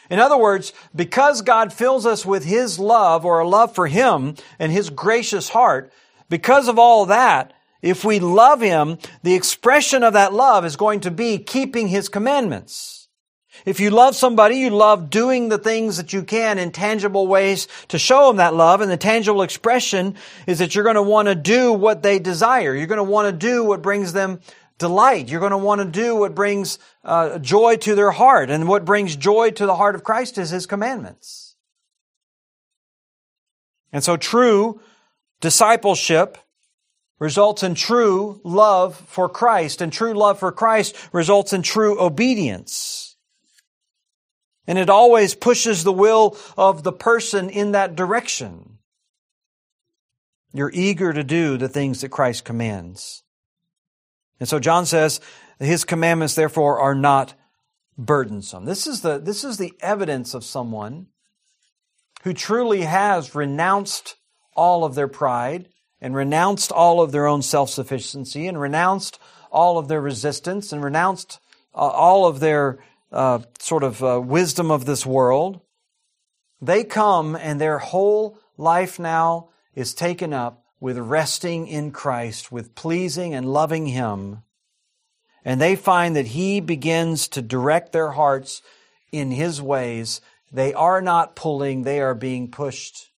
In 0.09 0.21
other 0.21 0.39
words, 0.39 0.73
because 0.97 1.43
God 1.43 1.71
fills 1.71 2.07
us 2.07 2.25
with 2.25 2.47
his 2.47 2.79
love 2.79 3.27
or 3.27 3.41
a 3.41 3.47
love 3.47 3.75
for 3.75 3.89
him 3.89 4.37
and 4.59 4.73
his 4.73 4.89
gracious 4.89 5.51
heart, 5.51 5.93
because 6.31 6.67
of 6.67 6.79
all 6.79 7.05
that, 7.05 7.53
if 7.83 8.07
we 8.07 8.21
love 8.21 8.63
him, 8.63 8.97
the 9.23 9.35
expression 9.35 10.03
of 10.03 10.15
that 10.15 10.33
love 10.33 10.65
is 10.65 10.77
going 10.77 11.01
to 11.01 11.11
be 11.11 11.37
keeping 11.37 11.89
his 11.89 12.09
commandments. 12.09 12.98
If 13.65 13.81
you 13.81 13.91
love 13.91 14.15
somebody, 14.15 14.57
you 14.57 14.71
love 14.71 15.11
doing 15.11 15.49
the 15.49 15.59
things 15.59 15.97
that 15.97 16.13
you 16.13 16.23
can 16.23 16.59
in 16.59 16.71
tangible 16.71 17.27
ways 17.27 17.69
to 17.89 17.99
show 17.99 18.29
them 18.29 18.37
that 18.37 18.55
love. 18.55 18.81
And 18.81 18.91
the 18.91 18.97
tangible 18.97 19.43
expression 19.43 20.15
is 20.47 20.59
that 20.59 20.75
you're 20.75 20.85
going 20.85 20.97
to 20.97 21.03
want 21.03 21.29
to 21.29 21.35
do 21.35 21.73
what 21.73 22.03
they 22.03 22.19
desire. 22.19 22.75
You're 22.75 22.87
going 22.87 22.99
to 22.99 23.05
want 23.05 23.27
to 23.27 23.33
do 23.33 23.65
what 23.65 23.83
brings 23.83 24.13
them 24.13 24.41
delight. 24.79 25.29
You're 25.29 25.41
going 25.41 25.51
to 25.51 25.59
want 25.59 25.81
to 25.81 25.87
do 25.87 26.17
what 26.17 26.35
brings 26.35 26.79
uh, 27.05 27.39
joy 27.39 27.77
to 27.77 27.95
their 27.95 28.13
heart. 28.13 28.51
And 28.51 28.69
what 28.69 28.85
brings 28.85 29.17
joy 29.17 29.51
to 29.51 29.67
the 29.67 29.77
heart 29.77 29.95
of 29.95 30.05
Christ 30.05 30.39
is 30.39 30.51
His 30.51 30.67
commandments. 30.67 31.57
And 33.93 34.05
so 34.05 34.17
true 34.17 34.81
discipleship 35.41 36.39
results 37.19 37.63
in 37.63 37.75
true 37.75 38.41
love 38.45 38.97
for 38.97 39.29
Christ. 39.29 39.81
And 39.81 39.93
true 39.93 40.15
love 40.15 40.39
for 40.39 40.53
Christ 40.53 40.97
results 41.13 41.53
in 41.53 41.63
true 41.63 42.01
obedience. 42.01 43.08
And 44.69 44.79
it 44.79 44.91
always 44.91 45.35
pushes 45.35 45.83
the 45.83 45.93
will 45.93 46.37
of 46.57 46.83
the 46.85 46.93
person 46.93 47.49
in 47.49 47.73
that 47.73 47.97
direction. 47.97 48.79
You're 50.53 50.71
eager 50.73 51.13
to 51.13 51.25
do 51.25 51.57
the 51.57 51.71
things 51.71 52.03
that 52.03 52.11
Christ 52.11 52.45
commands. 52.45 53.25
And 54.39 54.49
so 54.49 54.61
John 54.61 54.85
says, 54.85 55.21
his 55.59 55.85
commandments 55.85 56.35
therefore 56.35 56.79
are 56.79 56.95
not 56.95 57.33
burdensome. 57.97 58.67
This 58.67 58.87
is 58.87 59.01
the, 59.01 59.19
this 59.19 59.43
is 59.43 59.57
the 59.57 59.73
evidence 59.81 60.35
of 60.35 60.45
someone 60.45 61.07
who 62.23 62.35
truly 62.35 62.83
has 62.83 63.35
renounced 63.35 64.17
all 64.55 64.85
of 64.85 64.95
their 64.95 65.09
pride 65.09 65.69
and 66.01 66.15
renounced 66.15 66.71
all 66.71 67.01
of 67.01 67.11
their 67.11 67.27
own 67.27 67.41
self-sufficiency 67.41 68.47
and 68.47 68.61
renounced 68.61 69.19
all 69.51 69.79
of 69.79 69.89
their 69.89 70.01
resistance 70.01 70.73
and 70.73 70.85
renounced 70.85 71.41
uh, 71.75 71.79
all 71.79 72.27
of 72.27 72.41
their 72.41 72.79
uh, 73.13 73.41
sort 73.59 73.83
of 73.83 74.03
uh, 74.03 74.21
wisdom 74.21 74.71
of 74.71 74.85
this 74.85 75.07
world. 75.07 75.61
They 76.61 76.85
come 76.85 77.37
and 77.37 77.61
their 77.61 77.79
whole 77.79 78.39
life 78.57 78.99
now 78.99 79.51
is 79.75 79.95
taken 79.95 80.33
up 80.33 80.65
with 80.81 80.99
resting 80.99 81.67
in 81.67 81.91
Christ, 81.91 82.53
with 82.53 82.75
pleasing 82.75 83.35
and 83.35 83.53
loving 83.53 83.87
Him. 83.87 84.43
And 85.45 85.61
they 85.61 85.77
find 85.77 86.17
that 86.17 86.29
He 86.29 86.61
begins 86.61 87.29
to 87.29 87.43
direct 87.43 87.93
their 87.93 88.11
hearts 88.11 88.63
in 89.13 89.31
His 89.31 89.63
ways. 89.63 90.21
They 90.53 90.75
are 90.75 91.01
not 91.01 91.37
pulling, 91.37 91.83
they 91.83 92.01
are 92.01 92.15
being 92.15 92.51
pushed. 92.51 93.11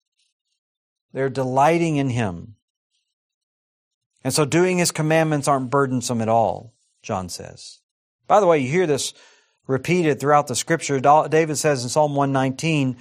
They're 1.14 1.30
delighting 1.30 1.98
in 1.98 2.10
Him. 2.10 2.56
And 4.24 4.34
so 4.34 4.46
doing 4.46 4.78
His 4.78 4.92
commandments 4.92 5.48
aren't 5.48 5.70
burdensome 5.70 6.22
at 6.22 6.30
all, 6.30 6.74
John 7.02 7.30
says. 7.30 7.80
By 8.28 8.40
the 8.40 8.48
way, 8.48 8.60
you 8.60 8.70
hear 8.70 8.88
this 8.88 9.14
repeated 9.70 10.20
throughout 10.20 10.48
the 10.48 10.56
scripture. 10.56 11.00
David 11.00 11.56
says 11.56 11.84
in 11.84 11.90
Psalm 11.90 12.16
119, 12.16 12.98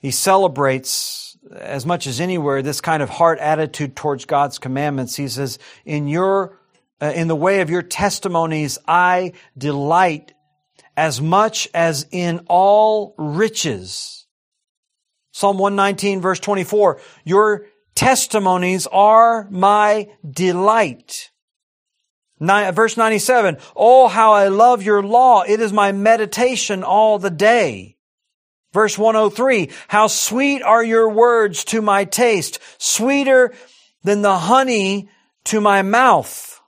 he 0.00 0.10
celebrates 0.10 1.36
as 1.54 1.84
much 1.84 2.06
as 2.06 2.20
anywhere 2.20 2.62
this 2.62 2.80
kind 2.80 3.02
of 3.02 3.10
heart 3.10 3.38
attitude 3.38 3.94
towards 3.94 4.24
God's 4.24 4.58
commandments. 4.58 5.14
He 5.14 5.28
says, 5.28 5.58
in 5.84 6.08
your, 6.08 6.58
uh, 7.02 7.12
in 7.14 7.28
the 7.28 7.36
way 7.36 7.60
of 7.60 7.68
your 7.68 7.82
testimonies, 7.82 8.78
I 8.88 9.34
delight 9.56 10.32
as 10.96 11.20
much 11.20 11.68
as 11.74 12.06
in 12.10 12.46
all 12.48 13.14
riches. 13.18 14.26
Psalm 15.32 15.58
119 15.58 16.22
verse 16.22 16.40
24, 16.40 16.98
your 17.24 17.66
testimonies 17.94 18.86
are 18.86 19.46
my 19.50 20.08
delight 20.28 21.31
verse 22.42 22.96
97, 22.96 23.58
Oh, 23.76 24.08
how 24.08 24.32
I 24.32 24.48
love 24.48 24.82
your 24.82 25.02
law. 25.02 25.42
It 25.42 25.60
is 25.60 25.72
my 25.72 25.92
meditation 25.92 26.82
all 26.82 27.18
the 27.18 27.30
day. 27.30 27.96
Verse 28.72 28.96
103, 28.96 29.70
how 29.88 30.06
sweet 30.06 30.62
are 30.62 30.82
your 30.82 31.10
words 31.10 31.64
to 31.64 31.82
my 31.82 32.06
taste, 32.06 32.58
sweeter 32.78 33.52
than 34.02 34.22
the 34.22 34.38
honey 34.38 35.10
to 35.44 35.60
my 35.60 35.82
mouth. 35.82 36.60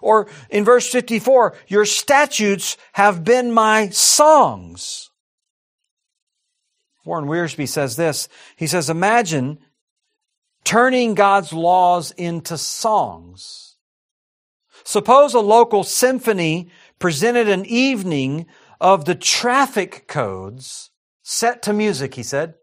Or 0.00 0.28
in 0.50 0.64
verse 0.64 0.90
54, 0.90 1.54
your 1.68 1.84
statutes 1.84 2.76
have 2.92 3.24
been 3.24 3.52
my 3.52 3.90
songs. 3.90 5.10
Warren 7.04 7.26
Wiersbe 7.26 7.68
says 7.68 7.96
this. 7.96 8.28
He 8.56 8.66
says, 8.66 8.88
imagine 8.88 9.58
turning 10.64 11.14
God's 11.14 11.52
laws 11.52 12.10
into 12.12 12.56
songs. 12.56 13.63
Suppose 14.84 15.34
a 15.34 15.40
local 15.40 15.82
symphony 15.82 16.68
presented 16.98 17.48
an 17.48 17.64
evening 17.66 18.46
of 18.80 19.06
the 19.06 19.14
traffic 19.14 20.06
codes 20.06 20.90
set 21.22 21.62
to 21.62 21.72
music, 21.72 22.14
he 22.14 22.22
said. 22.22 22.54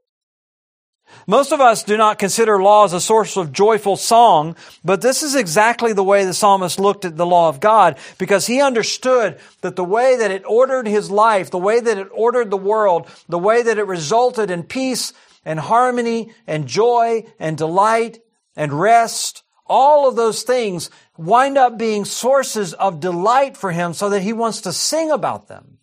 Most 1.28 1.52
of 1.52 1.60
us 1.60 1.84
do 1.84 1.98
not 1.98 2.20
consider 2.20 2.62
law 2.62 2.86
as 2.86 2.94
a 2.94 3.02
source 3.02 3.36
of 3.36 3.52
joyful 3.52 3.98
song, 3.98 4.56
but 4.84 5.02
this 5.02 5.24
is 5.24 5.36
exactly 5.36 5.94
the 5.94 6.04
way 6.04 6.24
the 6.24 6.34
psalmist 6.34 6.80
looked 6.80 7.06
at 7.06 7.18
the 7.18 7.26
law 7.26 7.50
of 7.50 7.60
God 7.60 7.98
because 8.18 8.48
he 8.48 8.62
understood 8.62 9.38
that 9.62 9.76
the 9.76 9.84
way 9.84 10.16
that 10.18 10.32
it 10.32 10.44
ordered 10.46 10.88
his 10.88 11.12
life, 11.12 11.52
the 11.52 11.58
way 11.58 11.80
that 11.80 11.98
it 11.98 12.08
ordered 12.12 12.50
the 12.50 12.58
world, 12.58 13.10
the 13.28 13.40
way 13.40 13.62
that 13.62 13.78
it 13.78 13.88
resulted 13.88 14.50
in 14.50 14.64
peace 14.64 15.12
and 15.44 15.60
harmony 15.60 16.32
and 16.48 16.68
joy 16.68 17.26
and 17.40 17.58
delight 17.58 18.20
and 18.56 18.72
rest, 18.72 19.44
all 19.72 20.06
of 20.06 20.18
those 20.18 20.44
things 20.44 20.90
wind 21.18 21.58
up 21.58 21.78
being 21.78 22.04
sources 22.04 22.74
of 22.74 23.00
delight 23.00 23.56
for 23.56 23.72
him 23.72 23.94
so 23.94 24.10
that 24.10 24.22
he 24.22 24.34
wants 24.34 24.62
to 24.62 24.74
sing 24.74 25.10
about 25.10 25.48
them. 25.48 25.78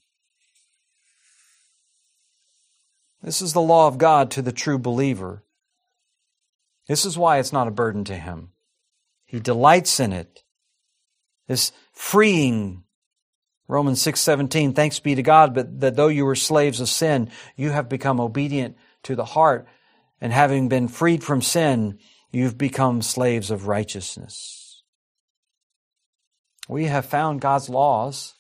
This 3.23 3.41
is 3.41 3.55
the 3.55 3.63
law 3.63 3.89
of 3.89 3.97
God 3.97 4.31
to 4.33 4.43
the 4.43 4.53
true 4.53 4.79
believer. 4.79 5.43
This 6.87 7.07
is 7.07 7.17
why 7.17 7.39
it's 7.39 7.53
not 7.53 7.67
a 7.67 7.71
burden 7.73 8.05
to 8.05 8.15
him. 8.15 8.51
He 9.25 9.41
delights 9.41 10.01
in 10.01 10.13
it. 10.13 10.45
This 11.47 11.73
freeing 11.93 12.85
Romans 13.69 14.03
6:17 14.03 14.75
Thanks 14.75 15.01
be 15.01 15.15
to 15.15 15.23
God 15.23 15.55
but 15.55 15.81
that 15.81 15.97
though 15.97 16.09
you 16.09 16.27
were 16.27 16.37
slaves 16.37 16.81
of 16.81 16.91
sin 16.91 17.31
you 17.57 17.71
have 17.71 17.89
become 17.89 18.21
obedient 18.21 18.77
to 19.05 19.17
the 19.17 19.25
heart 19.25 19.67
and 20.21 20.33
having 20.33 20.69
been 20.69 20.89
freed 20.89 21.25
from 21.25 21.41
sin 21.41 21.99
you've 22.31 22.59
become 22.59 23.03
slaves 23.03 23.51
of 23.51 23.67
righteousness. 23.67 24.83
We 26.69 26.85
have 26.85 27.07
found 27.07 27.41
God's 27.41 27.69
laws 27.69 28.35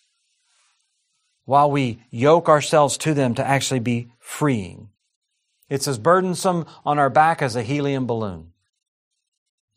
while 1.45 1.70
we 1.70 2.03
yoke 2.11 2.49
ourselves 2.49 2.99
to 2.99 3.14
them 3.14 3.34
to 3.34 3.47
actually 3.47 3.80
be 3.80 4.11
freeing. 4.18 4.91
It's 5.70 5.89
as 5.89 5.99
burdensome 5.99 6.66
on 6.84 6.99
our 6.99 7.11
back 7.11 7.41
as 7.41 7.57
a 7.57 7.62
helium 7.62 8.07
balloon. 8.07 8.53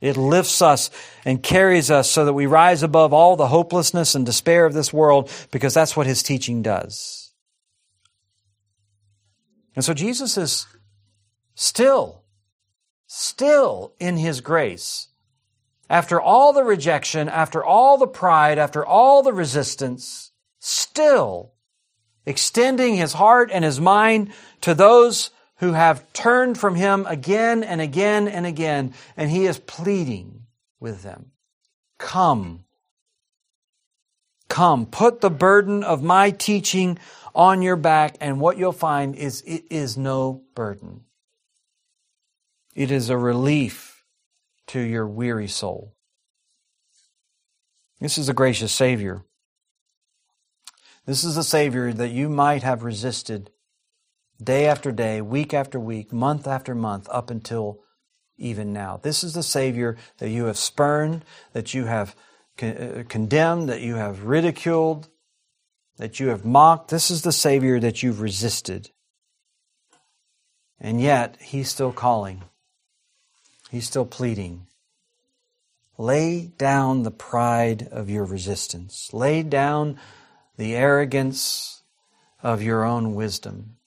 It 0.01 0.17
lifts 0.17 0.61
us 0.61 0.89
and 1.23 1.43
carries 1.43 1.91
us 1.91 2.09
so 2.09 2.25
that 2.25 2.33
we 2.33 2.47
rise 2.47 2.81
above 2.81 3.13
all 3.13 3.35
the 3.35 3.47
hopelessness 3.47 4.15
and 4.15 4.25
despair 4.25 4.65
of 4.65 4.73
this 4.73 4.91
world 4.91 5.31
because 5.51 5.73
that's 5.73 5.95
what 5.95 6.07
his 6.07 6.23
teaching 6.23 6.61
does. 6.63 7.31
And 9.75 9.85
so 9.85 9.93
Jesus 9.93 10.37
is 10.37 10.65
still, 11.55 12.20
still 13.13 13.93
in 13.99 14.15
his 14.15 14.39
grace. 14.39 15.09
After 15.89 16.21
all 16.21 16.53
the 16.53 16.63
rejection, 16.63 17.27
after 17.27 17.61
all 17.61 17.97
the 17.97 18.07
pride, 18.07 18.57
after 18.57 18.85
all 18.85 19.21
the 19.21 19.33
resistance, 19.33 20.31
still 20.59 21.51
extending 22.25 22.95
his 22.95 23.11
heart 23.11 23.49
and 23.51 23.65
his 23.65 23.81
mind 23.81 24.31
to 24.61 24.73
those 24.73 25.31
who 25.57 25.73
have 25.73 26.13
turned 26.13 26.57
from 26.57 26.75
him 26.75 27.05
again 27.05 27.65
and 27.65 27.81
again 27.81 28.29
and 28.29 28.45
again, 28.45 28.93
and 29.17 29.29
he 29.29 29.45
is 29.45 29.59
pleading 29.59 30.43
with 30.79 31.03
them. 31.03 31.31
Come. 31.97 32.63
Come. 34.47 34.85
Put 34.85 35.19
the 35.19 35.29
burden 35.29 35.83
of 35.83 36.01
my 36.01 36.31
teaching 36.31 36.97
on 37.35 37.61
your 37.61 37.75
back, 37.75 38.15
and 38.21 38.39
what 38.39 38.57
you'll 38.57 38.71
find 38.71 39.17
is 39.17 39.43
it 39.45 39.65
is 39.69 39.97
no 39.97 40.43
burden. 40.55 41.03
It 42.75 42.91
is 42.91 43.09
a 43.09 43.17
relief 43.17 44.03
to 44.67 44.79
your 44.79 45.07
weary 45.07 45.47
soul. 45.47 45.95
This 47.99 48.17
is 48.17 48.29
a 48.29 48.33
gracious 48.33 48.71
Savior. 48.71 49.23
This 51.05 51.23
is 51.23 51.37
a 51.37 51.43
Savior 51.43 51.91
that 51.93 52.11
you 52.11 52.29
might 52.29 52.63
have 52.63 52.83
resisted 52.83 53.51
day 54.41 54.65
after 54.65 54.91
day, 54.91 55.21
week 55.21 55.53
after 55.53 55.79
week, 55.79 56.13
month 56.13 56.47
after 56.47 56.73
month, 56.73 57.07
up 57.11 57.29
until 57.29 57.81
even 58.37 58.73
now. 58.73 58.99
This 59.01 59.23
is 59.23 59.33
the 59.33 59.43
Savior 59.43 59.97
that 60.17 60.29
you 60.29 60.45
have 60.45 60.57
spurned, 60.57 61.25
that 61.53 61.73
you 61.73 61.85
have 61.85 62.15
uh, 62.61 63.03
condemned, 63.07 63.69
that 63.69 63.81
you 63.81 63.95
have 63.95 64.23
ridiculed, 64.23 65.09
that 65.97 66.19
you 66.19 66.29
have 66.29 66.45
mocked. 66.45 66.89
This 66.89 67.11
is 67.11 67.21
the 67.21 67.31
Savior 67.31 67.79
that 67.79 68.01
you've 68.01 68.21
resisted. 68.21 68.89
And 70.79 70.99
yet, 70.99 71.37
He's 71.39 71.69
still 71.69 71.91
calling. 71.91 72.43
He's 73.71 73.87
still 73.87 74.05
pleading. 74.05 74.67
Lay 75.97 76.47
down 76.57 77.03
the 77.03 77.09
pride 77.09 77.87
of 77.89 78.09
your 78.09 78.25
resistance. 78.25 79.13
Lay 79.13 79.43
down 79.43 79.97
the 80.57 80.75
arrogance 80.75 81.81
of 82.43 82.61
your 82.61 82.83
own 82.83 83.15
wisdom. 83.15 83.77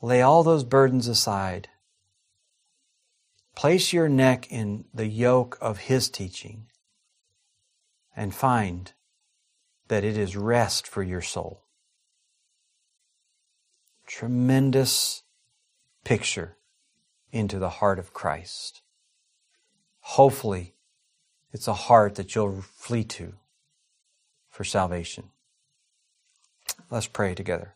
Lay 0.00 0.22
all 0.22 0.42
those 0.42 0.64
burdens 0.64 1.06
aside. 1.06 1.68
Place 3.54 3.92
your 3.92 4.08
neck 4.08 4.50
in 4.50 4.86
the 4.94 5.06
yoke 5.06 5.58
of 5.60 5.76
His 5.76 6.08
teaching 6.08 6.68
and 8.16 8.34
find 8.34 8.94
that 9.88 10.02
it 10.02 10.16
is 10.16 10.34
rest 10.34 10.86
for 10.86 11.02
your 11.02 11.20
soul. 11.20 11.64
Tremendous 14.06 15.24
picture 16.04 16.56
into 17.32 17.58
the 17.58 17.68
heart 17.68 17.98
of 17.98 18.12
Christ. 18.12 18.82
Hopefully, 20.00 20.74
it's 21.52 21.68
a 21.68 21.74
heart 21.74 22.14
that 22.16 22.34
you'll 22.34 22.62
flee 22.62 23.04
to 23.04 23.34
for 24.48 24.64
salvation. 24.64 25.30
Let's 26.90 27.06
pray 27.06 27.34
together. 27.34 27.74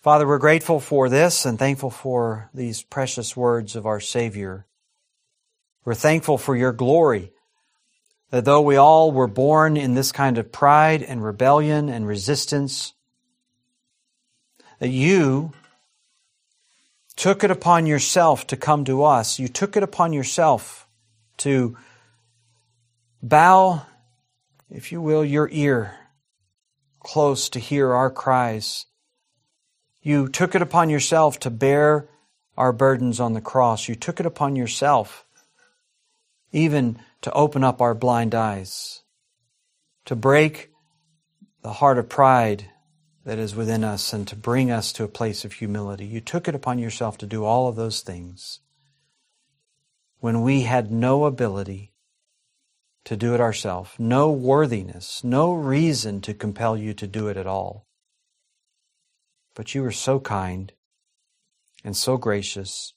Father, 0.00 0.26
we're 0.26 0.38
grateful 0.38 0.80
for 0.80 1.08
this 1.08 1.44
and 1.44 1.58
thankful 1.58 1.90
for 1.90 2.50
these 2.54 2.82
precious 2.82 3.36
words 3.36 3.74
of 3.74 3.84
our 3.84 4.00
Savior. 4.00 4.66
We're 5.84 5.94
thankful 5.94 6.38
for 6.38 6.54
your 6.54 6.72
glory, 6.72 7.32
that 8.30 8.44
though 8.44 8.60
we 8.60 8.76
all 8.76 9.10
were 9.10 9.26
born 9.26 9.76
in 9.76 9.94
this 9.94 10.12
kind 10.12 10.38
of 10.38 10.52
pride 10.52 11.02
and 11.02 11.24
rebellion 11.24 11.88
and 11.88 12.06
resistance, 12.06 12.94
that 14.78 14.90
you 14.90 15.52
took 17.18 17.44
it 17.44 17.50
upon 17.50 17.84
yourself 17.84 18.46
to 18.46 18.56
come 18.56 18.86
to 18.86 19.04
us. 19.04 19.38
You 19.38 19.48
took 19.48 19.76
it 19.76 19.82
upon 19.82 20.14
yourself 20.14 20.88
to 21.38 21.76
bow, 23.22 23.82
if 24.70 24.90
you 24.92 25.02
will, 25.02 25.24
your 25.24 25.50
ear 25.52 25.94
close 27.00 27.50
to 27.50 27.58
hear 27.58 27.92
our 27.92 28.10
cries 28.10 28.86
you 30.08 30.26
took 30.26 30.54
it 30.54 30.62
upon 30.62 30.88
yourself 30.88 31.38
to 31.40 31.50
bear 31.50 32.08
our 32.56 32.72
burdens 32.72 33.20
on 33.20 33.34
the 33.34 33.42
cross. 33.42 33.88
You 33.88 33.94
took 33.94 34.20
it 34.20 34.24
upon 34.24 34.56
yourself 34.56 35.26
even 36.50 36.98
to 37.20 37.32
open 37.32 37.62
up 37.62 37.82
our 37.82 37.94
blind 37.94 38.34
eyes, 38.34 39.02
to 40.06 40.16
break 40.16 40.70
the 41.60 41.74
heart 41.74 41.98
of 41.98 42.08
pride 42.08 42.70
that 43.28 43.38
is 43.38 43.54
within 43.54 43.84
us 43.84 44.14
and 44.14 44.26
to 44.26 44.34
bring 44.34 44.70
us 44.70 44.90
to 44.90 45.04
a 45.04 45.08
place 45.08 45.44
of 45.44 45.52
humility. 45.52 46.06
You 46.06 46.18
took 46.18 46.48
it 46.48 46.54
upon 46.54 46.78
yourself 46.78 47.18
to 47.18 47.26
do 47.26 47.44
all 47.44 47.68
of 47.68 47.76
those 47.76 48.00
things 48.00 48.60
when 50.20 50.40
we 50.40 50.62
had 50.62 50.90
no 50.90 51.26
ability 51.26 51.92
to 53.04 53.18
do 53.18 53.34
it 53.34 53.40
ourselves, 53.40 53.90
no 53.98 54.30
worthiness, 54.30 55.22
no 55.22 55.52
reason 55.52 56.22
to 56.22 56.32
compel 56.32 56.74
you 56.74 56.94
to 56.94 57.06
do 57.06 57.28
it 57.28 57.36
at 57.36 57.46
all. 57.46 57.86
But 59.54 59.74
you 59.74 59.82
were 59.82 59.92
so 59.92 60.18
kind 60.18 60.72
and 61.84 61.94
so 61.94 62.16
gracious 62.16 62.94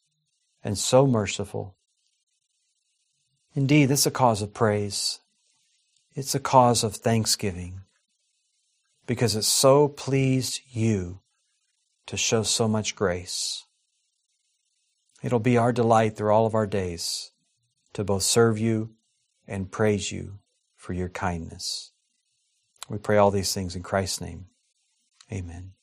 and 0.64 0.78
so 0.78 1.06
merciful. 1.06 1.76
Indeed, 3.54 3.88
this 3.88 4.00
is 4.02 4.06
a 4.08 4.12
cause 4.12 4.42
of 4.42 4.54
praise. 4.54 5.20
It's 6.16 6.34
a 6.34 6.40
cause 6.40 6.86
of 6.86 6.96
thanksgiving 6.96 7.81
because 9.12 9.36
it 9.36 9.44
so 9.44 9.90
pleased 9.90 10.62
you 10.72 11.20
to 12.06 12.16
show 12.16 12.44
so 12.44 12.66
much 12.66 12.96
grace. 12.96 13.66
It'll 15.22 15.38
be 15.38 15.58
our 15.58 15.74
delight 15.74 16.16
through 16.16 16.32
all 16.32 16.46
of 16.46 16.56
our 16.56 16.66
days 16.66 17.32
to 17.92 18.06
both 18.06 18.24
serve 18.24 18.58
you 18.58 18.92
and 19.46 19.70
praise 19.70 20.14
you 20.14 20.40
for 20.78 20.94
your 20.94 21.10
kindness. 21.10 21.92
We 22.88 23.00
pray 23.00 23.18
all 23.18 23.32
these 23.32 23.54
things 23.54 23.76
in 23.76 23.84
Christ's 23.84 24.22
name. 24.22 24.46
Amen. 25.30 25.74